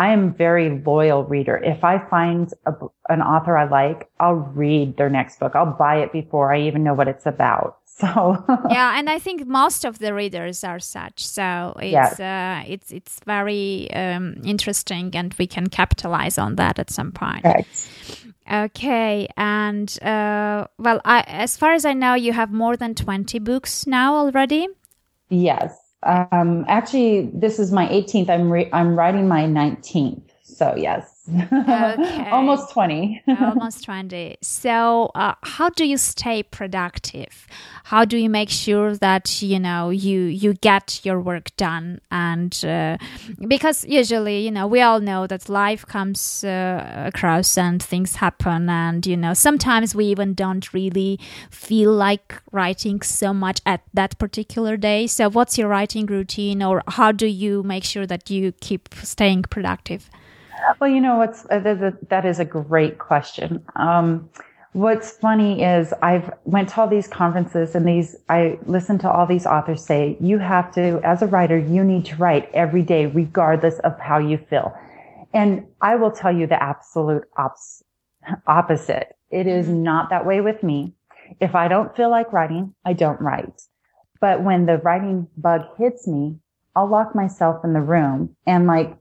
I 0.00 0.14
am 0.14 0.32
very 0.32 0.82
loyal 0.82 1.24
reader. 1.24 1.58
If 1.58 1.84
I 1.84 1.98
find 2.08 2.50
a, 2.64 2.72
an 3.10 3.20
author 3.20 3.54
I 3.54 3.68
like, 3.68 4.08
I'll 4.18 4.32
read 4.32 4.96
their 4.96 5.10
next 5.10 5.38
book. 5.38 5.54
I'll 5.54 5.76
buy 5.78 5.96
it 5.96 6.10
before 6.10 6.54
I 6.54 6.62
even 6.62 6.82
know 6.82 6.94
what 6.94 7.06
it's 7.06 7.26
about. 7.26 7.76
So 8.00 8.42
yeah, 8.70 8.98
and 8.98 9.10
I 9.10 9.18
think 9.18 9.46
most 9.46 9.84
of 9.84 9.98
the 9.98 10.14
readers 10.14 10.64
are 10.64 10.78
such. 10.78 11.26
So 11.26 11.76
it's 11.76 12.18
yes. 12.18 12.18
uh, 12.18 12.62
it's 12.66 12.90
it's 12.92 13.20
very 13.26 13.92
um, 13.92 14.40
interesting, 14.42 15.10
and 15.14 15.34
we 15.38 15.46
can 15.46 15.66
capitalize 15.66 16.38
on 16.38 16.54
that 16.56 16.78
at 16.78 16.88
some 16.88 17.12
point. 17.12 17.44
Right. 17.44 17.66
Okay, 18.50 19.28
and 19.36 20.02
uh, 20.02 20.66
well, 20.78 21.02
I, 21.04 21.24
as 21.26 21.58
far 21.58 21.74
as 21.74 21.84
I 21.84 21.92
know, 21.92 22.14
you 22.14 22.32
have 22.32 22.50
more 22.50 22.74
than 22.74 22.94
twenty 22.94 23.38
books 23.38 23.86
now 23.86 24.14
already. 24.14 24.66
Yes. 25.28 25.76
Um, 26.02 26.64
actually, 26.68 27.30
this 27.34 27.58
is 27.58 27.72
my 27.72 27.86
18th. 27.88 28.30
I'm 28.30 28.50
re- 28.50 28.70
I'm 28.72 28.96
writing 28.98 29.28
my 29.28 29.44
19th. 29.44 30.22
So 30.42 30.74
yes, 30.76 31.19
okay. 31.52 32.30
almost 32.30 32.72
20. 32.72 33.22
almost 33.40 33.84
20. 33.84 34.38
So, 34.40 35.10
uh, 35.14 35.34
how 35.42 35.70
do 35.70 35.86
you 35.86 35.96
stay 35.96 36.42
productive? 36.42 37.46
How 37.84 38.04
do 38.04 38.16
you 38.16 38.30
make 38.30 38.50
sure 38.50 38.96
that 38.96 39.42
you 39.42 39.58
know 39.58 39.90
you 39.90 40.20
you 40.22 40.54
get 40.54 41.00
your 41.04 41.20
work 41.20 41.54
done? 41.56 42.00
And 42.10 42.52
uh, 42.64 42.98
because 43.46 43.84
usually, 43.84 44.40
you 44.40 44.50
know, 44.50 44.66
we 44.66 44.80
all 44.80 45.00
know 45.00 45.26
that 45.26 45.48
life 45.48 45.86
comes 45.86 46.44
uh, 46.44 47.04
across 47.12 47.58
and 47.58 47.82
things 47.82 48.16
happen, 48.16 48.68
and 48.68 49.06
you 49.06 49.16
know, 49.16 49.34
sometimes 49.34 49.94
we 49.94 50.06
even 50.06 50.34
don't 50.34 50.72
really 50.72 51.18
feel 51.50 51.92
like 51.92 52.40
writing 52.52 53.02
so 53.02 53.32
much 53.32 53.60
at 53.66 53.82
that 53.94 54.18
particular 54.18 54.76
day. 54.76 55.06
So, 55.06 55.28
what's 55.28 55.58
your 55.58 55.68
writing 55.68 56.06
routine, 56.06 56.62
or 56.62 56.82
how 56.86 57.12
do 57.12 57.26
you 57.26 57.62
make 57.62 57.84
sure 57.84 58.06
that 58.06 58.30
you 58.30 58.52
keep 58.60 58.88
staying 59.02 59.42
productive? 59.42 60.10
Well, 60.80 60.90
you 60.90 61.00
know 61.00 61.16
what's 61.16 61.44
uh, 61.46 61.92
that 62.08 62.24
is 62.24 62.38
a 62.38 62.44
great 62.44 62.98
question. 62.98 63.64
Um, 63.76 64.28
what's 64.72 65.10
funny 65.10 65.62
is 65.62 65.92
I've 66.02 66.32
went 66.44 66.68
to 66.70 66.80
all 66.80 66.88
these 66.88 67.08
conferences 67.08 67.74
and 67.74 67.86
these 67.86 68.16
I 68.28 68.58
listen 68.66 68.98
to 68.98 69.10
all 69.10 69.26
these 69.26 69.46
authors 69.46 69.84
say 69.84 70.16
you 70.20 70.38
have 70.38 70.72
to 70.74 71.00
as 71.02 71.22
a 71.22 71.26
writer 71.26 71.58
you 71.58 71.82
need 71.82 72.04
to 72.06 72.16
write 72.16 72.50
every 72.54 72.82
day 72.82 73.06
regardless 73.06 73.78
of 73.80 73.98
how 73.98 74.18
you 74.18 74.38
feel. 74.38 74.72
And 75.32 75.66
I 75.80 75.96
will 75.96 76.10
tell 76.10 76.34
you 76.34 76.46
the 76.46 76.60
absolute 76.62 77.24
ops, 77.36 77.82
opposite. 78.46 79.16
It 79.30 79.46
is 79.46 79.66
mm-hmm. 79.66 79.82
not 79.82 80.10
that 80.10 80.26
way 80.26 80.40
with 80.40 80.62
me. 80.62 80.94
If 81.40 81.54
I 81.54 81.68
don't 81.68 81.94
feel 81.96 82.10
like 82.10 82.32
writing, 82.32 82.74
I 82.84 82.92
don't 82.92 83.20
write. 83.20 83.62
But 84.20 84.42
when 84.42 84.66
the 84.66 84.78
writing 84.78 85.28
bug 85.36 85.62
hits 85.78 86.06
me, 86.06 86.38
I'll 86.74 86.88
lock 86.88 87.14
myself 87.14 87.64
in 87.64 87.72
the 87.72 87.80
room 87.80 88.36
and 88.46 88.66
like 88.66 88.96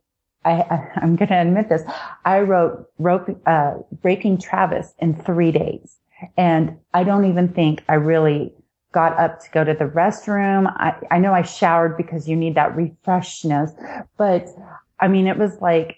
I, 0.45 0.88
am 1.02 1.15
going 1.15 1.30
to 1.30 1.41
admit 1.41 1.69
this. 1.69 1.84
I 2.25 2.39
wrote, 2.39 2.88
wrote 2.97 3.30
uh, 3.45 3.75
Breaking 4.02 4.38
Travis 4.38 4.93
in 4.99 5.15
three 5.15 5.52
days. 5.52 5.97
And 6.38 6.78
I 6.93 7.04
don't 7.04 7.25
even 7.25 7.49
think 7.49 7.84
I 7.88 7.95
really 7.95 8.54
got 8.91 9.17
up 9.19 9.41
to 9.41 9.49
go 9.52 9.63
to 9.63 9.73
the 9.73 9.86
restroom. 9.86 10.73
I, 10.78 10.95
I 11.12 11.19
know 11.19 11.34
I 11.34 11.43
showered 11.43 11.97
because 11.97 12.28
you 12.28 12.36
need 12.36 12.56
that 12.56 12.75
refreshness, 12.75 13.71
but 14.17 14.47
I 14.99 15.08
mean, 15.08 15.28
it 15.28 15.38
was 15.38 15.60
like 15.62 15.97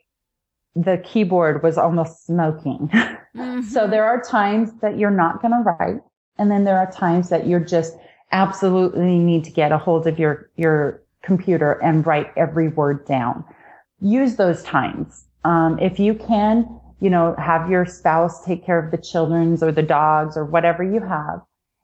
the 0.76 1.02
keyboard 1.04 1.64
was 1.64 1.78
almost 1.78 2.26
smoking. 2.26 2.90
Mm-hmm. 3.34 3.62
so 3.62 3.88
there 3.88 4.04
are 4.04 4.22
times 4.22 4.74
that 4.82 4.98
you're 4.98 5.10
not 5.10 5.42
going 5.42 5.54
to 5.54 5.60
write. 5.60 6.02
And 6.38 6.52
then 6.52 6.66
there 6.66 6.78
are 6.78 6.92
times 6.92 7.30
that 7.30 7.48
you're 7.48 7.62
just 7.62 7.96
absolutely 8.34 9.20
need 9.20 9.46
to 9.46 9.52
get 9.52 9.72
a 9.72 9.78
hold 9.78 10.06
of 10.06 10.20
your, 10.20 10.50
your 10.58 11.02
computer 11.24 11.82
and 11.82 12.06
write 12.06 12.28
every 12.36 12.68
word 12.68 13.06
down 13.06 13.46
use 14.02 14.36
those 14.36 14.64
times. 14.64 15.26
Um, 15.44 15.80
if 15.80 16.00
you 16.00 16.14
can, 16.16 16.68
you 17.00 17.10
know, 17.10 17.36
have 17.38 17.70
your 17.70 17.86
spouse 17.86 18.46
take 18.46 18.66
care 18.66 18.80
of 18.80 18.92
the 18.92 18.98
children's 18.98 19.64
or 19.64 19.72
the 19.72 19.82
dogs 19.82 20.38
or 20.38 20.46
whatever 20.46 20.84
you 20.84 21.00
have 21.00 21.42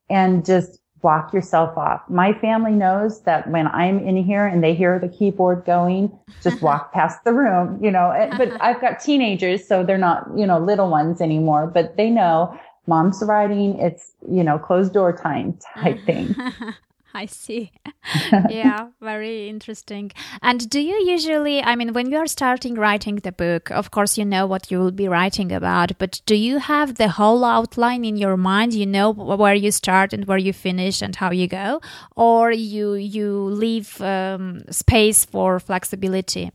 and 0.10 0.46
just 0.46 0.80
walk 1.04 1.34
yourself 1.34 1.78
off. 1.78 2.02
My 2.10 2.34
family 2.34 2.72
knows 2.72 3.22
that 3.22 3.50
when 3.50 3.68
I'm 3.68 4.00
in 4.00 4.18
here 4.18 4.46
and 4.48 4.64
they 4.64 4.74
hear 4.74 5.00
the 5.00 5.08
keyboard 5.08 5.64
going, 5.66 6.18
just 6.44 6.62
walk 6.62 6.92
past 6.98 7.24
the 7.24 7.34
room, 7.34 7.80
you 7.84 7.92
know, 7.92 8.30
but 8.38 8.52
I've 8.62 8.82
got 8.82 9.00
teenagers, 9.00 9.68
so 9.68 9.84
they're 9.84 9.98
not, 9.98 10.28
you 10.36 10.46
know, 10.46 10.60
little 10.60 10.90
ones 10.90 11.22
anymore, 11.22 11.68
but 11.68 11.98
they 11.98 12.10
know 12.10 12.58
mom's 12.88 13.22
writing. 13.24 13.80
It's, 13.80 14.14
you 14.30 14.44
know, 14.44 14.58
closed 14.58 14.94
door 14.94 15.16
time 15.16 15.58
type 15.76 16.04
thing. 16.06 16.36
I 17.24 17.26
see. 17.26 17.72
yeah, 18.50 18.90
very 19.02 19.50
interesting. 19.50 20.12
And 20.44 20.70
do 20.70 20.80
you 20.80 20.96
usually, 21.16 21.64
I 21.64 21.76
mean, 21.76 21.94
when 21.94 22.12
you 22.12 22.18
are 22.18 22.28
starting 22.28 22.76
writing 22.76 23.16
the 23.16 23.32
book, 23.32 23.72
of 23.72 23.90
course, 23.90 24.20
you 24.20 24.26
know 24.26 24.46
what 24.46 24.70
you 24.70 24.78
will 24.78 24.92
be 24.92 25.08
writing 25.08 25.52
about, 25.52 25.98
but 25.98 26.22
do 26.28 26.36
you 26.36 26.60
have 26.60 26.96
the 26.96 27.10
whole 27.10 27.44
outline 27.44 28.06
in 28.06 28.18
your 28.18 28.38
mind? 28.38 28.76
You 28.76 28.86
know 28.86 29.12
where 29.12 29.56
you 29.56 29.72
start 29.72 30.14
and 30.14 30.26
where 30.26 30.38
you 30.38 30.54
finish 30.54 31.02
and 31.02 31.16
how 31.16 31.32
you 31.32 31.48
go? 31.48 31.82
Or 32.16 32.52
you, 32.52 32.94
you 32.94 33.32
leave 33.32 34.00
um, 34.00 34.62
space 34.70 35.26
for 35.26 35.60
flexibility? 35.60 36.52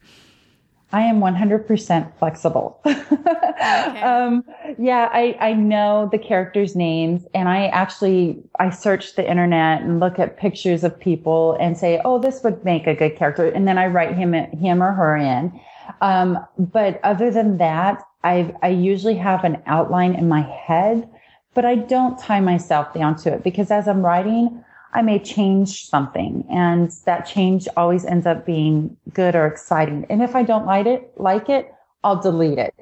I 0.92 1.02
am 1.02 1.20
100% 1.20 2.18
flexible. 2.18 2.80
okay. 2.86 4.02
um, 4.02 4.44
yeah, 4.78 5.08
I, 5.12 5.36
I 5.40 5.52
know 5.54 6.08
the 6.12 6.18
characters' 6.18 6.76
names 6.76 7.26
and 7.34 7.48
I 7.48 7.68
actually, 7.68 8.42
I 8.58 8.68
search 8.68 9.14
the 9.14 9.28
internet 9.28 9.80
and 9.80 10.00
look 10.00 10.18
at 10.18 10.36
pictures 10.36 10.84
of 10.84 10.98
people 11.00 11.56
and 11.58 11.78
say, 11.78 12.00
oh, 12.04 12.18
this 12.18 12.42
would 12.44 12.62
make 12.64 12.86
a 12.86 12.94
good 12.94 13.16
character. 13.16 13.46
And 13.46 13.66
then 13.66 13.78
I 13.78 13.86
write 13.86 14.14
him, 14.14 14.34
him 14.34 14.82
or 14.82 14.92
her 14.92 15.16
in. 15.16 15.58
Um, 16.02 16.38
but 16.58 17.00
other 17.04 17.30
than 17.30 17.56
that, 17.56 18.02
I, 18.22 18.54
I 18.62 18.68
usually 18.68 19.16
have 19.16 19.44
an 19.44 19.62
outline 19.66 20.14
in 20.14 20.28
my 20.28 20.42
head, 20.42 21.08
but 21.54 21.64
I 21.64 21.76
don't 21.76 22.18
tie 22.18 22.40
myself 22.40 22.92
down 22.92 23.16
to 23.16 23.32
it 23.32 23.42
because 23.42 23.70
as 23.70 23.88
I'm 23.88 24.04
writing, 24.04 24.62
I 24.94 25.02
may 25.02 25.18
change 25.18 25.88
something 25.88 26.44
and 26.50 26.90
that 27.06 27.22
change 27.22 27.66
always 27.76 28.04
ends 28.04 28.26
up 28.26 28.44
being 28.44 28.96
good 29.14 29.34
or 29.34 29.46
exciting. 29.46 30.06
And 30.10 30.22
if 30.22 30.36
I 30.36 30.42
don't 30.42 30.66
like 30.66 30.86
it, 30.86 31.12
like 31.16 31.48
it, 31.48 31.72
I'll 32.04 32.20
delete 32.20 32.58
it. 32.58 32.74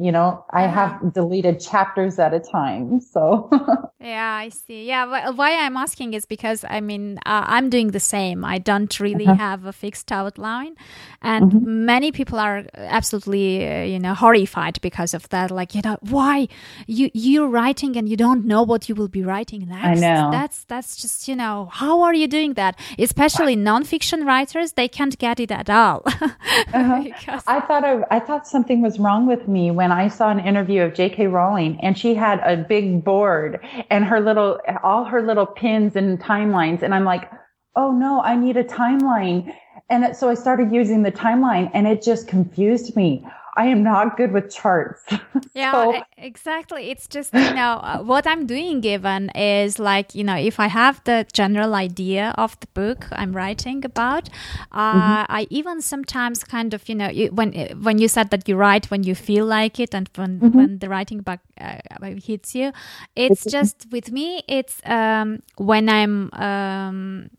You 0.00 0.12
know, 0.12 0.44
I 0.50 0.62
have 0.62 1.12
deleted 1.12 1.60
chapters 1.60 2.18
at 2.18 2.32
a 2.32 2.40
time. 2.40 3.00
So 3.00 3.50
yeah, 4.00 4.32
I 4.34 4.48
see. 4.50 4.86
Yeah, 4.86 5.30
why 5.32 5.56
I'm 5.56 5.76
asking 5.76 6.14
is 6.14 6.24
because 6.24 6.64
I 6.68 6.80
mean, 6.80 7.18
uh, 7.26 7.44
I'm 7.46 7.68
doing 7.68 7.88
the 7.88 8.00
same. 8.00 8.44
I 8.44 8.58
don't 8.58 8.98
really 9.00 9.26
uh-huh. 9.26 9.34
have 9.34 9.64
a 9.64 9.72
fixed 9.72 10.12
outline, 10.12 10.76
and 11.20 11.52
mm-hmm. 11.52 11.84
many 11.86 12.12
people 12.12 12.38
are 12.38 12.64
absolutely, 12.74 13.68
uh, 13.68 13.82
you 13.82 13.98
know, 13.98 14.14
horrified 14.14 14.80
because 14.80 15.14
of 15.14 15.28
that. 15.30 15.50
Like, 15.50 15.74
you 15.74 15.82
know, 15.84 15.98
why 16.02 16.48
you 16.86 17.10
you're 17.12 17.48
writing 17.48 17.96
and 17.96 18.08
you 18.08 18.16
don't 18.16 18.44
know 18.44 18.62
what 18.62 18.88
you 18.88 18.94
will 18.94 19.08
be 19.08 19.22
writing 19.22 19.66
next? 19.68 19.84
I 19.84 19.94
know. 19.94 20.30
That's 20.30 20.64
that's 20.64 20.96
just 20.96 21.28
you 21.28 21.34
know, 21.34 21.68
how 21.72 22.02
are 22.02 22.14
you 22.14 22.28
doing 22.28 22.54
that? 22.54 22.78
Especially 22.98 23.56
nonfiction 23.56 24.24
writers, 24.24 24.72
they 24.72 24.88
can't 24.88 25.18
get 25.18 25.40
it 25.40 25.50
at 25.50 25.68
all. 25.68 26.02
uh-huh. 26.06 27.40
I 27.46 27.60
thought 27.60 27.84
I, 27.84 28.04
I 28.10 28.20
thought 28.20 28.46
something 28.46 28.80
was 28.80 28.98
wrong 28.98 29.26
with 29.26 29.48
me 29.48 29.70
when 29.70 29.87
I 29.92 30.08
saw 30.08 30.30
an 30.30 30.40
interview 30.40 30.82
of 30.82 30.94
J.K. 30.94 31.26
Rowling, 31.26 31.78
and 31.82 31.96
she 31.96 32.14
had 32.14 32.40
a 32.40 32.56
big 32.56 33.04
board 33.04 33.60
and 33.90 34.04
her 34.04 34.20
little, 34.20 34.60
all 34.82 35.04
her 35.04 35.22
little 35.22 35.46
pins 35.46 35.96
and 35.96 36.20
timelines. 36.20 36.82
And 36.82 36.94
I'm 36.94 37.04
like, 37.04 37.30
oh 37.76 37.92
no, 37.92 38.20
I 38.22 38.36
need 38.36 38.56
a 38.56 38.64
timeline. 38.64 39.54
And 39.90 40.14
so 40.16 40.28
I 40.28 40.34
started 40.34 40.72
using 40.72 41.02
the 41.02 41.12
timeline 41.12 41.70
and 41.72 41.86
it 41.86 42.02
just 42.02 42.28
confused 42.28 42.94
me. 42.96 43.26
I 43.58 43.66
am 43.66 43.82
not 43.82 44.16
good 44.16 44.30
with 44.30 44.54
charts. 44.54 45.02
yeah, 45.52 45.72
so. 45.72 46.02
exactly. 46.16 46.90
It's 46.90 47.08
just, 47.08 47.34
you 47.34 47.52
know, 47.54 47.80
uh, 47.82 47.98
what 47.98 48.24
I'm 48.24 48.46
doing 48.46 48.80
given 48.80 49.30
is 49.30 49.80
like, 49.80 50.14
you 50.14 50.22
know, 50.22 50.36
if 50.36 50.60
I 50.60 50.68
have 50.68 51.02
the 51.02 51.26
general 51.32 51.74
idea 51.74 52.32
of 52.38 52.58
the 52.60 52.68
book 52.68 53.06
I'm 53.10 53.32
writing 53.32 53.84
about, 53.84 54.28
uh, 54.70 54.92
mm-hmm. 54.92 55.32
I 55.32 55.48
even 55.50 55.82
sometimes 55.82 56.44
kind 56.44 56.72
of, 56.72 56.88
you 56.88 56.94
know, 56.94 57.10
when 57.32 57.52
when 57.82 57.98
you 57.98 58.06
said 58.06 58.30
that 58.30 58.48
you 58.48 58.54
write 58.54 58.92
when 58.92 59.02
you 59.02 59.16
feel 59.16 59.44
like 59.44 59.80
it 59.80 59.92
and 59.92 60.08
when, 60.14 60.38
mm-hmm. 60.38 60.56
when 60.56 60.78
the 60.78 60.88
writing 60.88 61.22
bug 61.22 61.40
uh, 61.60 61.78
hits 62.24 62.54
you, 62.54 62.72
it's 63.16 63.44
just 63.44 63.86
with 63.90 64.12
me, 64.12 64.40
it's 64.46 64.80
um, 64.84 65.42
when 65.56 65.88
I'm 65.88 66.30
um, 66.34 67.30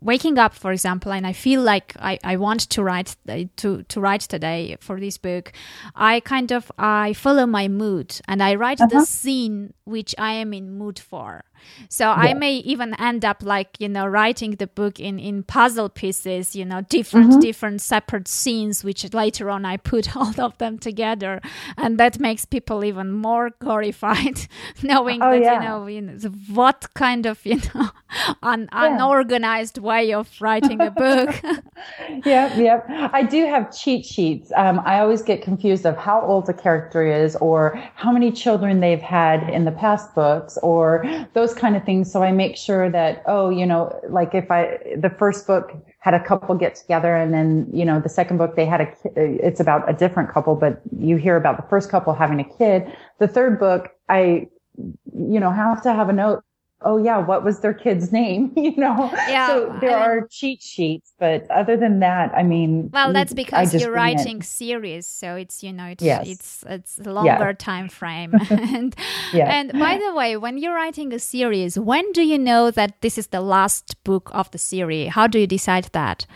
waking 0.00 0.38
up 0.38 0.54
for 0.54 0.72
example 0.72 1.12
and 1.12 1.26
i 1.26 1.32
feel 1.32 1.60
like 1.62 1.94
i, 1.98 2.18
I 2.24 2.36
want 2.36 2.60
to 2.70 2.82
write 2.82 3.16
to, 3.56 3.82
to 3.82 4.00
write 4.00 4.22
today 4.22 4.76
for 4.80 4.98
this 5.00 5.18
book 5.18 5.52
i 5.94 6.20
kind 6.20 6.52
of 6.52 6.70
i 6.78 7.12
follow 7.12 7.46
my 7.46 7.68
mood 7.68 8.20
and 8.26 8.42
i 8.42 8.54
write 8.54 8.80
uh-huh. 8.80 9.00
the 9.00 9.04
scene 9.04 9.74
which 9.84 10.14
i 10.18 10.32
am 10.32 10.52
in 10.52 10.78
mood 10.78 10.98
for 10.98 11.44
so 11.88 12.04
yeah. 12.04 12.14
I 12.14 12.34
may 12.34 12.56
even 12.56 12.94
end 12.94 13.24
up 13.24 13.42
like, 13.42 13.76
you 13.78 13.88
know, 13.88 14.06
writing 14.06 14.52
the 14.52 14.66
book 14.66 15.00
in, 15.00 15.18
in 15.18 15.42
puzzle 15.42 15.88
pieces, 15.88 16.54
you 16.54 16.64
know, 16.64 16.82
different, 16.82 17.30
mm-hmm. 17.30 17.40
different 17.40 17.80
separate 17.80 18.28
scenes, 18.28 18.84
which 18.84 19.12
later 19.14 19.50
on 19.50 19.64
I 19.64 19.76
put 19.76 20.16
all 20.16 20.38
of 20.38 20.58
them 20.58 20.78
together. 20.78 21.40
And 21.76 21.98
that 21.98 22.18
makes 22.20 22.44
people 22.44 22.84
even 22.84 23.12
more 23.12 23.50
horrified 23.62 24.46
knowing 24.82 25.22
oh, 25.22 25.30
that, 25.30 25.40
yeah. 25.40 25.54
you, 25.54 25.68
know, 25.68 25.86
you 25.86 26.00
know, 26.02 26.30
what 26.52 26.92
kind 26.94 27.26
of, 27.26 27.44
you 27.44 27.60
know, 27.74 27.90
un- 28.42 28.68
yeah. 28.72 28.94
unorganized 28.94 29.78
way 29.88 30.12
of 30.14 30.28
writing 30.40 30.80
a 30.80 30.90
book. 30.92 31.34
yeah, 32.24 32.56
yeah. 32.56 33.10
I 33.12 33.22
do 33.24 33.46
have 33.46 33.76
cheat 33.76 34.06
sheets. 34.06 34.52
Um, 34.54 34.80
I 34.84 35.00
always 35.00 35.22
get 35.22 35.42
confused 35.42 35.84
of 35.86 35.96
how 35.96 36.20
old 36.20 36.48
a 36.48 36.54
character 36.54 37.02
is 37.24 37.34
or 37.36 37.74
how 37.96 38.12
many 38.12 38.30
children 38.30 38.78
they've 38.80 39.06
had 39.18 39.48
in 39.50 39.64
the 39.64 39.72
past 39.72 40.14
books 40.14 40.56
or 40.62 41.04
those 41.34 41.48
those 41.48 41.58
kind 41.58 41.76
of 41.76 41.84
things. 41.84 42.10
So 42.10 42.22
I 42.22 42.32
make 42.32 42.56
sure 42.56 42.90
that, 42.90 43.22
oh, 43.26 43.50
you 43.50 43.66
know, 43.66 43.98
like 44.08 44.34
if 44.34 44.50
I, 44.50 44.78
the 44.96 45.10
first 45.10 45.46
book 45.46 45.72
had 46.00 46.14
a 46.14 46.22
couple 46.22 46.54
get 46.54 46.74
together 46.74 47.16
and 47.16 47.32
then, 47.32 47.68
you 47.72 47.84
know, 47.84 48.00
the 48.00 48.08
second 48.08 48.38
book, 48.38 48.56
they 48.56 48.66
had 48.66 48.80
a, 48.80 48.88
it's 49.16 49.60
about 49.60 49.88
a 49.88 49.92
different 49.92 50.30
couple, 50.30 50.54
but 50.54 50.80
you 50.98 51.16
hear 51.16 51.36
about 51.36 51.56
the 51.56 51.68
first 51.68 51.90
couple 51.90 52.14
having 52.14 52.40
a 52.40 52.44
kid. 52.58 52.86
The 53.18 53.28
third 53.28 53.58
book, 53.58 53.88
I, 54.08 54.48
you 54.76 55.40
know, 55.40 55.50
have 55.50 55.82
to 55.82 55.92
have 55.92 56.08
a 56.08 56.12
note 56.12 56.44
oh 56.82 56.96
yeah, 56.96 57.18
what 57.18 57.44
was 57.44 57.60
their 57.60 57.74
kid's 57.74 58.12
name? 58.20 58.52
you 58.56 58.76
know, 58.76 59.10
yeah, 59.28 59.48
so 59.48 59.76
there 59.80 59.96
I 59.96 60.00
mean, 60.00 60.18
are 60.18 60.28
cheat 60.28 60.62
sheets, 60.62 61.12
but 61.18 61.50
other 61.50 61.76
than 61.76 62.00
that, 62.00 62.32
I 62.34 62.42
mean, 62.42 62.90
well, 62.92 63.12
that's 63.12 63.34
because 63.34 63.74
you're 63.74 63.92
writing 63.92 64.38
it. 64.38 64.44
series, 64.44 65.06
so 65.06 65.34
it's 65.36 65.62
you 65.62 65.72
know, 65.72 65.86
it's 65.86 66.02
yes. 66.02 66.28
it's 66.28 66.64
it's 66.68 66.98
a 66.98 67.12
longer 67.12 67.28
yeah. 67.28 67.52
time 67.52 67.88
frame. 67.88 68.34
and 68.50 68.94
yeah. 69.32 69.52
and 69.52 69.72
by 69.72 69.98
the 69.98 70.14
way, 70.14 70.36
when 70.36 70.58
you're 70.58 70.74
writing 70.74 71.12
a 71.12 71.18
series, 71.18 71.78
when 71.78 72.10
do 72.12 72.22
you 72.22 72.38
know 72.38 72.70
that 72.70 73.00
this 73.00 73.18
is 73.18 73.28
the 73.28 73.40
last 73.40 74.02
book 74.04 74.30
of 74.32 74.50
the 74.50 74.58
series? 74.58 75.12
How 75.12 75.26
do 75.26 75.38
you 75.38 75.46
decide 75.46 75.90
that? 75.92 76.26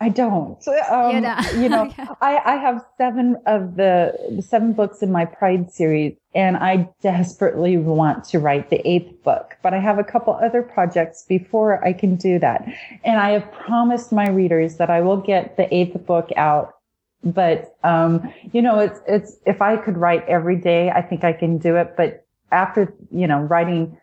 I 0.00 0.08
don't. 0.08 0.62
Um, 0.90 1.14
you 1.62 1.68
know, 1.68 1.84
okay. 1.86 2.06
I, 2.20 2.40
I 2.44 2.56
have 2.56 2.84
seven 2.98 3.36
of 3.46 3.76
the, 3.76 4.14
the 4.36 4.42
seven 4.42 4.72
books 4.72 5.02
in 5.02 5.12
my 5.12 5.24
Pride 5.24 5.70
series, 5.72 6.16
and 6.34 6.56
I 6.56 6.88
desperately 7.02 7.76
want 7.76 8.24
to 8.26 8.38
write 8.38 8.70
the 8.70 8.86
eighth 8.88 9.22
book, 9.22 9.56
but 9.62 9.72
I 9.72 9.78
have 9.78 9.98
a 9.98 10.04
couple 10.04 10.34
other 10.34 10.62
projects 10.62 11.24
before 11.28 11.84
I 11.84 11.92
can 11.92 12.16
do 12.16 12.38
that. 12.40 12.66
And 13.04 13.20
I 13.20 13.30
have 13.30 13.50
promised 13.52 14.12
my 14.12 14.28
readers 14.28 14.76
that 14.76 14.90
I 14.90 15.00
will 15.00 15.18
get 15.18 15.56
the 15.56 15.72
eighth 15.74 16.04
book 16.06 16.30
out. 16.36 16.74
But, 17.22 17.76
um, 17.84 18.32
you 18.52 18.60
know, 18.60 18.80
it's, 18.80 19.00
it's, 19.06 19.36
if 19.46 19.62
I 19.62 19.76
could 19.76 19.96
write 19.96 20.26
every 20.28 20.56
day, 20.56 20.90
I 20.90 21.00
think 21.00 21.24
I 21.24 21.32
can 21.32 21.56
do 21.56 21.76
it. 21.76 21.94
But 21.96 22.26
after, 22.52 22.92
you 23.10 23.26
know, 23.26 23.40
writing 23.40 23.96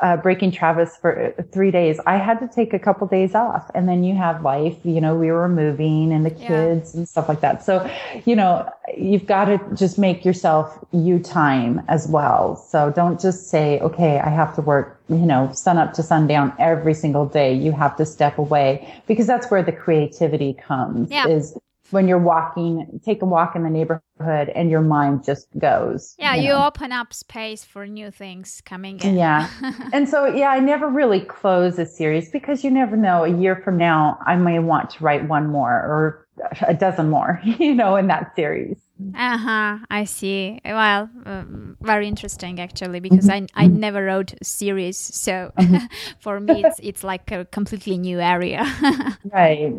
uh, 0.00 0.16
breaking 0.16 0.52
Travis 0.52 0.96
for 0.96 1.34
uh, 1.38 1.42
three 1.52 1.70
days, 1.70 2.00
I 2.06 2.16
had 2.16 2.38
to 2.40 2.48
take 2.48 2.72
a 2.72 2.78
couple 2.78 3.06
days 3.06 3.34
off. 3.34 3.70
And 3.74 3.88
then 3.88 4.04
you 4.04 4.14
have 4.14 4.42
life, 4.42 4.76
you 4.84 5.00
know, 5.00 5.14
we 5.14 5.30
were 5.30 5.48
moving 5.48 6.12
and 6.12 6.24
the 6.24 6.30
kids 6.30 6.94
yeah. 6.94 6.98
and 6.98 7.08
stuff 7.08 7.28
like 7.28 7.40
that. 7.40 7.64
So, 7.64 7.88
you 8.24 8.36
know, 8.36 8.70
you've 8.96 9.26
got 9.26 9.46
to 9.46 9.60
just 9.74 9.98
make 9.98 10.24
yourself 10.24 10.78
you 10.92 11.18
time 11.18 11.82
as 11.88 12.08
well. 12.08 12.56
So 12.56 12.90
don't 12.90 13.20
just 13.20 13.48
say, 13.48 13.80
okay, 13.80 14.20
I 14.20 14.28
have 14.28 14.54
to 14.56 14.62
work, 14.62 15.00
you 15.08 15.16
know, 15.16 15.50
sun 15.52 15.78
up 15.78 15.94
to 15.94 16.02
sundown 16.02 16.52
every 16.58 16.94
single 16.94 17.26
day. 17.26 17.52
You 17.52 17.72
have 17.72 17.96
to 17.96 18.06
step 18.06 18.38
away 18.38 19.02
because 19.06 19.26
that's 19.26 19.50
where 19.50 19.62
the 19.62 19.72
creativity 19.72 20.54
comes 20.54 21.10
yeah. 21.10 21.26
is 21.26 21.56
when 21.90 22.08
you're 22.08 22.18
walking, 22.18 23.00
take 23.04 23.22
a 23.22 23.24
walk 23.24 23.56
in 23.56 23.62
the 23.62 23.70
neighborhood 23.70 24.48
and 24.54 24.70
your 24.70 24.80
mind 24.80 25.24
just 25.24 25.46
goes. 25.58 26.14
Yeah, 26.18 26.34
you, 26.34 26.50
know. 26.50 26.66
open 26.66 26.92
up 26.92 27.12
space 27.12 27.64
for 27.64 27.86
new 27.86 28.10
things 28.10 28.62
coming 28.64 29.00
in. 29.00 29.16
Yeah. 29.16 29.48
and 29.92 30.08
so, 30.08 30.26
yeah, 30.26 30.50
I 30.50 30.60
never 30.60 30.88
really 30.88 31.20
close 31.20 31.78
a 31.78 31.86
series 31.86 32.30
because 32.30 32.64
you 32.64 32.70
never 32.70 32.96
know. 32.96 33.24
A 33.24 33.28
year 33.28 33.56
from 33.56 33.76
now, 33.76 34.18
I 34.26 34.36
may 34.36 34.58
want 34.58 34.90
to 34.90 35.04
write 35.04 35.28
one 35.28 35.48
more 35.48 35.72
or 35.72 36.26
a 36.62 36.74
dozen 36.74 37.10
more, 37.10 37.40
you 37.44 37.74
know, 37.74 37.96
in 37.96 38.06
that 38.08 38.34
series. 38.36 38.78
Uh 39.14 39.38
huh. 39.38 39.78
I 39.90 40.04
see. 40.04 40.60
Well, 40.64 41.08
um, 41.24 41.76
very 41.80 42.08
interesting 42.08 42.58
actually 42.60 42.98
because 42.98 43.26
mm-hmm. 43.26 43.46
I 43.54 43.64
I 43.64 43.66
mm-hmm. 43.66 43.78
never 43.78 44.04
wrote 44.04 44.34
a 44.40 44.44
series, 44.44 44.96
so 44.98 45.52
mm-hmm. 45.56 45.86
for 46.20 46.40
me 46.40 46.64
it's 46.64 46.80
it's 46.82 47.04
like 47.04 47.30
a 47.30 47.44
completely 47.44 47.96
new 47.96 48.18
area. 48.18 48.64
right. 49.32 49.72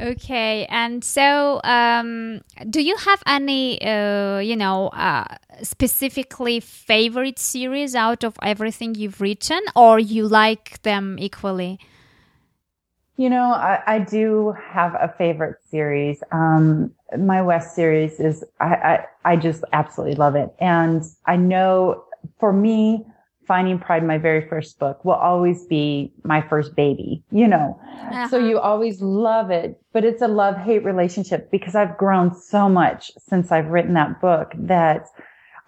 okay. 0.00 0.66
And 0.66 1.04
so, 1.04 1.60
um, 1.62 2.40
do 2.68 2.82
you 2.82 2.96
have 2.96 3.22
any, 3.26 3.80
uh, 3.80 4.38
you 4.38 4.56
know, 4.56 4.88
uh, 4.88 5.36
specifically 5.62 6.58
favorite 6.58 7.38
series 7.38 7.94
out 7.94 8.24
of 8.24 8.34
everything 8.42 8.96
you've 8.96 9.20
written, 9.20 9.60
or 9.76 10.00
you 10.00 10.26
like 10.26 10.82
them 10.82 11.16
equally? 11.20 11.78
You 13.20 13.28
know, 13.28 13.52
I, 13.52 13.82
I 13.86 13.98
do 13.98 14.54
have 14.72 14.94
a 14.94 15.14
favorite 15.18 15.56
series. 15.70 16.22
Um, 16.32 16.90
my 17.18 17.42
West 17.42 17.74
series 17.74 18.18
is, 18.18 18.42
I, 18.60 18.74
I, 18.74 19.04
I 19.26 19.36
just 19.36 19.62
absolutely 19.74 20.16
love 20.16 20.36
it. 20.36 20.54
And 20.58 21.02
I 21.26 21.36
know 21.36 22.02
for 22.38 22.50
me, 22.50 23.04
Finding 23.46 23.78
Pride, 23.78 24.06
my 24.06 24.16
very 24.16 24.48
first 24.48 24.78
book, 24.78 25.04
will 25.04 25.12
always 25.12 25.66
be 25.66 26.14
my 26.24 26.40
first 26.40 26.74
baby, 26.74 27.22
you 27.30 27.46
know. 27.46 27.78
Uh-huh. 27.82 28.28
So 28.28 28.38
you 28.38 28.58
always 28.58 29.02
love 29.02 29.50
it, 29.50 29.78
but 29.92 30.02
it's 30.02 30.22
a 30.22 30.28
love 30.28 30.56
hate 30.56 30.82
relationship 30.82 31.50
because 31.50 31.74
I've 31.74 31.98
grown 31.98 32.34
so 32.34 32.70
much 32.70 33.12
since 33.18 33.52
I've 33.52 33.66
written 33.66 33.92
that 33.94 34.18
book 34.22 34.52
that 34.54 35.08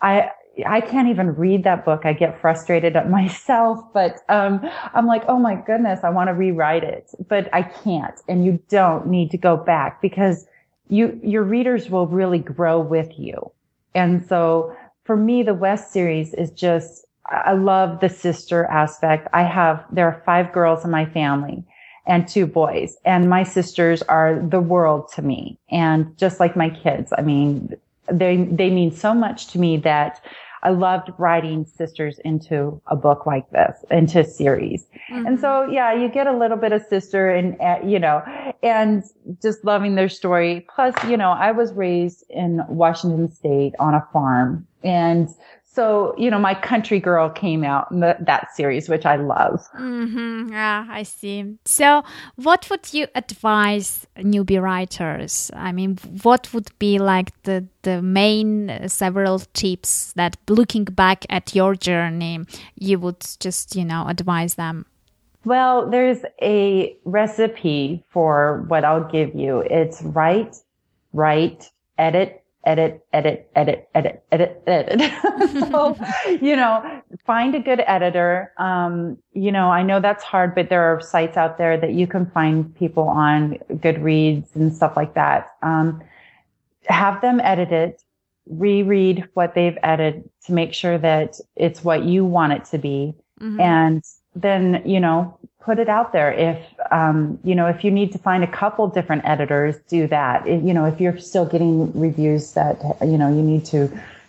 I, 0.00 0.30
I 0.66 0.80
can't 0.80 1.08
even 1.08 1.34
read 1.34 1.64
that 1.64 1.84
book. 1.84 2.02
I 2.04 2.12
get 2.12 2.40
frustrated 2.40 2.96
at 2.96 3.10
myself, 3.18 3.80
but 3.92 4.18
um, 4.28 4.60
I'm 4.94 5.06
like, 5.06 5.24
oh 5.28 5.38
my 5.38 5.54
goodness, 5.54 6.00
I 6.02 6.10
want 6.10 6.28
to 6.28 6.34
rewrite 6.34 6.84
it, 6.84 7.10
but 7.28 7.48
I 7.52 7.62
can't. 7.62 8.20
And 8.28 8.44
you 8.44 8.60
don't 8.68 9.06
need 9.06 9.30
to 9.30 9.38
go 9.38 9.56
back 9.56 10.00
because 10.02 10.46
you 10.88 11.18
your 11.22 11.42
readers 11.42 11.88
will 11.88 12.06
really 12.06 12.38
grow 12.38 12.80
with 12.80 13.18
you. 13.18 13.50
And 13.94 14.26
so 14.26 14.76
for 15.04 15.16
me, 15.16 15.42
the 15.42 15.54
West 15.54 15.92
series 15.92 16.34
is 16.34 16.50
just 16.50 17.06
I 17.26 17.52
love 17.52 18.00
the 18.00 18.08
sister 18.08 18.66
aspect. 18.66 19.28
I 19.32 19.42
have 19.42 19.84
there 19.90 20.06
are 20.06 20.22
five 20.26 20.52
girls 20.52 20.84
in 20.84 20.90
my 20.90 21.06
family 21.06 21.64
and 22.06 22.26
two 22.26 22.46
boys, 22.46 22.96
and 23.04 23.30
my 23.30 23.44
sisters 23.44 24.02
are 24.02 24.40
the 24.40 24.60
world 24.60 25.08
to 25.14 25.22
me. 25.22 25.58
And 25.70 26.16
just 26.18 26.40
like 26.40 26.56
my 26.56 26.68
kids, 26.68 27.12
I 27.16 27.22
mean, 27.22 27.74
they 28.10 28.44
they 28.50 28.70
mean 28.70 28.90
so 28.90 29.14
much 29.14 29.48
to 29.48 29.58
me 29.58 29.76
that 29.78 30.20
I 30.62 30.70
loved 30.70 31.10
writing 31.18 31.66
sisters 31.66 32.20
into 32.24 32.80
a 32.86 32.94
book 32.94 33.26
like 33.26 33.50
this, 33.50 33.84
into 33.90 34.20
a 34.20 34.24
series. 34.24 34.86
Mm-hmm. 35.10 35.26
And 35.26 35.40
so, 35.40 35.68
yeah, 35.68 35.92
you 35.92 36.08
get 36.08 36.28
a 36.28 36.36
little 36.36 36.56
bit 36.56 36.72
of 36.72 36.82
sister 36.88 37.30
and, 37.30 37.60
uh, 37.60 37.78
you 37.84 37.98
know, 37.98 38.22
and 38.62 39.02
just 39.42 39.64
loving 39.64 39.96
their 39.96 40.08
story. 40.08 40.64
Plus, 40.72 40.94
you 41.08 41.16
know, 41.16 41.30
I 41.30 41.50
was 41.50 41.72
raised 41.72 42.24
in 42.30 42.62
Washington 42.68 43.30
state 43.32 43.74
on 43.80 43.94
a 43.94 44.06
farm 44.12 44.66
and 44.84 45.28
so, 45.74 46.14
you 46.18 46.30
know, 46.30 46.38
my 46.38 46.54
country 46.54 47.00
girl 47.00 47.30
came 47.30 47.64
out 47.64 47.90
in 47.90 48.00
the, 48.00 48.14
that 48.20 48.54
series, 48.54 48.90
which 48.90 49.06
I 49.06 49.16
love. 49.16 49.66
Mm-hmm. 49.78 50.52
Yeah, 50.52 50.86
I 50.90 51.02
see. 51.02 51.56
So, 51.64 52.02
what 52.36 52.68
would 52.68 52.92
you 52.92 53.06
advise 53.14 54.06
newbie 54.18 54.60
writers? 54.60 55.50
I 55.54 55.72
mean, 55.72 55.96
what 56.22 56.52
would 56.52 56.68
be 56.78 56.98
like 56.98 57.30
the, 57.44 57.66
the 57.82 58.02
main 58.02 58.68
uh, 58.68 58.88
several 58.88 59.38
tips 59.54 60.12
that 60.14 60.36
looking 60.46 60.84
back 60.84 61.24
at 61.30 61.54
your 61.54 61.74
journey, 61.74 62.40
you 62.74 62.98
would 62.98 63.24
just, 63.40 63.74
you 63.74 63.86
know, 63.86 64.04
advise 64.08 64.56
them? 64.56 64.84
Well, 65.46 65.88
there's 65.88 66.18
a 66.42 66.94
recipe 67.06 68.04
for 68.10 68.66
what 68.68 68.84
I'll 68.84 69.10
give 69.10 69.34
you. 69.34 69.60
It's 69.60 70.02
write, 70.02 70.54
write, 71.14 71.70
edit, 71.96 72.41
edit, 72.64 73.04
edit, 73.12 73.50
edit, 73.56 73.88
edit, 73.94 74.24
edit, 74.30 74.62
edit. 74.66 75.10
so, 75.70 75.96
you 76.40 76.56
know, 76.56 77.02
find 77.26 77.54
a 77.54 77.60
good 77.60 77.82
editor. 77.86 78.52
Um, 78.58 79.18
you 79.32 79.50
know, 79.50 79.70
I 79.70 79.82
know 79.82 80.00
that's 80.00 80.22
hard, 80.22 80.54
but 80.54 80.68
there 80.68 80.82
are 80.82 81.00
sites 81.00 81.36
out 81.36 81.58
there 81.58 81.76
that 81.76 81.92
you 81.94 82.06
can 82.06 82.26
find 82.30 82.74
people 82.76 83.08
on 83.08 83.58
Goodreads 83.70 84.54
and 84.54 84.74
stuff 84.74 84.96
like 84.96 85.14
that. 85.14 85.52
Um, 85.62 86.02
have 86.84 87.20
them 87.20 87.40
edit 87.40 87.72
it, 87.72 88.02
reread 88.46 89.28
what 89.34 89.54
they've 89.54 89.78
edited 89.82 90.28
to 90.46 90.52
make 90.52 90.74
sure 90.74 90.98
that 90.98 91.38
it's 91.56 91.84
what 91.84 92.04
you 92.04 92.24
want 92.24 92.52
it 92.52 92.64
to 92.66 92.78
be. 92.78 93.14
Mm-hmm. 93.40 93.60
And 93.60 94.04
then, 94.34 94.82
you 94.84 95.00
know, 95.00 95.38
put 95.64 95.78
it 95.78 95.88
out 95.88 96.12
there. 96.12 96.32
If, 96.32 96.58
um, 96.90 97.38
you 97.44 97.54
know, 97.54 97.66
if 97.66 97.84
you 97.84 97.90
need 97.90 98.12
to 98.12 98.18
find 98.18 98.42
a 98.42 98.46
couple 98.46 98.88
different 98.88 99.24
editors, 99.24 99.76
do 99.88 100.06
that. 100.08 100.46
If, 100.46 100.62
you 100.64 100.74
know, 100.74 100.84
if 100.84 101.00
you're 101.00 101.18
still 101.18 101.46
getting 101.46 101.98
reviews 101.98 102.52
that, 102.52 102.82
you 103.00 103.16
know, 103.16 103.28
you 103.28 103.42
need 103.42 103.64
to 103.66 103.88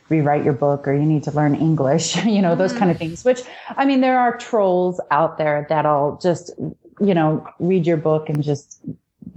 rewrite 0.10 0.44
your 0.44 0.54
book 0.54 0.88
or 0.88 0.94
you 0.94 1.06
need 1.06 1.24
to 1.24 1.32
learn 1.32 1.56
English, 1.56 2.16
you 2.26 2.42
know, 2.42 2.56
those 2.56 2.72
mm-hmm. 2.72 2.80
kind 2.80 2.92
of 2.92 2.98
things, 2.98 3.26
which, 3.26 3.42
I 3.76 3.86
mean, 3.86 4.02
there 4.02 4.20
are 4.20 4.38
trolls 4.38 5.02
out 5.12 5.38
there 5.38 5.66
that'll 5.70 6.20
just, 6.22 6.52
you 7.00 7.14
know, 7.14 7.48
read 7.60 7.88
your 7.88 7.98
book 7.98 8.30
and 8.30 8.44
just 8.44 8.80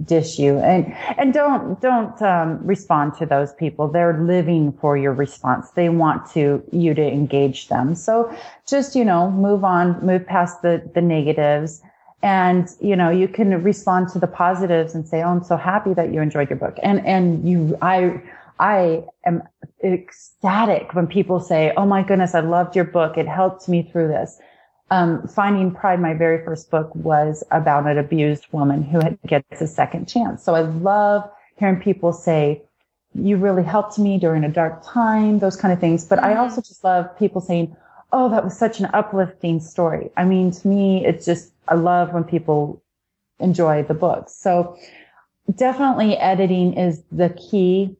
dish 0.03 0.37
you 0.37 0.59
and 0.59 0.93
and 1.17 1.33
don't 1.33 1.81
don't 1.81 2.21
um, 2.21 2.59
respond 2.65 3.13
to 3.15 3.25
those 3.25 3.53
people 3.53 3.87
they're 3.87 4.21
living 4.21 4.71
for 4.73 4.95
your 4.97 5.13
response 5.13 5.71
they 5.71 5.89
want 5.89 6.29
to 6.29 6.63
you 6.71 6.93
to 6.93 7.01
engage 7.01 7.67
them 7.69 7.95
so 7.95 8.33
just 8.67 8.95
you 8.95 9.03
know 9.03 9.31
move 9.31 9.63
on 9.63 9.99
move 10.05 10.25
past 10.25 10.61
the 10.61 10.87
the 10.93 11.01
negatives 11.01 11.81
and 12.23 12.69
you 12.79 12.95
know 12.95 13.09
you 13.09 13.27
can 13.27 13.61
respond 13.63 14.09
to 14.09 14.19
the 14.19 14.27
positives 14.27 14.95
and 14.95 15.07
say 15.07 15.21
oh 15.21 15.29
i'm 15.29 15.43
so 15.43 15.55
happy 15.55 15.93
that 15.93 16.11
you 16.11 16.21
enjoyed 16.21 16.49
your 16.49 16.57
book 16.57 16.77
and 16.81 17.05
and 17.05 17.47
you 17.47 17.77
i 17.81 18.19
i 18.59 19.03
am 19.25 19.43
ecstatic 19.83 20.93
when 20.95 21.05
people 21.05 21.39
say 21.39 21.71
oh 21.77 21.85
my 21.85 22.01
goodness 22.01 22.33
i 22.33 22.39
loved 22.39 22.75
your 22.75 22.85
book 22.85 23.17
it 23.17 23.27
helped 23.27 23.69
me 23.69 23.83
through 23.83 24.07
this 24.07 24.39
um, 24.89 25.27
Finding 25.27 25.71
Pride, 25.71 25.99
my 25.99 26.13
very 26.13 26.43
first 26.45 26.71
book 26.71 26.93
was 26.95 27.43
about 27.51 27.87
an 27.87 27.97
abused 27.97 28.45
woman 28.51 28.83
who 28.83 29.01
gets 29.27 29.61
a 29.61 29.67
second 29.67 30.07
chance. 30.07 30.43
So 30.43 30.55
I 30.55 30.61
love 30.61 31.29
hearing 31.57 31.81
people 31.81 32.13
say, 32.13 32.61
you 33.13 33.37
really 33.37 33.63
helped 33.63 33.99
me 33.99 34.17
during 34.17 34.43
a 34.43 34.49
dark 34.49 34.81
time, 34.85 35.39
those 35.39 35.57
kind 35.57 35.73
of 35.73 35.79
things. 35.79 36.05
But 36.05 36.19
I 36.19 36.35
also 36.35 36.61
just 36.61 36.83
love 36.83 37.17
people 37.17 37.41
saying, 37.41 37.75
oh, 38.13 38.29
that 38.29 38.43
was 38.43 38.57
such 38.57 38.79
an 38.79 38.89
uplifting 38.93 39.59
story. 39.59 40.09
I 40.15 40.23
mean, 40.23 40.51
to 40.51 40.67
me, 40.67 41.05
it's 41.05 41.25
just, 41.25 41.51
I 41.67 41.75
love 41.75 42.13
when 42.13 42.23
people 42.23 42.83
enjoy 43.39 43.83
the 43.83 43.93
books. 43.93 44.35
So 44.35 44.77
definitely 45.55 46.17
editing 46.17 46.73
is 46.73 47.03
the 47.11 47.29
key. 47.29 47.95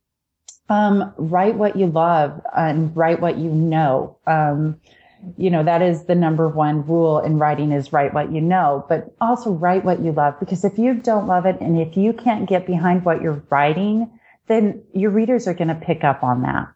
Um, 0.70 1.14
write 1.18 1.56
what 1.56 1.78
you 1.78 1.88
love 1.88 2.42
and 2.56 2.96
write 2.96 3.22
what 3.22 3.38
you 3.38 3.50
know. 3.50 4.18
Um, 4.28 4.80
you 5.38 5.50
know, 5.50 5.64
that 5.64 5.82
is 5.82 6.06
the 6.06 6.16
number 6.16 6.48
one 6.48 6.86
rule 6.86 7.20
in 7.20 7.40
writing 7.40 7.72
is 7.72 7.92
write 7.92 8.14
what 8.14 8.32
you 8.32 8.42
know, 8.42 8.86
but 8.88 9.16
also 9.20 9.52
write 9.52 9.84
what 9.84 10.00
you 10.00 10.12
love. 10.12 10.40
Because 10.40 10.64
if 10.64 10.78
you 10.78 10.94
don't 10.94 11.28
love 11.28 11.46
it 11.46 11.60
and 11.60 11.80
if 11.80 11.98
you 11.98 12.14
can't 12.14 12.48
get 12.48 12.68
behind 12.68 13.06
what 13.06 13.22
you're 13.22 13.44
writing, 13.50 14.20
then 14.48 14.84
your 14.94 15.12
readers 15.12 15.48
are 15.48 15.54
going 15.54 15.68
to 15.70 15.76
pick 15.76 16.04
up 16.04 16.24
on 16.24 16.42
that. 16.44 16.74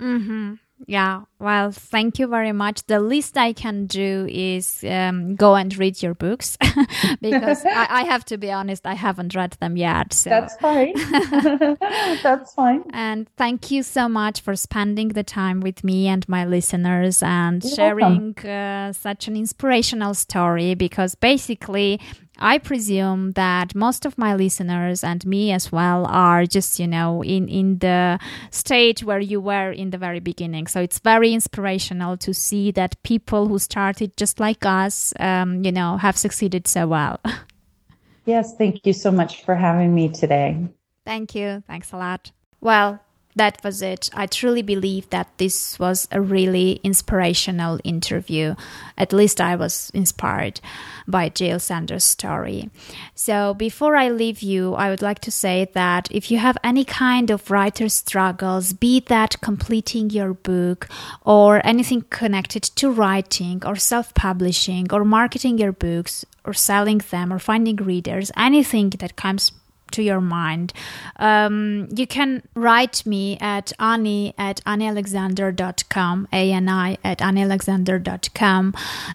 Mm-hmm. 0.00 0.54
Yeah, 0.86 1.22
well, 1.38 1.72
thank 1.72 2.18
you 2.18 2.26
very 2.28 2.52
much. 2.52 2.84
The 2.86 3.00
least 3.00 3.36
I 3.36 3.52
can 3.52 3.86
do 3.86 4.26
is 4.30 4.84
um, 4.84 5.34
go 5.34 5.54
and 5.54 5.76
read 5.76 6.02
your 6.02 6.14
books 6.14 6.56
because 7.20 7.64
I, 7.64 7.86
I, 7.90 8.02
have 8.04 8.24
to 8.26 8.38
be 8.38 8.50
honest, 8.50 8.86
I 8.86 8.94
haven't 8.94 9.34
read 9.34 9.52
them 9.60 9.76
yet. 9.76 10.12
So. 10.12 10.30
That's 10.30 10.56
fine. 10.56 10.94
That's 12.22 12.54
fine. 12.54 12.84
And 12.92 13.28
thank 13.36 13.70
you 13.70 13.82
so 13.82 14.08
much 14.08 14.40
for 14.40 14.54
spending 14.56 15.08
the 15.08 15.24
time 15.24 15.60
with 15.60 15.82
me 15.82 16.08
and 16.08 16.28
my 16.28 16.44
listeners 16.44 17.22
and 17.22 17.62
You're 17.64 17.74
sharing 17.74 18.38
uh, 18.38 18.92
such 18.92 19.28
an 19.28 19.36
inspirational 19.36 20.14
story 20.14 20.74
because 20.74 21.14
basically 21.14 22.00
I 22.38 22.58
presume 22.58 23.32
that 23.32 23.74
most 23.74 24.06
of 24.06 24.16
my 24.16 24.34
listeners 24.34 25.02
and 25.02 25.24
me 25.26 25.52
as 25.52 25.72
well 25.72 26.06
are 26.06 26.46
just, 26.46 26.78
you 26.78 26.86
know, 26.86 27.22
in, 27.22 27.48
in 27.48 27.78
the 27.78 28.18
stage 28.50 29.02
where 29.02 29.20
you 29.20 29.40
were 29.40 29.70
in 29.70 29.90
the 29.90 29.98
very 29.98 30.20
beginning. 30.20 30.66
So 30.66 30.80
it's 30.80 30.98
very 30.98 31.32
inspirational 31.32 32.16
to 32.18 32.32
see 32.32 32.70
that 32.72 33.02
people 33.02 33.48
who 33.48 33.58
started 33.58 34.16
just 34.16 34.38
like 34.38 34.64
us, 34.64 35.12
um, 35.18 35.64
you 35.64 35.72
know, 35.72 35.96
have 35.96 36.16
succeeded 36.16 36.66
so 36.66 36.86
well. 36.86 37.20
Yes, 38.28 38.54
thank 38.56 38.84
you 38.84 38.92
so 38.92 39.10
much 39.10 39.42
for 39.42 39.54
having 39.54 39.94
me 39.94 40.10
today. 40.10 40.68
Thank 41.06 41.34
you. 41.34 41.62
Thanks 41.66 41.92
a 41.92 41.96
lot. 41.96 42.30
Well, 42.60 43.00
that 43.36 43.62
was 43.62 43.82
it. 43.82 44.10
I 44.12 44.26
truly 44.26 44.62
believe 44.62 45.08
that 45.10 45.28
this 45.38 45.78
was 45.78 46.08
a 46.10 46.20
really 46.20 46.80
inspirational 46.82 47.78
interview. 47.84 48.54
At 48.96 49.12
least 49.12 49.40
I 49.40 49.54
was 49.54 49.90
inspired 49.94 50.60
by 51.06 51.28
Jill 51.28 51.60
Sanders' 51.60 52.04
story. 52.04 52.70
So, 53.14 53.54
before 53.54 53.96
I 53.96 54.08
leave 54.08 54.42
you, 54.42 54.74
I 54.74 54.90
would 54.90 55.02
like 55.02 55.20
to 55.20 55.30
say 55.30 55.68
that 55.74 56.08
if 56.10 56.30
you 56.30 56.38
have 56.38 56.58
any 56.64 56.84
kind 56.84 57.30
of 57.30 57.50
writer 57.50 57.88
struggles, 57.88 58.72
be 58.72 59.00
that 59.06 59.40
completing 59.40 60.10
your 60.10 60.34
book 60.34 60.88
or 61.24 61.64
anything 61.64 62.02
connected 62.10 62.64
to 62.64 62.90
writing 62.90 63.62
or 63.64 63.76
self 63.76 64.14
publishing 64.14 64.92
or 64.92 65.04
marketing 65.04 65.58
your 65.58 65.72
books 65.72 66.24
or 66.44 66.52
selling 66.52 66.98
them 67.10 67.32
or 67.32 67.38
finding 67.38 67.76
readers, 67.76 68.32
anything 68.36 68.90
that 68.98 69.16
comes 69.16 69.52
to 69.92 70.02
your 70.02 70.20
mind. 70.20 70.72
Um, 71.16 71.88
you 71.94 72.06
can 72.06 72.42
write 72.54 73.04
me 73.06 73.38
at 73.40 73.72
Ani 73.78 74.34
at 74.38 74.62
anialexander.com, 74.64 76.28
A-N-I 76.32 76.98
at 77.04 77.18
anialexander.com, 77.18 78.74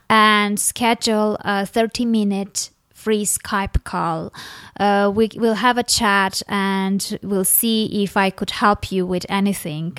and 0.10 0.60
schedule 0.60 1.38
a 1.42 1.66
30 1.66 2.06
minute 2.06 2.70
free 3.04 3.26
Skype 3.26 3.84
call. 3.84 4.34
Uh, 4.80 5.12
we 5.14 5.30
will 5.36 5.56
have 5.56 5.78
a 5.78 5.84
chat 5.84 6.42
and 6.48 7.20
we'll 7.22 7.44
see 7.44 8.04
if 8.04 8.16
I 8.16 8.30
could 8.30 8.52
help 8.52 8.92
you 8.94 9.06
with 9.06 9.26
anything 9.28 9.98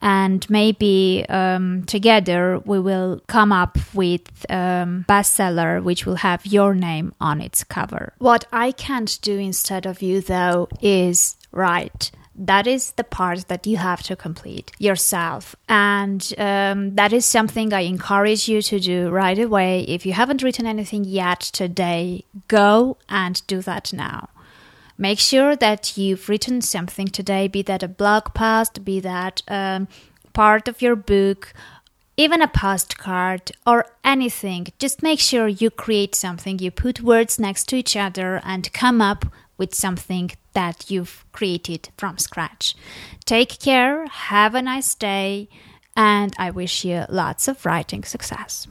and 0.00 0.48
maybe 0.50 1.24
um, 1.28 1.84
together 1.84 2.60
we 2.64 2.78
will 2.78 3.20
come 3.26 3.52
up 3.52 3.78
with 3.94 4.22
um, 4.50 5.04
bestseller 5.08 5.82
which 5.82 6.06
will 6.06 6.16
have 6.16 6.44
your 6.46 6.74
name 6.74 7.14
on 7.20 7.40
its 7.40 7.64
cover. 7.64 8.12
What 8.18 8.46
I 8.52 8.72
can't 8.72 9.18
do 9.22 9.38
instead 9.38 9.86
of 9.86 10.02
you 10.02 10.20
though 10.20 10.68
is 10.80 11.36
write 11.52 12.10
that 12.38 12.66
is 12.66 12.92
the 12.92 13.04
part 13.04 13.48
that 13.48 13.66
you 13.66 13.76
have 13.76 14.02
to 14.04 14.14
complete 14.14 14.70
yourself. 14.78 15.56
And 15.68 16.32
um, 16.38 16.94
that 16.94 17.12
is 17.12 17.26
something 17.26 17.72
I 17.72 17.80
encourage 17.80 18.48
you 18.48 18.62
to 18.62 18.78
do 18.78 19.10
right 19.10 19.38
away. 19.38 19.80
If 19.82 20.06
you 20.06 20.12
haven't 20.12 20.42
written 20.42 20.64
anything 20.64 21.04
yet 21.04 21.40
today, 21.40 22.24
go 22.46 22.96
and 23.08 23.44
do 23.48 23.60
that 23.62 23.92
now. 23.92 24.28
Make 25.00 25.20
sure 25.20 25.54
that 25.54 25.96
you've 25.96 26.28
written 26.28 26.60
something 26.60 27.06
today, 27.06 27.46
be 27.46 27.62
that 27.62 27.84
a 27.84 27.88
blog 27.88 28.34
post, 28.34 28.84
be 28.84 28.98
that 29.00 29.42
um, 29.46 29.86
part 30.32 30.66
of 30.66 30.82
your 30.82 30.96
book, 30.96 31.54
even 32.16 32.42
a 32.42 32.48
postcard 32.48 33.52
or 33.64 33.86
anything. 34.02 34.66
Just 34.80 35.00
make 35.00 35.20
sure 35.20 35.46
you 35.46 35.70
create 35.70 36.16
something, 36.16 36.58
you 36.58 36.72
put 36.72 37.00
words 37.00 37.38
next 37.38 37.68
to 37.68 37.76
each 37.76 37.96
other 37.96 38.40
and 38.44 38.72
come 38.72 39.00
up 39.00 39.24
with 39.56 39.72
something 39.72 40.32
that 40.52 40.90
you've 40.90 41.24
created 41.30 41.90
from 41.96 42.18
scratch. 42.18 42.74
Take 43.24 43.60
care, 43.60 44.04
have 44.06 44.56
a 44.56 44.62
nice 44.62 44.96
day, 44.96 45.48
and 45.96 46.34
I 46.38 46.50
wish 46.50 46.84
you 46.84 47.04
lots 47.08 47.46
of 47.46 47.64
writing 47.64 48.02
success. 48.02 48.66